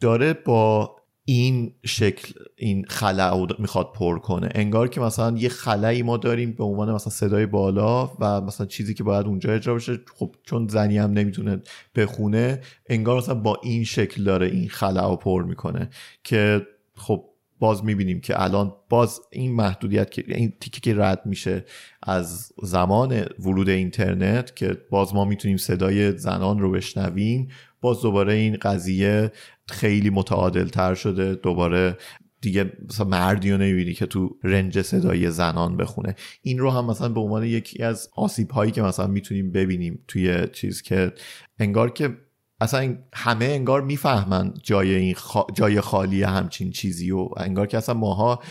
[0.00, 4.48] داره با این شکل این خلا می‌خواد پر کنه.
[4.54, 8.94] انگار که مثلا یه خلایی ما داریم به عنوان مثلا صدای بالا و مثلا چیزی
[8.94, 11.62] که باید اونجا اجرا بشه خب چون زنی هم نمی‌تونه
[11.96, 15.90] بخونه انگار مثلا با این شکل داره این خلا رو پر می‌کنه
[16.24, 17.24] که خب
[17.58, 21.64] باز می‌بینیم که الان باز این محدودیت که این تیکه که رد میشه
[22.02, 27.48] از زمان ورود اینترنت که باز ما می‌تونیم صدای زنان رو بشنویم
[27.80, 29.32] باز دوباره این قضیه
[29.68, 31.34] خیلی متعادل تر شده.
[31.34, 31.96] دوباره
[32.40, 36.14] دیگه مثلا مردی رو نمی‌بینی که تو رنج صدای زنان بخونه.
[36.42, 40.46] این رو هم مثلا به عنوان یکی از آسیب هایی که مثلا می‌تونیم ببینیم توی
[40.52, 41.12] چیز که
[41.58, 42.16] انگار که
[42.60, 45.16] اصلا همه انگار می‌فهمن جای این
[45.54, 48.42] جای خالی همچین چیزی و انگار که اصلا ماها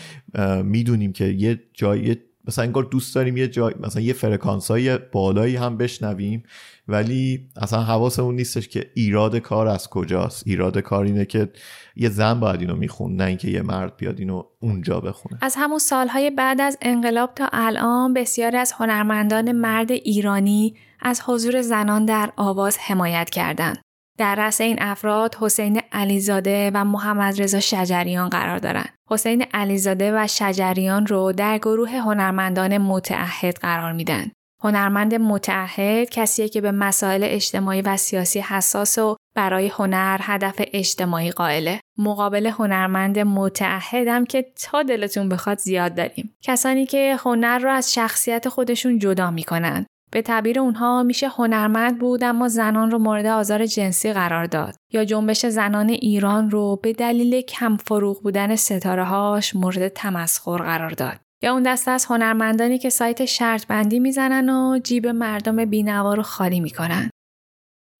[0.62, 2.16] می‌دونیم که یه جای
[2.48, 6.42] مثلا انگار دوست داریم یه جای مثلا یه فرکانس های بالایی هم بشنویم.
[6.88, 11.52] ولی اصلا حواسمون نیستش که ایراد کار از کجاست ایراد کار اینه که
[11.96, 15.78] یه زن باید اینو میخون نه اینکه یه مرد بیاد اینو اونجا بخونه از همون
[15.78, 22.32] سالهای بعد از انقلاب تا الان بسیاری از هنرمندان مرد ایرانی از حضور زنان در
[22.36, 23.78] آواز حمایت کردند
[24.18, 28.88] در رأس این افراد حسین علیزاده و محمد رضا شجریان قرار دارند.
[29.10, 34.30] حسین علیزاده و شجریان رو در گروه هنرمندان متعهد قرار میدن.
[34.64, 41.30] هنرمند متعهد کسیه که به مسائل اجتماعی و سیاسی حساس و برای هنر هدف اجتماعی
[41.30, 41.80] قائله.
[41.98, 46.36] مقابل هنرمند متعهدم که تا دلتون بخواد زیاد داریم.
[46.42, 49.86] کسانی که هنر رو از شخصیت خودشون جدا می‌کنن.
[50.12, 55.04] به تعبیر اونها میشه هنرمند بود اما زنان رو مورد آزار جنسی قرار داد یا
[55.04, 61.23] جنبش زنان ایران رو به دلیل کم فروغ بودن ستاره هاش مورد تمسخر قرار داد.
[61.44, 66.22] یا اون دسته از هنرمندانی که سایت شرط بندی می‌زنن و جیب مردم بینوا رو
[66.22, 67.10] خالی می‌کنن.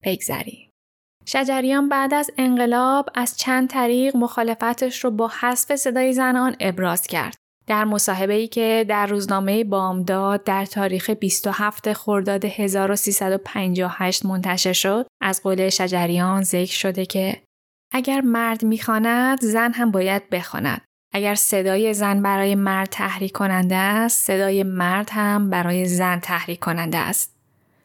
[0.05, 0.71] بگذریم.
[1.27, 7.37] شجریان بعد از انقلاب از چند طریق مخالفتش رو با حذف صدای زنان ابراز کرد.
[7.67, 15.43] در مصاحبه ای که در روزنامه بامداد در تاریخ 27 خرداد 1358 منتشر شد از
[15.43, 17.43] قول شجریان ذکر شده که
[17.93, 20.83] اگر مرد می‌خواند زن هم باید بخواند
[21.17, 26.99] اگر صدای زن برای مرد تحریک کننده است صدای مرد هم برای زن تحریک کننده
[26.99, 27.35] است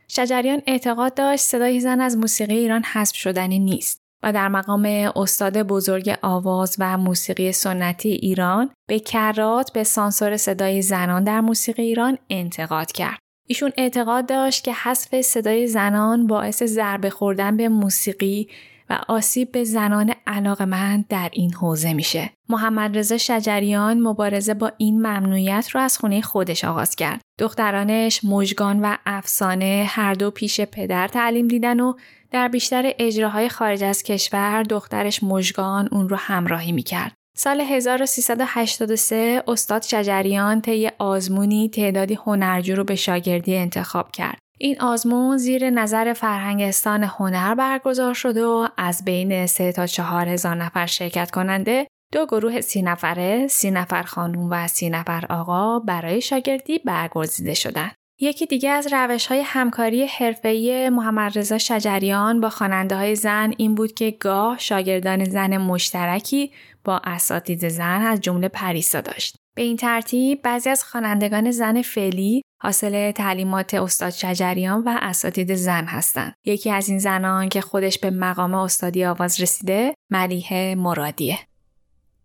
[0.08, 4.86] شجریان اعتقاد داشت صدای زن از موسیقی ایران حذف شدنی نیست و در مقام
[5.16, 11.84] استاد بزرگ آواز و موسیقی سنتی ایران به کرات به سانسور صدای زنان در موسیقی
[11.84, 13.20] ایران انتقاد کرد.
[13.48, 18.48] ایشون اعتقاد داشت که حذف صدای زنان باعث ضربه خوردن به موسیقی
[18.90, 22.30] و آسیب به زنان علاقمند در این حوزه میشه.
[22.50, 27.22] محمد رضا شجریان مبارزه با این ممنوعیت رو از خونه خودش آغاز کرد.
[27.40, 31.94] دخترانش مژگان و افسانه هر دو پیش پدر تعلیم دیدن و
[32.32, 37.14] در بیشتر اجراهای خارج از کشور دخترش مژگان اون رو همراهی می‌کرد.
[37.38, 44.40] سال 1383 استاد شجریان طی آزمونی تعدادی هنرجو رو به شاگردی انتخاب کرد.
[44.62, 50.56] این آزمون زیر نظر فرهنگستان هنر برگزار شد و از بین 3 تا 4 هزار
[50.56, 56.22] نفر شرکت کننده دو گروه سی نفره، سی نفر خانوم و سی نفر آقا برای
[56.22, 57.96] شاگردی برگزیده شدند.
[58.22, 63.76] یکی دیگه از روش های همکاری حرفه‌ای محمد رضا شجریان با خواننده های زن این
[63.76, 66.52] بود که گاه شاگردان زن مشترکی
[66.84, 69.36] با اساتید زن از جمله پریسا داشت.
[69.56, 75.86] به این ترتیب بعضی از خوانندگان زن فعلی حاصل تعلیمات استاد شجریان و اساتید زن
[75.86, 76.34] هستند.
[76.46, 81.40] یکی از این زنان که خودش به مقام استادی آواز رسیده ملیه مرادیه.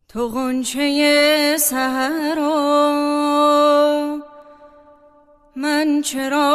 [0.08, 2.94] تو غنچه سهرا
[5.56, 6.52] من چراغ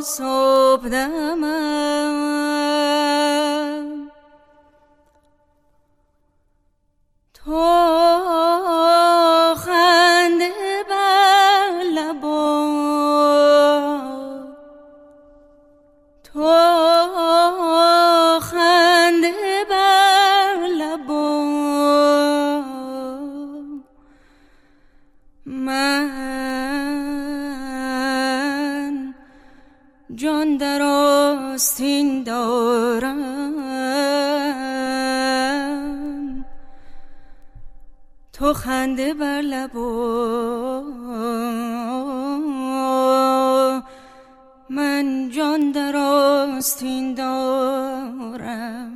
[0.00, 1.92] صبح دمم
[7.34, 8.01] تو
[38.52, 40.82] خنده بر لبا
[44.70, 48.92] من جان در آستین دارم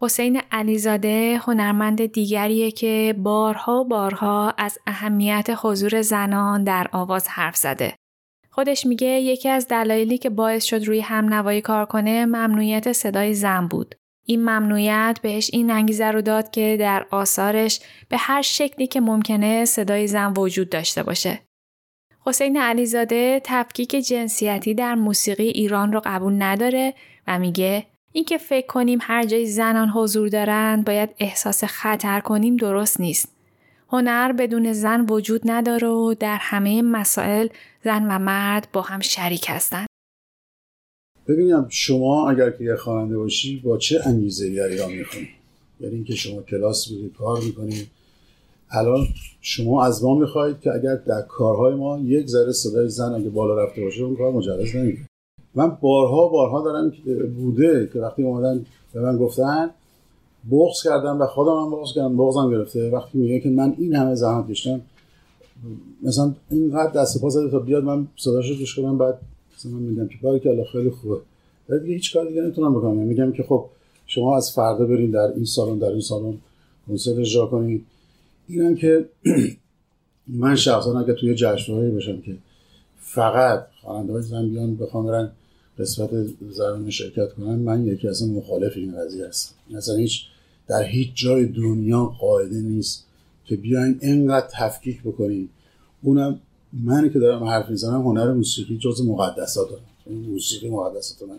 [0.00, 7.94] حسین علیزاده هنرمند دیگریه که بارها بارها از اهمیت حضور زنان در آواز حرف زده.
[8.56, 13.34] خودش میگه یکی از دلایلی که باعث شد روی هم نوایی کار کنه ممنوعیت صدای
[13.34, 13.94] زن بود.
[14.26, 19.64] این ممنوعیت بهش این انگیزه رو داد که در آثارش به هر شکلی که ممکنه
[19.64, 21.40] صدای زن وجود داشته باشه.
[22.26, 26.94] حسین علیزاده تفکیک جنسیتی در موسیقی ایران رو قبول نداره
[27.26, 33.00] و میگه اینکه فکر کنیم هر جای زنان حضور دارند باید احساس خطر کنیم درست
[33.00, 33.35] نیست.
[33.88, 37.48] هنر بدون زن وجود نداره و در همه مسائل
[37.84, 39.86] زن و مرد با هم شریک هستند.
[41.28, 45.28] ببینم شما اگر که یه خواننده باشی با چه انگیزه در ایران می‌خونی؟
[45.80, 47.90] یعنی اینکه شما کلاس میرید کار می‌کنید
[48.70, 49.06] الان
[49.40, 53.64] شما از ما می‌خواهید که اگر در کارهای ما یک ذره صدای زن اگه بالا
[53.64, 54.98] رفته باشه اون کار مجوز نمیده.
[55.54, 56.92] من بارها بارها دارم
[57.36, 59.70] بوده که وقتی اومدن به من گفتن
[60.50, 62.90] بغض کردم و خودم هم بغض کردم بغضم گرفته.
[62.90, 64.80] وقتی میگه که من این همه زحمت کشتم
[66.02, 69.18] مثلا اینقدر دست پا زده تا بیاد من صداشو گوش کنم بعد
[69.56, 71.16] مثلا من میگم که باری که خیلی خوبه.
[71.68, 72.94] ولی دیگه هیچ کار دیگه نمی‌تونم بکنم.
[72.94, 73.64] یعنی میگم که خب
[74.06, 76.38] شما از فردا برین در این سالن در این سالن
[76.88, 77.86] کنسرت اجرا کنید
[78.48, 79.08] اینم که
[80.42, 82.36] من شخصا اگه توی جشنواره باشم که
[83.00, 85.30] فقط خواننده زن بیان بخوام برن
[85.78, 86.10] قسمت
[86.50, 89.54] زنان شرکت کنن من یکی از مخالف این قضیه هستم.
[89.70, 90.22] مثلا هیچ
[90.68, 93.06] در هیچ جای دنیا قاعده نیست
[93.44, 95.48] که بیاین اینقدر تفکیک بکنیم
[96.02, 96.40] اونم
[96.72, 101.38] من که دارم حرف می‌زنم هنر موسیقی جز مقدسات دارم موسیقی مقدسات من.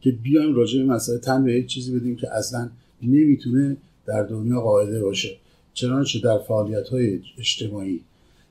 [0.00, 2.70] که بیایم راجع به مسئله تن به یک چیزی بدیم که اصلا
[3.02, 3.76] نمی‌تونه
[4.06, 5.36] در دنیا قاعده باشه.
[5.74, 8.00] چنانچه در فعالیت های اجتماعی.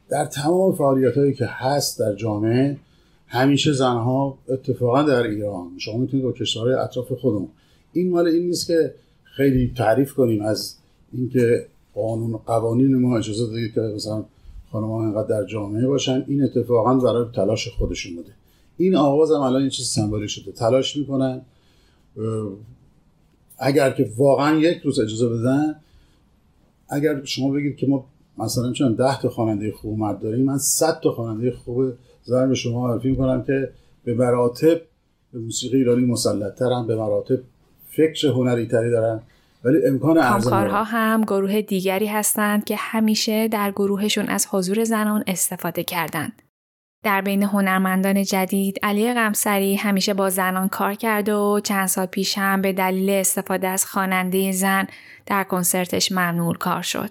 [0.09, 2.77] در تمام فعالیت هایی که هست در جامعه
[3.27, 7.47] همیشه زنها اتفاقا در ایران شما می‌تونید با کشورهای اطراف خودمون.
[7.93, 8.93] این مال این نیست که
[9.31, 10.75] خیلی تعریف کنیم از
[11.13, 14.25] اینکه قانون قوانین ما اجازه داده که مثلا
[14.71, 16.25] خانم ها اینقدر در جامعه باشن.
[16.27, 18.31] این اتفاقا برای تلاش خودشون بوده.
[18.77, 20.51] این آواز هم الان یه چیز سمبولیک شده.
[20.51, 21.41] تلاش می‌کنن
[23.57, 25.75] اگر که واقعا یک روز اجازه بدن
[26.89, 28.05] اگر شما بگید که ما
[28.37, 31.93] مثلا چون ده تا خواننده خوب مرد داریم من 100 تا خواننده خوب
[32.23, 33.71] زن به شما معرفی می‌کنم که
[34.03, 34.81] به مراتب
[35.33, 36.15] به موسیقی ایرانی
[36.57, 37.39] ترن به مراتب
[37.91, 39.22] فکر هنری تری دارن
[39.63, 45.84] ولی امکان کامکارها هم گروه دیگری هستند که همیشه در گروهشون از حضور زنان استفاده
[45.84, 46.41] کردند.
[47.03, 52.38] در بین هنرمندان جدید علی غمسری همیشه با زنان کار کرد و چند سال پیش
[52.38, 54.88] هم به دلیل استفاده از خواننده زن
[55.26, 57.09] در کنسرتش ممنوع کار شد.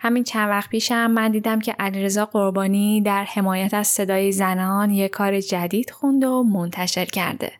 [0.00, 5.10] همین چند وقت پیشم من دیدم که علیرضا قربانی در حمایت از صدای زنان یک
[5.10, 7.52] کار جدید خوند و منتشر کرده.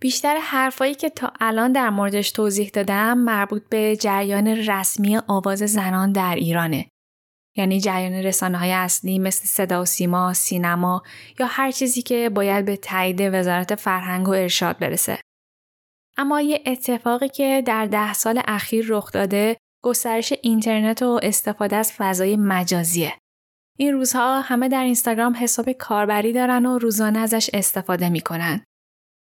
[0.00, 6.12] بیشتر حرفایی که تا الان در موردش توضیح دادم مربوط به جریان رسمی آواز زنان
[6.12, 6.88] در ایرانه.
[7.56, 11.02] یعنی جریان رسانه های اصلی مثل صدا و سیما، سینما
[11.38, 15.18] یا هر چیزی که باید به تایید وزارت فرهنگ و ارشاد برسه.
[16.16, 21.92] اما یه اتفاقی که در ده سال اخیر رخ داده گسترش اینترنت و استفاده از
[21.92, 23.14] فضای مجازیه.
[23.78, 28.64] این روزها همه در اینستاگرام حساب کاربری دارن و روزانه ازش استفاده می‌کنن.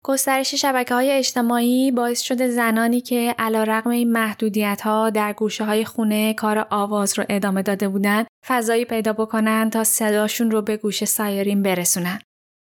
[0.05, 5.65] گسترش شبکه های اجتماعی باعث شده زنانی که علا رقم این محدودیت ها در گوشه
[5.65, 10.77] های خونه کار آواز رو ادامه داده بودن فضایی پیدا بکنن تا صداشون رو به
[10.77, 12.19] گوش سایرین برسونن.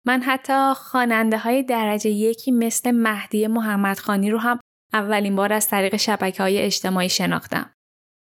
[0.08, 4.60] من حتی خواننده های درجه یکی مثل مهدی محمدخانی رو هم
[4.94, 7.74] اولین بار از طریق شبکه های اجتماعی شناختم.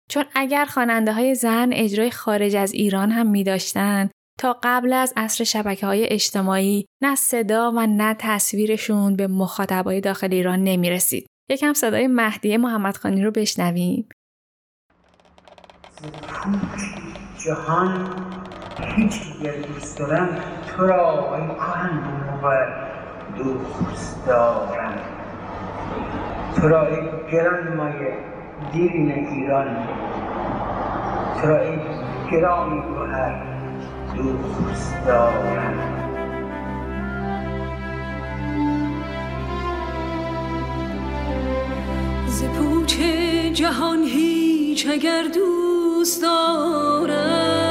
[0.09, 5.13] چون اگر خواننده های زن اجرای خارج از ایران هم می داشتن تا قبل از
[5.17, 11.27] عصر شبکه های اجتماعی نه صدا و نه تصویرشون به مخاطبای داخل ایران نمی رسید.
[11.51, 14.09] یکم صدای مهدی محمدخانی رو بشنویم.
[17.45, 18.11] جهان
[18.97, 19.13] هیچ
[19.43, 20.29] دوست دارم
[20.67, 21.47] تو را ای
[23.39, 24.99] دوست دارم
[26.57, 26.97] تو را ای
[27.33, 28.17] گران مایه
[28.73, 29.89] دیرین ایران
[31.41, 31.79] تو را ای
[32.33, 33.54] گرامی گوهر
[34.17, 35.75] دوست دارم.
[42.29, 42.97] ز پوچ
[43.53, 47.64] جهان هیچ اگر دوست دارم.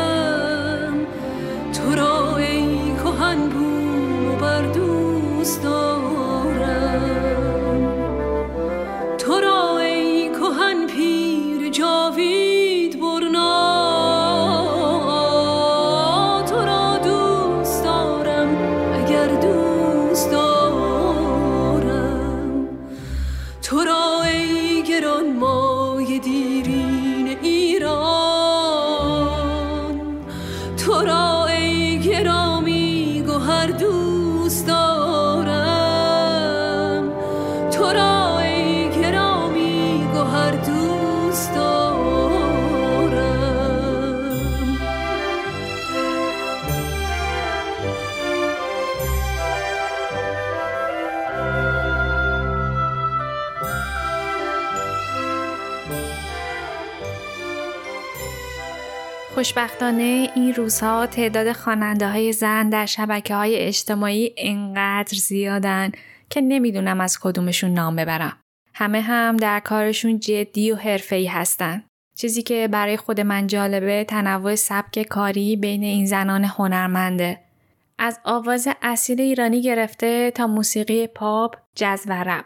[59.44, 65.92] خوشبختانه این روزها تعداد خواننده های زن در شبکه های اجتماعی انقدر زیادن
[66.30, 68.38] که نمی‌دونم از کدومشون نام ببرم.
[68.74, 71.84] همه هم در کارشون جدی و حرفه‌ای هستن.
[72.16, 77.40] چیزی که برای خود من جالبه تنوع سبک کاری بین این زنان هنرمنده.
[77.98, 82.46] از آواز اصیل ایرانی گرفته تا موسیقی پاپ، جز و رپ.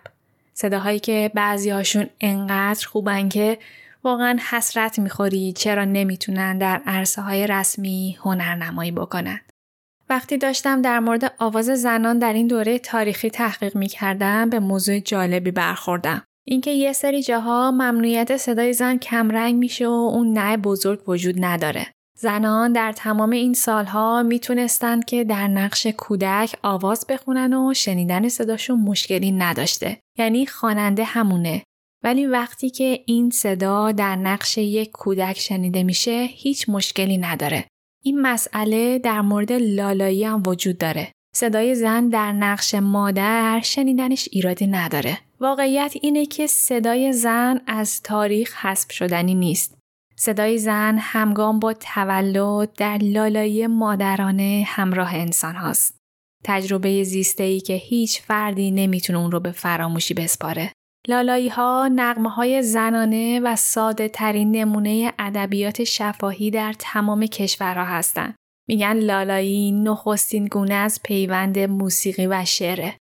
[0.53, 3.57] صداهایی که بعضی هاشون انقدر خوبن که
[4.07, 9.39] واقعا حسرت می‌خوری چرا نمی‌تونن در عرصه های رسمی هنرنمایی بکنن.
[10.09, 15.51] وقتی داشتم در مورد آواز زنان در این دوره تاریخی تحقیق می‌کردم به موضوع جالبی
[15.51, 16.23] برخوردم.
[16.45, 21.87] اینکه یه سری جاها ممنوعیت صدای زن کمرنگ میشه و اون نه بزرگ وجود نداره.
[22.17, 28.79] زنان در تمام این سالها می‌تونستند که در نقش کودک آواز بخونن و شنیدن صداشون
[28.79, 29.97] مشکلی نداشته.
[30.17, 31.63] یعنی خواننده همونه.
[32.03, 37.65] ولی وقتی که این صدا در نقش یک کودک شنیده میشه هیچ مشکلی نداره.
[38.03, 41.11] این مسئله در مورد لالایی هم وجود داره.
[41.35, 45.17] صدای زن در نقش مادر شنیدنش ایرادی نداره.
[45.39, 49.77] واقعیت اینه که صدای زن از تاریخ حسب شدنی نیست.
[50.15, 55.97] صدای زن همگام با تولد در لالایی مادرانه همراه انسان هاست.
[56.43, 60.71] تجربه زیسته که هیچ فردی نمی‌تونه اون رو به فراموشی بسپاره.
[61.09, 68.35] لالایی ها نقمه های زنانه و ساده ترین نمونه ادبیات شفاهی در تمام کشورها هستند.
[68.69, 72.97] میگن لالایی نخستین گونه از پیوند موسیقی و شعره.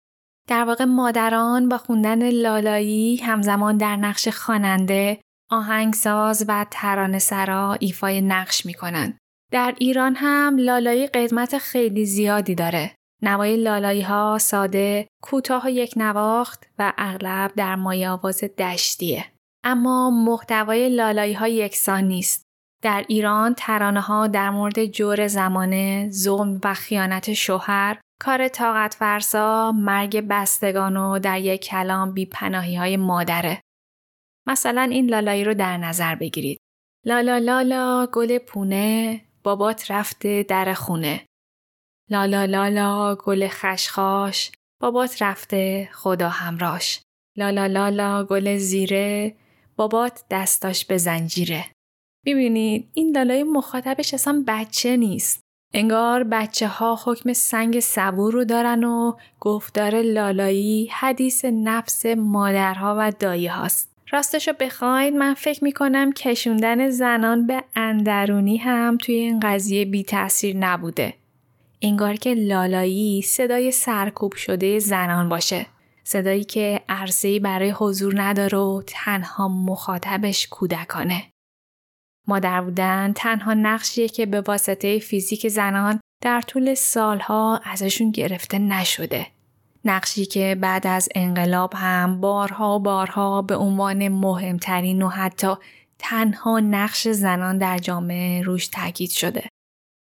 [0.49, 5.21] در واقع مادران با خوندن لالایی همزمان در نقش خواننده،
[5.51, 9.19] آهنگساز و ترانه سرا ایفای نقش می‌کنن.
[9.53, 12.95] در ایران هم لالایی قدمت خیلی زیادی داره.
[13.23, 19.25] نوای لالایی ها ساده، کوتاه و یک نواخت و اغلب در مایه آواز دشتیه.
[19.65, 22.45] اما محتوای لالایی ها یکسان نیست.
[22.83, 29.73] در ایران ترانه ها در مورد جور زمانه، ظلم و خیانت شوهر، کار طاقت فرسا،
[29.73, 33.61] مرگ بستگان و در یک کلام بیپناهی های مادره.
[34.49, 36.59] مثلا این لالایی رو در نظر بگیرید.
[37.07, 41.27] لالا لالا گل پونه بابات رفته در خونه.
[42.11, 44.51] لالا لالا گل خشخاش
[44.81, 47.01] بابات رفته خدا همراش.
[47.37, 49.35] لالا لالا گل زیره
[49.77, 51.67] بابات دستاش به زنجیره.
[52.27, 55.41] ببینید این لالای مخاطبش اصلا بچه نیست.
[55.75, 63.13] انگار بچه ها حکم سنگ صبور رو دارن و گفتار لالایی حدیث نفس مادرها و
[63.19, 63.91] دایی هاست.
[64.13, 70.57] راستشو بخواید من فکر می‌کنم کشوندن زنان به اندرونی هم توی این قضیه بی تاثیر
[70.57, 71.20] نبوده.
[71.83, 75.67] انگار که لالایی صدای سرکوب شده زنان باشه.
[76.05, 81.23] صدایی که عرصه‌ای برای حضور نداره و تنها مخاطبش کودکانه.
[82.27, 89.27] مادر بودن تنها نقشیه که به واسطه فیزیک زنان در طول سالها ازشون گرفته نشده.
[89.85, 95.55] نقشی که بعد از انقلاب هم بارها بارها به عنوان مهمترین و حتی
[95.99, 99.45] تنها نقش زنان در جامعه روش تاکید شده.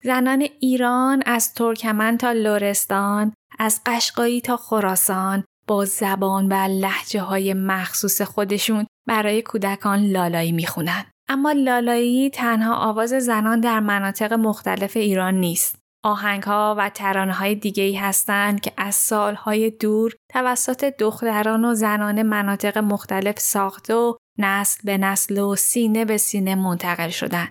[0.03, 7.53] زنان ایران از ترکمن تا لورستان، از قشقایی تا خراسان با زبان و لحجه های
[7.53, 11.06] مخصوص خودشون برای کودکان لالایی می‌خونن.
[11.30, 15.76] اما لالایی تنها آواز زنان در مناطق مختلف ایران نیست.
[16.03, 21.74] آهنگ ها و ترانه های دیگه ای هستند که از سالهای دور توسط دختران و
[21.74, 27.48] زنان مناطق مختلف ساخته و نسل به نسل و سینه به سینه منتقل شدن.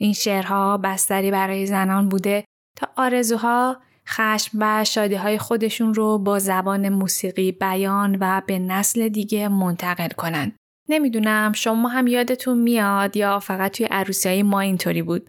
[0.00, 2.44] این شعرها بستری برای زنان بوده
[2.76, 3.76] تا آرزوها،
[4.08, 10.08] خشم و شادی های خودشون رو با زبان موسیقی بیان و به نسل دیگه منتقل
[10.08, 10.56] کنند.
[10.88, 15.26] نمی‌دونم شما هم یادتون میاد یا فقط توی عروسی های ما اینطوری بود.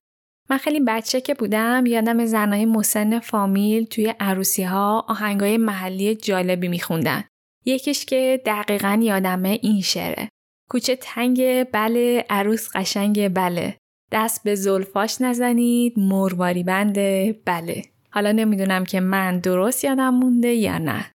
[0.50, 6.68] من خیلی بچه که بودم یادم زنای مسن فامیل توی عروسی ها آهنگای محلی جالبی
[6.68, 7.24] میخوندن.
[7.66, 10.30] یکیش که دقیقا یادمه این شعره.
[10.70, 13.78] کوچه تنگ بله عروس قشنگ بله.
[14.12, 17.84] دست به زلفاش نزنید مرواری بنده بله.
[18.12, 21.12] حالا نمی‌دونم که من درست یادم مونده یا نه.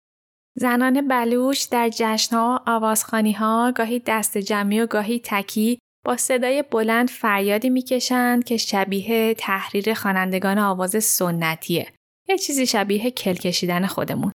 [0.56, 6.64] زنان بلوش در جشنها و آوازخانی ها گاهی دست جمعی و گاهی تکی با صدای
[6.70, 11.88] بلند فریادی می‌کشند که شبیه تحریر خوانندگان آواز سنتیه.
[12.28, 14.32] یه چیزی شبیه کل کشیدن خودمون.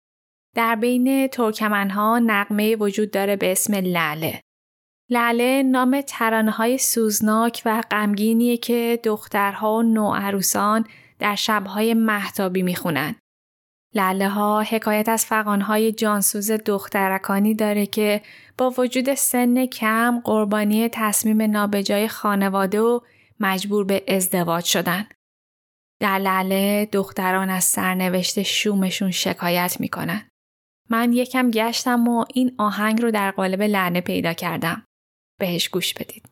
[0.55, 4.41] در بین ترکمنها نقمه وجود داره به اسم لعله.
[5.09, 10.85] لعله نام ترانه های سوزناک و غمگینیه که دخترها و نوعروسان
[11.19, 13.15] در شبهای محتابی می‌خونن.
[13.95, 18.21] لله ها حکایت از فقانهای جانسوز دخترکانی داره که
[18.57, 22.99] با وجود سن کم قربانی تصمیم نابجای خانواده و
[23.39, 25.07] مجبور به ازدواج شدن.
[25.99, 30.29] در لله دختران از سرنوشت شومشون شکایت می‌کنن.
[30.89, 34.86] من یکم گشتم و این آهنگ رو در قالب لعنه پیدا کردم.
[35.38, 36.24] بهش گوش بدید.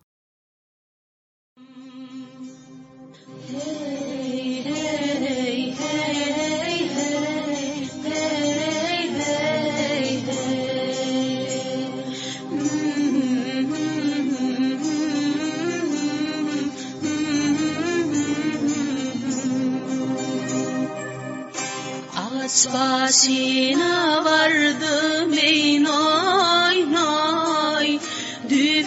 [22.16, 26.63] Aç başına vardım ey nay nay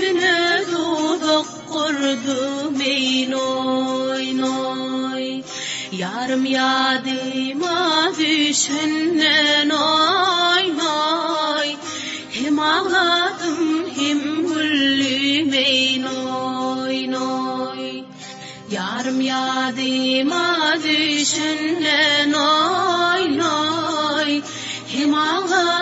[0.09, 0.65] yüzüne
[1.23, 5.43] dokkurdu meynoy noy.
[5.93, 11.77] Yarım yadıma düşünne noy noy.
[12.31, 18.03] Hem ağladım hem güllümey noy noy.
[18.71, 24.43] Yarım yadıma düşünne noy noy.
[24.89, 25.78] Hem ağladım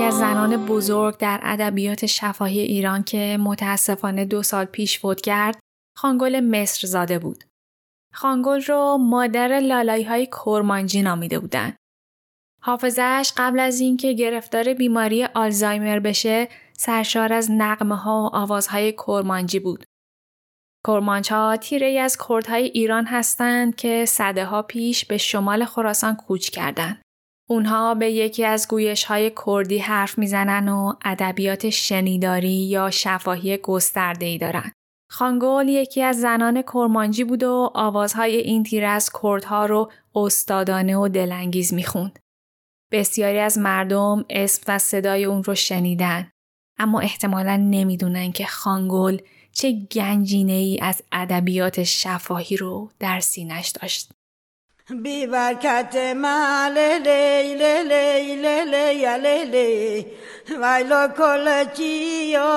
[0.00, 5.60] یکی از زنان بزرگ در ادبیات شفاهی ایران که متاسفانه دو سال پیش فوت کرد
[5.96, 7.44] خانگل مصر زاده بود.
[8.14, 11.76] خانگل رو مادر لالایی های کرمانجی نامیده بودن.
[12.62, 19.58] حافظش قبل از اینکه گرفتار بیماری آلزایمر بشه سرشار از نقمه ها و آوازهای کرمانجی
[19.58, 19.84] بود.
[20.86, 26.16] کرمانچ ها تیره ای از کردهای ایران هستند که صده ها پیش به شمال خراسان
[26.16, 27.02] کوچ کردند.
[27.50, 34.26] اونها به یکی از گویش های کردی حرف می‌زنن و ادبیات شنیداری یا شفاهی گسترده
[34.26, 34.72] ای دارن.
[35.10, 41.08] خانگول یکی از زنان کرمانجی بود و آوازهای این تیر از کردها رو استادانه و
[41.08, 42.18] دلانگیز می‌خوند.
[42.92, 46.30] بسیاری از مردم اسم و صدای اون رو شنیدن
[46.78, 49.22] اما احتمالا نمی‌دونن که خانگول
[49.52, 54.12] چه گنجینه ای از ادبیات شفاهی رو در سینش داشت.
[54.90, 60.06] بی برکت من لیلی لیلی لیلی یا لیلی
[60.48, 62.50] ویلا کل چیوان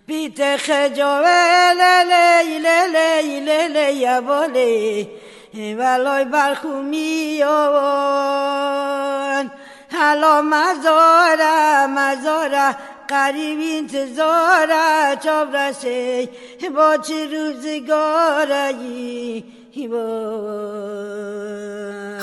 [0.06, 5.08] بیت خجاوه لیلی لیلی لیلی یا بولی
[5.78, 8.84] ولای برخومی یوان
[9.94, 12.76] حالا مزاره مزاره
[13.08, 16.28] قریب انتظاره چاب رسه
[16.74, 18.74] با چه روزگاره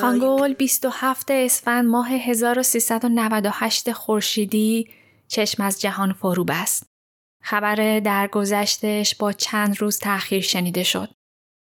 [0.01, 4.89] خانگول 27 اسفند ماه 1398 خورشیدی
[5.27, 6.83] چشم از جهان فرو بست.
[7.43, 11.09] خبر درگذشتش با چند روز تأخیر شنیده شد.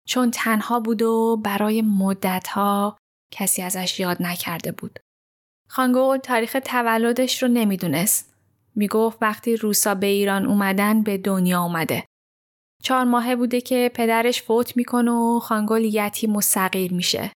[0.08, 2.98] چون تنها بود و برای مدتها
[3.32, 5.00] کسی ازش یاد نکرده بود.
[5.76, 8.34] خانگول تاریخ تولدش رو نمی‌دونست.
[8.76, 12.04] می‌گفت وقتی روسا به ایران اومدن به دنیا اومده.
[12.84, 17.32] چهار ماهه بوده که پدرش فوت می‌کنه و خانگول یتیم و صغیر میشه.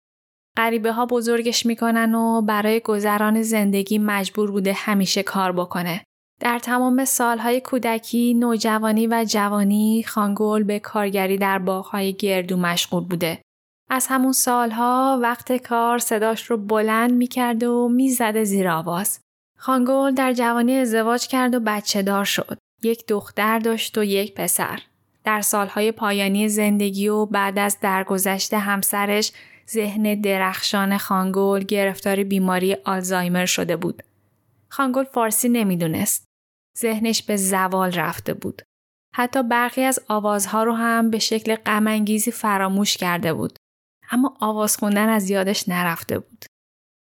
[0.57, 6.03] غریبه ها بزرگش می‌کنن و برای گذران زندگی مجبور بوده همیشه کار بکنه.
[6.41, 13.41] در تمام سالهای کودکی، نوجوانی و جوانی خانگول به کارگری در باغهای گردو مشغول بوده.
[13.89, 19.19] از همون سالها وقت کار صداش رو بلند می‌کرد و می‌زده زیر آواز.
[19.57, 22.57] خانگول در جوانی ازدواج کرد و بچه دار شد.
[22.83, 24.79] یک دختر داشت و یک پسر.
[25.23, 29.31] در سالهای پایانی زندگی و بعد از درگذشت همسرش
[29.69, 34.03] ذهن درخشان خانگول گرفتار بیماری آلزایمر شده بود.
[34.69, 36.25] خانگول فارسی نمی‌دونست.
[36.79, 38.61] ذهنش به زوال رفته بود.
[39.15, 43.56] حتی برخی از آوازها رو هم به شکل غمانگیزی فراموش کرده بود.
[44.11, 46.45] اما آواز خوندن از یادش نرفته بود.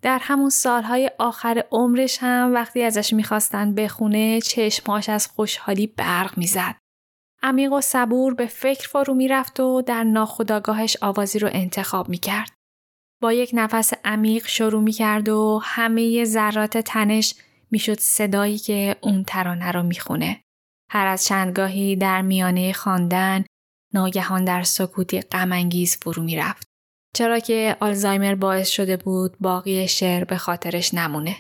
[0.03, 6.77] در همون سالهای آخر عمرش هم وقتی ازش می‌خواستن بخونه چشماش از خوشحالی برق می‌زد.
[7.43, 12.53] عمیق و صبور به فکر فرو می‌رفت و در ناخودآگاهش آوازی رو انتخاب می‌کرد.
[13.23, 17.35] با یک نفس عمیق شروع می‌کرد و همه ذرات تنش
[17.71, 20.41] می‌شد صدایی که اون ترانه رو می‌خونه.
[20.91, 23.45] هر از چندگاهی در میانه خواندن
[23.95, 26.69] ناگهان در سکوتی غمانگیز فرو می‌رفت.
[27.17, 31.37] چرا که آلزایمر باعث شده بود باقی شعر به خاطرش نمونه.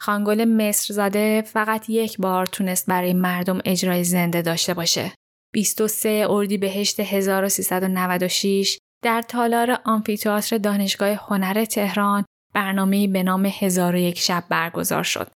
[0.00, 5.12] خانگل مصر زاده فقط یک بار تونست برای مردم اجرای زنده داشته باشه.
[5.52, 12.24] 23 اردیبهشت 1396 در تالار آمفیتئاتر دانشگاه هنر تهران
[12.54, 15.30] برنامه به نام هزار یک شب برگزار شد.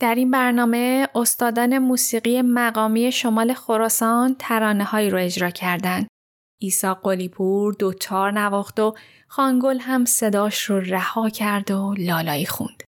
[0.00, 6.06] در این برنامه استادان موسیقی مقامی شمال خراسان ترانه هایی رو اجرا کردند.
[6.58, 8.94] ایسا قلیپور دوتار نواخت و
[9.28, 12.82] خانگل هم صداش رو رها کرد و لالایی خوند.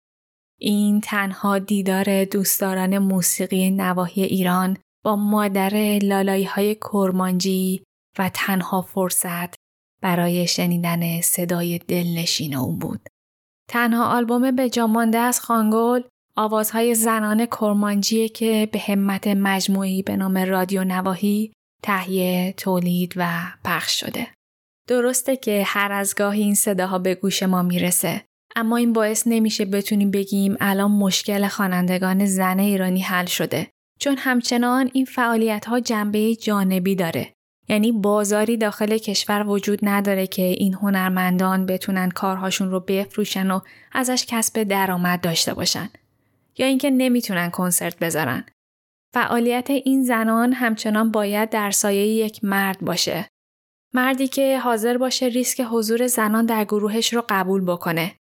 [0.60, 7.82] این تنها دیدار دوستداران موسیقی نواحی ایران با مادر لالایی های کرمانجی
[8.18, 9.54] و تنها فرصت
[10.02, 13.08] برای شنیدن صدای دلنشین اون بود.
[13.68, 16.02] تنها آلبوم به جامانده از خانگل
[16.36, 23.28] آوازهای زنان کرمانجیه که به همت مجموعی به نام رادیو نواهی تهیه، تولید و
[23.64, 24.26] پخش شده.
[24.88, 28.24] درسته که هر از گاهی این صداها به گوش ما می‌رسه
[28.56, 33.66] اما این باعث نمیشه بتونیم بگیم الان مشکل خوانندگان زن ایرانی حل شده
[34.00, 37.32] چون همچنان این فعالیت ها جنبه جانبی داره
[37.68, 43.60] یعنی بازاری داخل کشور وجود نداره که این هنرمندان بتونن کارهاشون رو بفروشن و
[43.92, 45.90] ازش کسب درآمد داشته باشن.
[46.58, 48.44] یا اینکه نمی‌تونن کنسرت بذارن.
[49.14, 53.28] فعالیت این زنان همچنان باید در سایه یک مرد باشه.
[53.94, 58.16] مردی که حاضر باشه ریسک حضور زنان در گروهش رو قبول بکنه.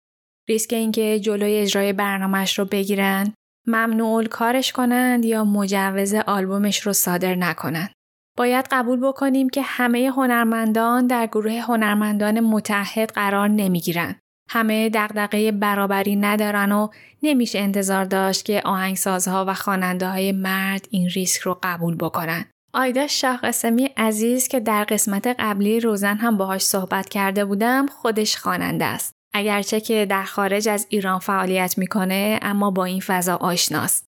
[0.49, 3.33] ریسک اینکه جلوی اجرای برنامهش رو بگیرن،
[3.67, 7.91] ممنوع کارش کنند یا مجوز آلبومش رو صادر نکنند.
[8.37, 14.15] باید قبول بکنیم که همه هنرمندان در گروه هنرمندان متحد قرار نمی‌گیرن.
[14.53, 16.87] همه دغدغه برابری ندارن و
[17.23, 22.45] نمیشه انتظار داشت که آهنگسازها و خواننده های مرد این ریسک رو قبول بکنن.
[22.73, 28.37] آیدا شاه قسمی عزیز که در قسمت قبلی روزن هم باهاش صحبت کرده بودم خودش
[28.37, 29.13] خواننده است.
[29.33, 34.05] اگرچه که در خارج از ایران فعالیت می‌کنه اما با این فضا آشناست.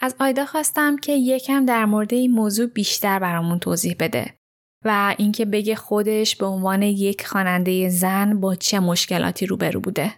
[0.00, 4.35] از آیدا خواستم که یکم در مورد این موضوع بیشتر برامون توضیح بده
[4.84, 10.12] و اینکه بگه خودش به عنوان یک خواننده زن با چه مشکلاتی روبرو بوده.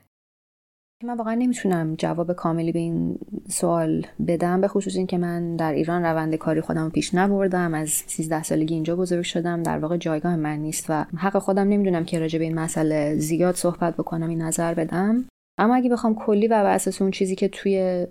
[1.04, 3.18] من واقعا نمی‌تونم جواب کاملی به این
[3.48, 7.90] سوال بدم به خصوص اینکه من در ایران روند کاری خودم رو پیش نبردم از
[7.90, 12.18] 13 سالگی اینجا بزرگ شدم در واقع جایگاه من نیست و حق خودم نمی‌دونم که
[12.18, 15.24] راجع به این مسئله زیاد صحبت بکنم این نظر بدم
[15.58, 18.06] اما اگه بخوام کلی و بر اساس اون چیزی که توی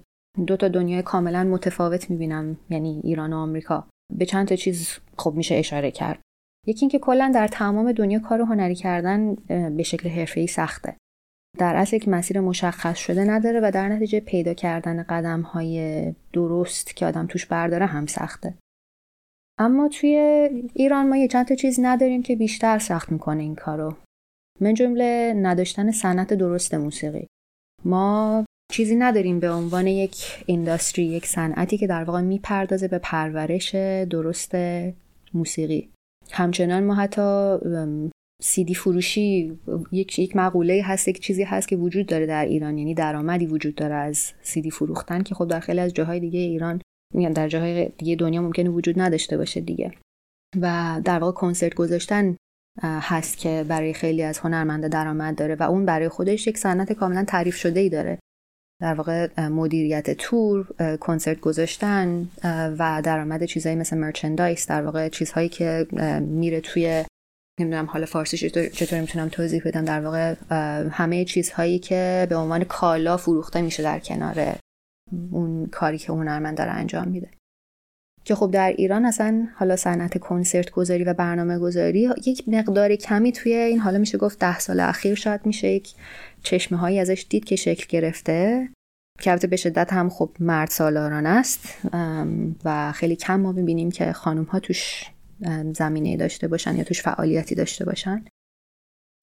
[0.47, 3.87] دو تا دنیای کاملا متفاوت می‌بینم یعنی ایران و آمریکا
[4.17, 6.19] به چند تا چیز خب میشه اشاره کرد
[6.67, 9.35] یکی اینکه کلا در تمام دنیا کار هنری کردن
[9.69, 10.97] به شکل حرفه‌ای سخته.
[11.57, 16.95] در اصل یک مسیر مشخص شده نداره و در نتیجه پیدا کردن قدم های درست
[16.95, 18.53] که آدم توش برداره هم سخته.
[19.59, 20.15] اما توی
[20.73, 23.95] ایران ما یه چند تا چیز نداریم که بیشتر سخت می‌کنه این کارو.
[24.61, 27.27] من جمله نداشتن صنعت درست موسیقی.
[27.85, 33.75] ما چیزی نداریم به عنوان یک اینداستری یک صنعتی که در واقع می‌پردازه به پرورش
[34.09, 34.55] درست
[35.33, 35.89] موسیقی.
[36.33, 37.47] همچنان ما حتی
[38.41, 39.59] سیدی فروشی
[39.91, 43.75] یک یک مقوله هست یک چیزی هست که وجود داره در ایران یعنی درآمدی وجود
[43.75, 46.81] داره از سیدی فروختن که خب در خیلی از جاهای دیگه ایران
[47.13, 49.91] میگم در جاهای دیگه دنیا ممکنه وجود نداشته باشه دیگه.
[50.61, 52.35] و در واقع کنسرت گذاشتن
[52.83, 57.23] هست که برای خیلی از هنرمنده درآمد داره و اون برای خودش یک صنعت کاملا
[57.23, 58.19] تعریف شده ای داره.
[58.81, 60.65] در واقع مدیریت تور
[60.99, 62.29] کنسرت گذاشتن
[62.79, 65.87] و درآمد چیزهایی مثل مرچندایز در واقع چیزهایی که
[66.21, 67.05] میره توی
[67.59, 70.35] نمی‌دونم حالا فارسی چطور می‌تونم توضیح بدم در واقع
[70.91, 74.55] همه چیزهایی که به عنوان کالا فروخته میشه در کنار
[75.31, 77.29] اون کاری که هنرمند داره انجام میده.
[78.23, 83.31] که خب در ایران اصلا حالا صنعت کنسرت گذاری و برنامه گذاری یک مقدار کمی
[83.31, 85.93] توی این حالا میشه گفت ده سال اخیر شاید میشه یک
[86.43, 88.69] چشمه هایی ازش دید که شکل گرفته.
[89.19, 91.77] که البته به شدت هم خب مرد سالاران است.
[92.65, 95.11] و خیلی کم ما می‌بینیم که خانم ها توش
[95.73, 98.25] زمینه داشته باشن یا توش فعالیتی داشته باشن.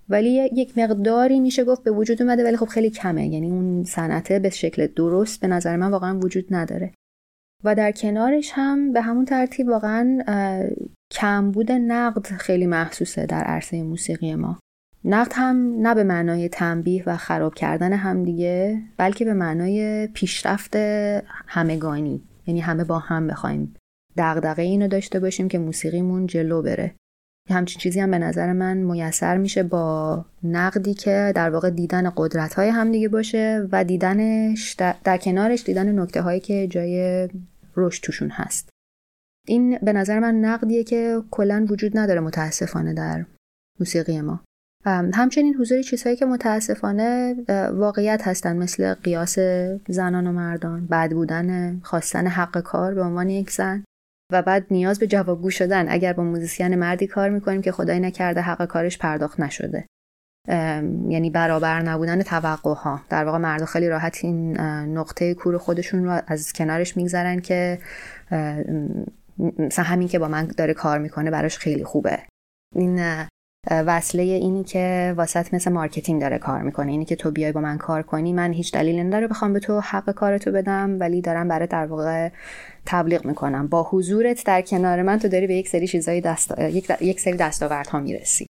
[0.08, 3.26] ولی یک مقداری میشه گفت به وجود اومده ولی خب خیلی کمه.
[3.26, 6.94] یعنی اون صنعته به شکل درست به نظر من واقعا وجود نداره.
[7.64, 10.18] و در کنارش هم به همون ترتیب واقعا
[11.12, 14.58] کمبود نقد خیلی محسوسه در عرصه موسیقی ما.
[15.04, 20.76] نقد هم نه به معنای تنبیه و خراب کردن همدیگه بلکه به معنای پیشرفت
[21.46, 22.22] همگانی.
[22.46, 23.74] یعنی همه با هم بخوایم
[24.16, 26.94] دغدغه اینو داشته باشیم که موسیقیمون جلو بره.
[27.50, 32.54] همچین چیزی هم به نظر من میسر میشه با نقدی که در واقع دیدن قدرت
[32.54, 37.28] های همدیگه باشه و دیدنش در, در کنارش دیدن نکته هایی که جای
[37.76, 38.68] رشد توشون هست.
[39.48, 43.26] این به نظر من نقدیه که کلا وجود نداره متاسفانه در
[43.80, 44.40] موسیقی ما.
[44.86, 47.36] همچنین حضور چیزهایی که متاسفانه
[47.72, 49.38] واقعیت هستن مثل قیاس
[49.88, 53.84] زنان و مردان بد بودن خواستن حق کار به عنوان یک زن
[54.32, 55.88] و بعد نیاز به جوابگو شدن.
[55.88, 59.86] اگر با موزیسین مردی کار می‌کنیم که خدای نکرده حق کارش پرداخت نشده.
[61.08, 64.60] یعنی برابر نبودن توقع ها در واقع مرد خیلی راحت این
[64.96, 67.78] نقطه کور خودشون رو از کنارش میگذرن که
[69.58, 72.18] مثلا همین که با من داره کار می‌کنه براش خیلی خوبه.
[72.74, 73.00] این
[73.70, 76.90] وصله اینی که واست مثل marketing داره کار می‌کنه.
[76.90, 79.80] اینی که تو بیای با من کار کنی من هیچ دلیلی نداره بخوام به تو
[79.80, 82.28] حق کارتو بدم ولی دارم برای در واقع
[82.86, 83.66] تبلیغ می‌کنم.
[83.66, 86.58] با حضورت در کنار من تو داری به یک سری چیزای دست...
[86.58, 88.46] یک, یک سری دستاوردها می‌رسی.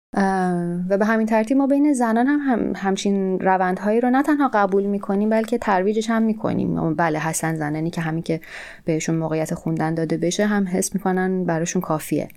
[0.90, 4.84] و به همین ترتیب ما بین زنان هم, هم همچین روندهایی رو نه تنها قبول
[4.84, 6.96] می‌کنیم بلکه ترویجش هم می‌کنیم.
[6.96, 8.42] بله هستن زنانی که همین که
[8.86, 12.28] بهشون موقعیت خوندن داده بشه هم حس می‌کنن براشون کافیه.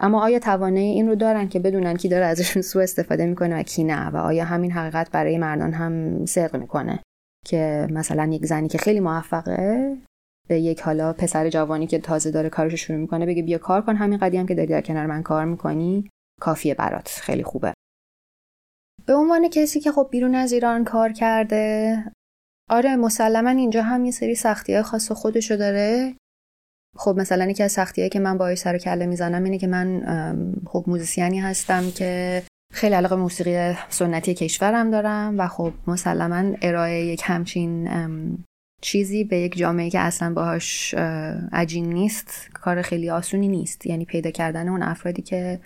[0.00, 3.62] اما آیا توانه این رو دارن که بدونن کی داره ازشون سوء استفاده می‌کنه و
[3.62, 7.02] کی نه؟ و آیا همین حقیقت برای مردان هم صدق می‌کنه
[7.46, 9.96] که مثلا یک زنی که خیلی موفقه
[10.48, 13.96] به یک حالا پسر جوانی که تازه داره کارش شروع می‌کنه بگه بیا کار کن
[13.96, 16.10] همین قدیم که داری در کنار من کار می‌کنی
[16.40, 17.74] کافیه برات خیلی خوبه.
[19.06, 21.96] به عنوان کسی که خب بیرون از ایران کار کرده
[22.70, 26.16] آره مسلما اینجا هم یه سری سختی خاص خودشو داره.
[26.96, 30.02] خب مثلا یکی از سختی که من باهاش سر کله می‌زنم اینه که من
[30.66, 32.42] خب موزیسیانی هستم که
[32.72, 37.88] خیلی علاقه موسیقی سنتی کشورم دارم و خب مسلما ارائه یک همچین
[38.80, 40.94] چیزی به یک جامعه که اصلا باهاش
[41.52, 43.86] عجین نیست کار خیلی آسونی نیست.
[43.86, 45.60] یعنی پیدا کردن اون افرادی که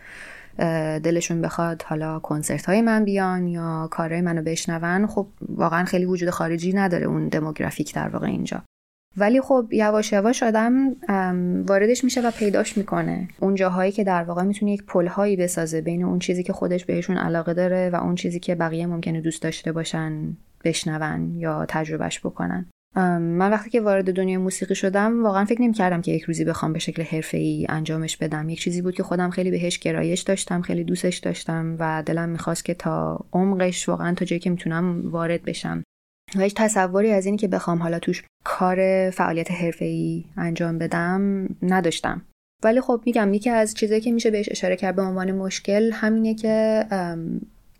[1.02, 6.30] دلشون بخواد حالا کنسرت های من بیان یا کارهای منو بشنون خب واقعا خیلی وجود
[6.30, 8.62] خارجی نداره اون دموگرافیک در واقع اینجا.
[9.16, 10.97] ولی خب یواش یواش آدم
[11.69, 13.28] واردش میشه و پیداش می‌کنه.
[13.41, 17.16] اون جاهایی که در واقع می‌تونه یک پلهایی بسازه بین اون چیزی که خودش بهشون
[17.16, 22.66] علاقه داره و اون چیزی که بقیه ممکنه دوست داشته باشن بشنون یا تجربهش بکنن.
[23.20, 26.78] من وقتی که وارد دنیای موسیقی شدم واقعا فکر نمی که یک روزی بخوام به
[26.78, 28.49] شکل حرفه‌ای انجامش بدم.
[28.49, 32.65] یک چیزی بود که خودم خیلی بهش گرایش داشتم خیلی دوستش داشتم و دلم می‌خواست
[32.65, 35.82] که تا عمقش واقعا تا جایی که می‌تونم وارد بشم.
[36.36, 42.23] و هیچ تصوری از اینی که بخوام حالا توش کار فعالیت حرفه‌ای انجام بدم نداشتم.
[42.65, 46.35] ولی خب میگم یکی از چیزایی که میشه بهش اشاره کرد به عنوان مشکل همینه
[46.35, 46.85] که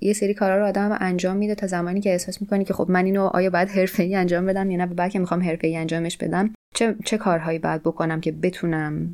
[0.01, 3.05] یه سری کارا رو آدم انجام میده تا زمانی که احساس می‌کنی که خب من
[3.05, 6.97] اینو آیا باید حرفه‌ای انجام بدم یا نه بعد که می‌خوام حرفه‌ای انجامش بدم چه
[7.05, 9.11] چه کارهایی باید بکنم که بتونم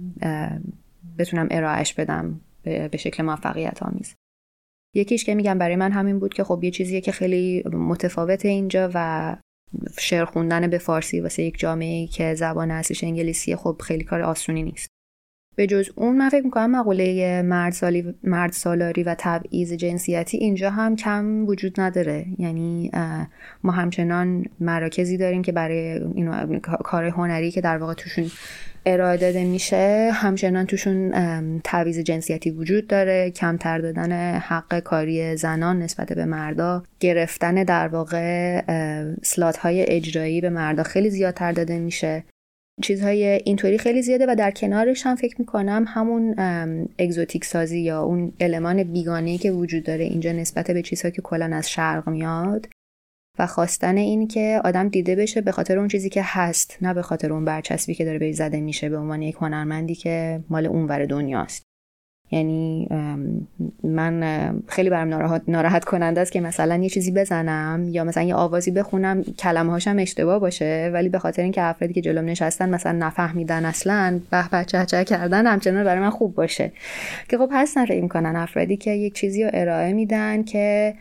[1.19, 4.15] بتونم ارائهش بدم به شکل موفقیت آمیز
[4.95, 8.91] یکیش که میگم برای من همین بود که خب یه چیزیه که خیلی متفاوت اینجا
[8.95, 9.37] و
[9.99, 14.63] شعر خوندن به فارسی واسه یک جامعه که زبان اصلیش انگلیسیه خب خیلی کار آسونی
[14.63, 14.89] نیست.
[15.57, 17.43] به جز اون من فکر می‌کنم مقوله
[18.23, 22.27] مرد, سالاری و تبعیض جنسیتی اینجا هم کم وجود نداره.
[22.39, 22.91] یعنی
[23.63, 28.31] ما همچنان مراکزی داریم که برای اینو کار هنری که در واقع توشون
[28.87, 31.11] ارائه داده میشه همچنان توشون
[31.65, 38.61] تعویز جنسیتی وجود داره کمتر دادن حق کاری زنان نسبت به مردا گرفتن در واقع
[39.23, 42.25] سلات های اجرایی به مردا خیلی زیادتر داده میشه.
[42.83, 46.35] چیزهای اینطوری خیلی زیاده و در کنارش هم فکر می‌کنم همون
[46.99, 51.51] اگزوتیک سازی یا اون المان بیگانه که وجود داره اینجا نسبت به چیزهایی که کلا
[51.57, 52.67] از شرق میاد
[53.39, 57.03] و خواستن این که آدم دیده بشه به خاطر اون چیزی که هست نه به
[57.03, 61.07] خاطر اون برچسبی که داره بهش زده میشه به عنوان یک هنرمندی که مال اونور
[61.07, 61.71] دنیاست.
[62.33, 62.89] یعنی
[63.83, 68.35] من خیلی برم ناراحت, ناراحت کننده است که مثلا یه چیزی بزنم یا مثلا یه
[68.35, 72.93] آوازی بخونم کلمه هاشم اشتباه باشه ولی به خاطر اینکه افرادی که جلوم نشستن مثلا
[72.93, 76.73] نفهمیدن اصلا به به چه چه کردن همچنان برای من خوب باشه.
[77.29, 80.95] که خب هستن فکر می‌کنن افرادی که یک چیزی رو ارائه میدن که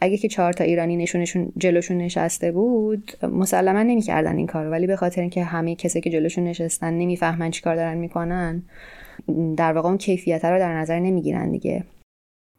[0.00, 4.96] اگه که چهار تا ایرانی نشونشون جلوشون نشسته بود مسلما نمی‌کردن این کار ولی به
[4.96, 8.62] خاطر اینکه همه کسی که جلوشون نشستن نمی‌فهمن چیکار دارن می‌کنن
[9.56, 11.84] در واقع اون کیفیت رو در نظر نمی‌گیرن دیگه.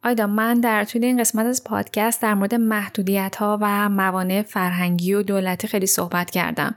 [0.04, 5.14] آیدا من در طول این قسمت از پادکست در مورد محدودیت ها و موانع فرهنگی
[5.14, 6.74] و دولتی خیلی صحبت کردم.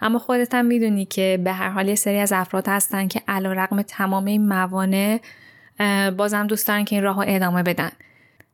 [0.00, 3.52] اما خودت هم می‌دونی که به هر حال یه سری از افراد هستن که علا
[3.52, 5.20] رقم تمام این موانع
[6.16, 7.90] بازم دوست دارن که این راه ادامه بدن.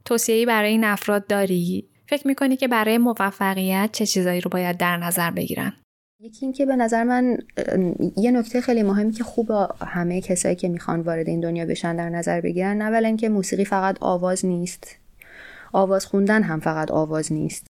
[0.06, 4.96] توصیه‌ای برای این افراد داری؟ فکر می‌کنی که برای موفقیت چه چیزایی رو باید در
[4.96, 5.72] نظر بگیرن؟
[6.20, 7.38] یکی اینکه به نظر من
[8.16, 9.50] یه نکته خیلی مهمی که خوب
[9.80, 13.96] همه کسایی که می‌خوان وارد این دنیا بشن در نظر بگیرن اولا اینکه موسیقی فقط
[14.00, 14.96] آواز نیست
[15.72, 17.66] آواز خوندن هم فقط آواز نیست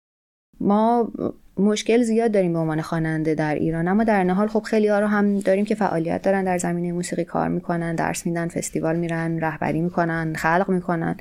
[0.59, 1.11] ما
[1.57, 5.07] مشکل زیاد داریم به عنوان خواننده در ایران اما در حال خب خیلی ها رو
[5.07, 9.81] هم داریم که فعالیت دارن در زمینه موسیقی کار می‌کنن درس میدن فستیوال میرن رهبری
[9.81, 11.17] می‌کنن خلق می‌کنن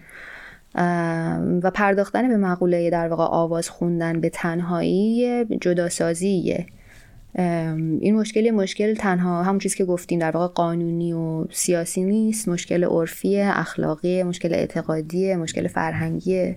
[1.63, 6.67] و پرداختن به مقوله در واقع آواز خوندن به تنهایی جداسازیه.
[8.01, 12.85] این مشکل مشکل تنها همون چیزی که گفتیم در واقع قانونی و سیاسی نیست مشکل
[12.85, 16.57] عرفی اخلاقی مشکل اعتقادی مشکل فرهنگی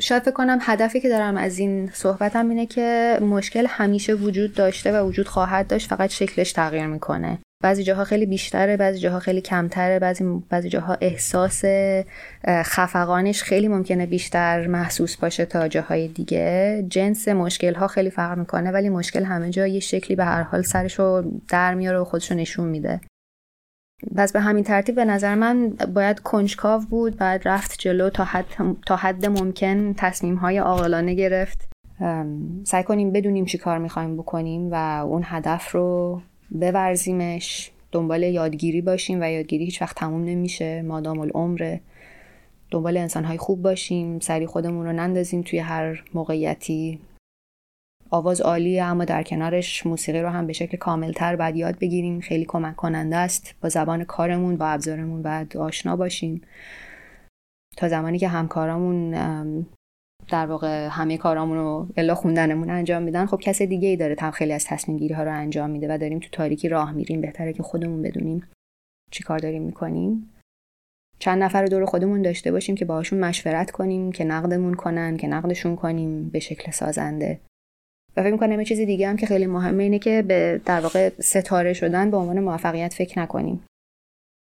[0.00, 4.92] شاید فکر کنم هدفی که دارم از این صحبتم اینه که مشکل همیشه وجود داشته
[4.92, 7.38] و وجود خواهد داشت فقط شکلش تغییر می‌کنه.
[7.62, 11.64] بعضی جاها خیلی بیشتره بعضی جاها خیلی کمتره بعضی بعضی جاها احساس
[12.48, 16.84] خفقانش خیلی ممکنه بیشتر محسوس باشه تا جاهای دیگه.
[16.88, 20.62] جنس مشکل ها خیلی فرق می‌کنه ولی مشکل همه جا یه شکلی به هر حال
[20.62, 23.00] سرشو در میاره و خودشو نشون میده.
[24.16, 28.44] پس به همین ترتیب به نظر من باید کنجکاو بود بعد رفت جلو تا حد,
[28.86, 31.68] تا حد ممکن تصمیم های عاقلانه گرفت.
[32.64, 34.74] سعی کنیم بدونیم چی کار می‌خوایم بکنیم و
[35.06, 36.20] اون هدف رو
[36.50, 41.80] بورزیمش دنبال یادگیری باشیم و یادگیری هیچ وقت تموم نمیشه مادام العمره
[42.70, 47.00] دنبال انسانهای خوب باشیم سری خودمون رو نندازیم توی هر موقعیتی.
[48.10, 52.20] آواز عالیه اما در کنارش موسیقی رو هم به شکل کاملتر باید یاد بگیریم.
[52.20, 53.54] خیلی کمک کننده است.
[53.60, 56.42] با زبان کارمون با ابزارمون باید آشنا باشیم.
[57.76, 59.14] تا زمانی که همکارامون
[60.28, 64.30] در واقع همه کارامون رو الا خوندنمون انجام میدن خب کس دیگه ای داره تا
[64.30, 67.20] خیلی از تصمیم گیری ها رو انجام میده و داریم تو تاریکی راه میریم.
[67.20, 68.46] بهتره که خودمون بدونیم
[69.10, 70.34] چی کار داریم می‌کنیم.
[71.18, 75.76] چند نفر دور خودمون داشته باشیم که باهاشون مشورت کنیم که نقدمون کنن که نقدشون
[75.76, 77.40] کنیم به شکل سازنده.
[78.16, 81.10] و فکر می‌کنم یه چیز دیگه هم که خیلی مهمه اینه که به در واقع
[81.20, 83.64] ستاره شدن به عنوان موفقیت فکر نکنیم.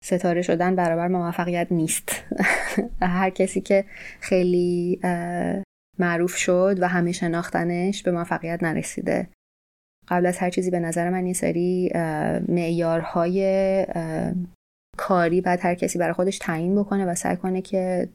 [0.03, 2.23] ستاره شدن برابر موفقیت نیست.
[3.01, 3.85] هر کسی که
[4.19, 4.99] خیلی
[5.99, 9.27] معروف شد و همه شناختنش به موفقیت نرسیده.
[10.07, 11.91] قبل از هر چیزی به نظر من یه سری
[12.47, 13.85] معیارهای
[14.97, 18.09] کاری بعد هر کسی برای خودش تعیین بکنه و سعی کنه که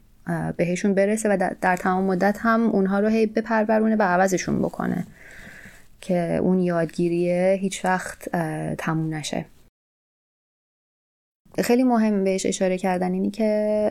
[0.56, 5.06] بهشون برسه و در تمام مدت هم اونها رو هی بپرورونه و عوضشون بکنه
[6.00, 8.28] که اون یادگیریه هیچ وقت
[8.78, 9.44] تموم نشه.
[11.62, 13.90] خیلی مهم بهش اشاره کردن اینی که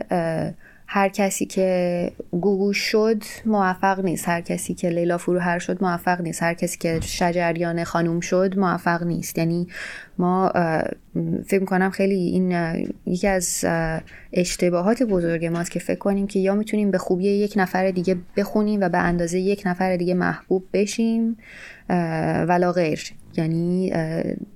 [0.88, 4.30] هر کسی که گوگو شد موفق نیست.
[4.30, 6.44] هر کسی که لیلا فروهر شد موفق نیست.
[6.44, 9.38] هر کسی که شجریان خانوم شد موفق نیست.
[9.38, 9.68] یعنی
[10.18, 10.52] ما
[11.46, 12.52] فکر می‌کنم خیلی این
[13.06, 13.66] یکی از
[14.34, 18.82] اشتباهات بزرگ ماست که فکر کنیم که یا می‌تونیم به خوبی یک نفر دیگه بخونیم
[18.82, 21.38] و به اندازه یک نفر دیگه محبوب بشیم
[22.48, 23.14] ولا غیر.
[23.38, 23.94] یعنی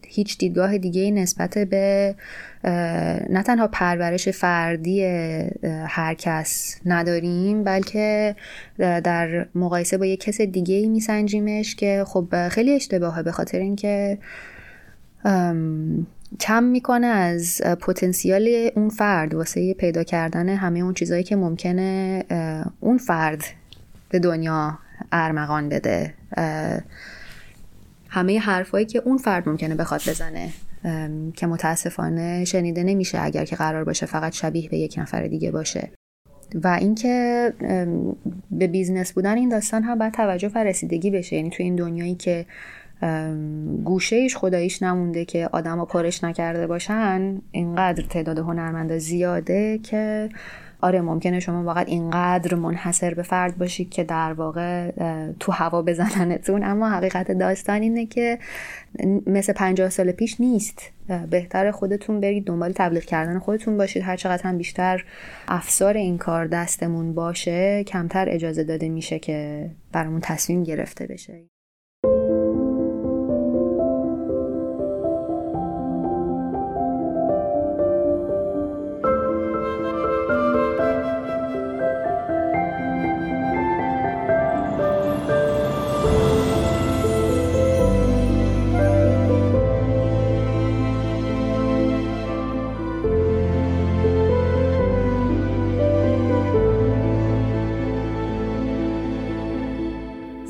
[0.07, 2.15] هیچ دیدگاه دیگه نسبت به
[3.29, 5.03] نه تنها پرورش فردی
[5.87, 8.35] هر کس نداریم بلکه
[8.77, 14.17] در مقایسه با یک کس دیگه میسنجیمش که خب خیلی اشتباهه به خاطر اینکه
[16.39, 22.23] کم می‌کنه از پتانسیال اون فرد واسه پیدا کردن همه اون چیزهایی که ممکنه
[22.79, 23.43] اون فرد
[24.09, 24.79] به دنیا
[25.11, 26.13] ارمغان بده.
[28.09, 30.49] همه حرفایی که اون فرد ممکنه بخواد بزنه
[31.35, 35.91] که متاسفانه شنیده نمیشه اگر که قرار باشه فقط شبیه به یک نفر دیگه باشه.
[36.63, 37.53] و اینکه
[38.51, 41.35] به business بودن این داستان هم باید توجه و رسیدگی بشه.
[41.35, 42.45] یعنی تو این دنیایی که
[43.83, 47.41] گوشه خداییش نمونده که آدما پرش نکرده باشن.
[47.51, 50.29] اینقدر تعداد هنرمندا زیاده که
[50.81, 54.91] آره ممکنه شما فقط اینقدر منحصر به فرد باشید که در واقع
[55.39, 56.63] تو هوا بزننتون.
[56.63, 58.39] اما حقیقت داستان اینه که
[59.27, 60.91] مثل پنجاه سال پیش نیست.
[61.29, 64.03] بهتر خودتون برید دنبال تبلیغ کردن خودتون باشید.
[64.03, 65.05] هر چقدر هم بیشتر
[65.47, 71.43] افسار این کار دستمون باشه کمتر اجازه داده میشه که برامون تصمیم گرفته بشه.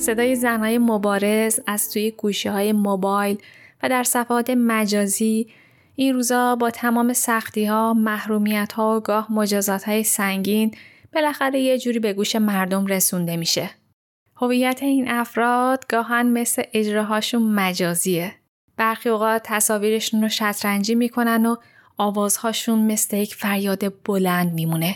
[0.07, 3.37] صدای زنهای مبارز از توی گوشه های موبایل
[3.83, 5.47] و در صفحات مجازی
[5.95, 7.95] این روزا با تمام سختی ها،
[8.75, 10.71] ها و گاه مجازات های سنگین
[11.13, 13.69] بالاخره یه جوری به گوش مردم رسونده میشه.
[14.35, 18.33] هویت این افراد گاهن مثل اجراهاشون مجازیه.
[18.77, 21.55] برخی اوقات تصاویرشون رو شطرنجی می‌کنن و
[21.97, 24.95] آوازهاشون مثل یک فریاد بلند میمونه.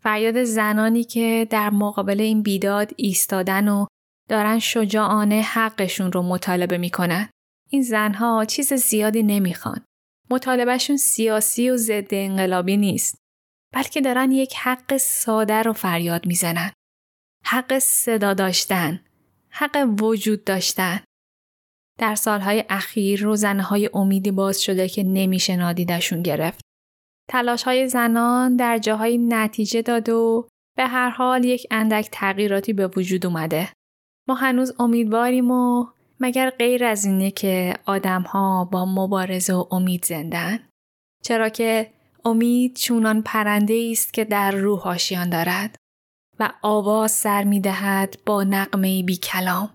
[0.00, 3.86] فریاد زنانی که در مقابل این بیداد ایستادن و
[4.30, 7.28] دارن شجاعانه حقشون رو مطالبه می‌کنن.
[7.70, 9.84] این زنها چیز زیادی نمی‌خوان.
[10.30, 13.18] مطالبهشون سیاسی و ضد انقلابی نیست.
[13.74, 16.72] بلکه دارن یک حق ساده رو فریاد می‌زنن.
[17.44, 19.00] حق صدا داشتن.
[19.48, 21.00] حق وجود داشتن.
[21.98, 26.60] در سالهای اخیر روزنه های امیدی باز شده که نمیشه نادیدشون گرفت.
[27.30, 32.86] تلاش های زنان در جاهای نتیجه داد و به هر حال یک اندک تغییراتی به
[32.86, 33.68] وجود اومده.
[34.28, 35.86] ما هنوز امیدواریم و
[36.20, 40.58] مگر غیر از اینه که آدم ها با مبارزه و امید زندن؟
[41.22, 41.90] چرا که
[42.24, 45.76] امید چونان پرنده است که در روح آشیان دارد
[46.40, 49.70] و آواز سر می دهد با نقمه بی کلام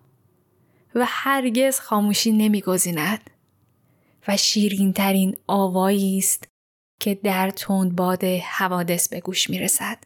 [0.95, 3.29] و هرگز خاموشی نمی گذیند
[4.27, 6.47] و شیرین ترین آوایی است
[6.99, 9.97] که در تند باد حوادث به گوش می رسد.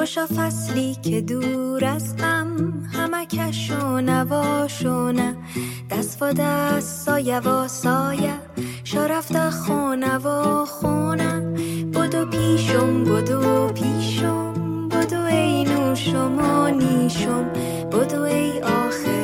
[0.00, 5.36] خوشا فصلی که دور از غم همکش و نواشونه
[5.90, 8.34] دست و دست سایه و سایه
[8.84, 11.40] شرفت خونه و خونه
[11.94, 17.44] بدو پیشم بدو پیشم بدو ای نوش نیشم و نیشم.
[17.92, 19.19] بدو ای آخرین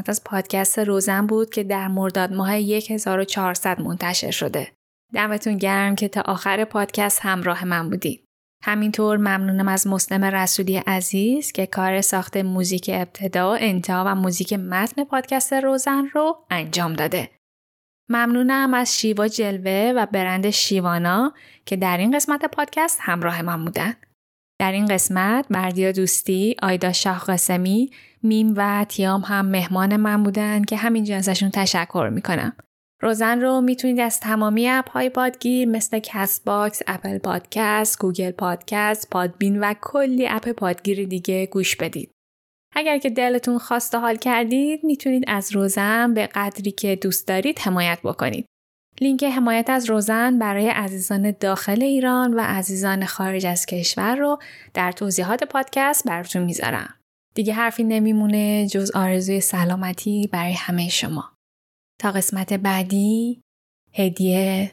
[0.00, 4.72] قسمت از پادکست روزن بود که در مرداد ماه 1400 منتشر شده.
[5.14, 8.24] دمتون گرم که تا آخر پادکست همراه من بودید.
[8.64, 15.04] همینطور ممنونم از مسلم رسولی عزیز که کار ساخت موزیک ابتدا، انتها و موزیک متن
[15.04, 17.30] پادکست روزن رو انجام داده.
[18.10, 21.32] ممنونم از شیوا جلوه و برند شیوانا
[21.66, 23.94] که در این قسمت پادکست همراه من بودن.
[24.60, 27.90] در این قسمت بردیا دوستی، آیدا شاه قاسمی،
[28.22, 32.56] میم و تیام هم مهمان من بودن که همینجا ازشون تشکر می‌کنم.
[33.02, 39.60] روزن رو می‌تونید از تمامی app های پادگیر مثل Castbox، Apple Podcast، Google Podcast، Podbean
[39.60, 42.10] و کلی app پادگیر دیگه گوش بدید.
[42.76, 47.98] اگر که دلتون خواست حال کردید می‌تونید از روزن به قدری که دوست دارید حمایت
[48.04, 48.46] بکنید.
[49.00, 54.38] لینک حمایت از روزن برای عزیزان داخل ایران و عزیزان خارج از کشور رو
[54.74, 56.94] در توضیحات پادکست براتون می‌ذارم.
[57.34, 61.32] دیگه حرفی نمیمونه جز آرزوی سلامتی برای همه شما.
[62.00, 63.40] تا قسمت بعدی
[63.92, 64.72] هدیه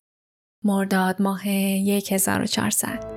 [0.63, 3.16] مرداد ماه 1400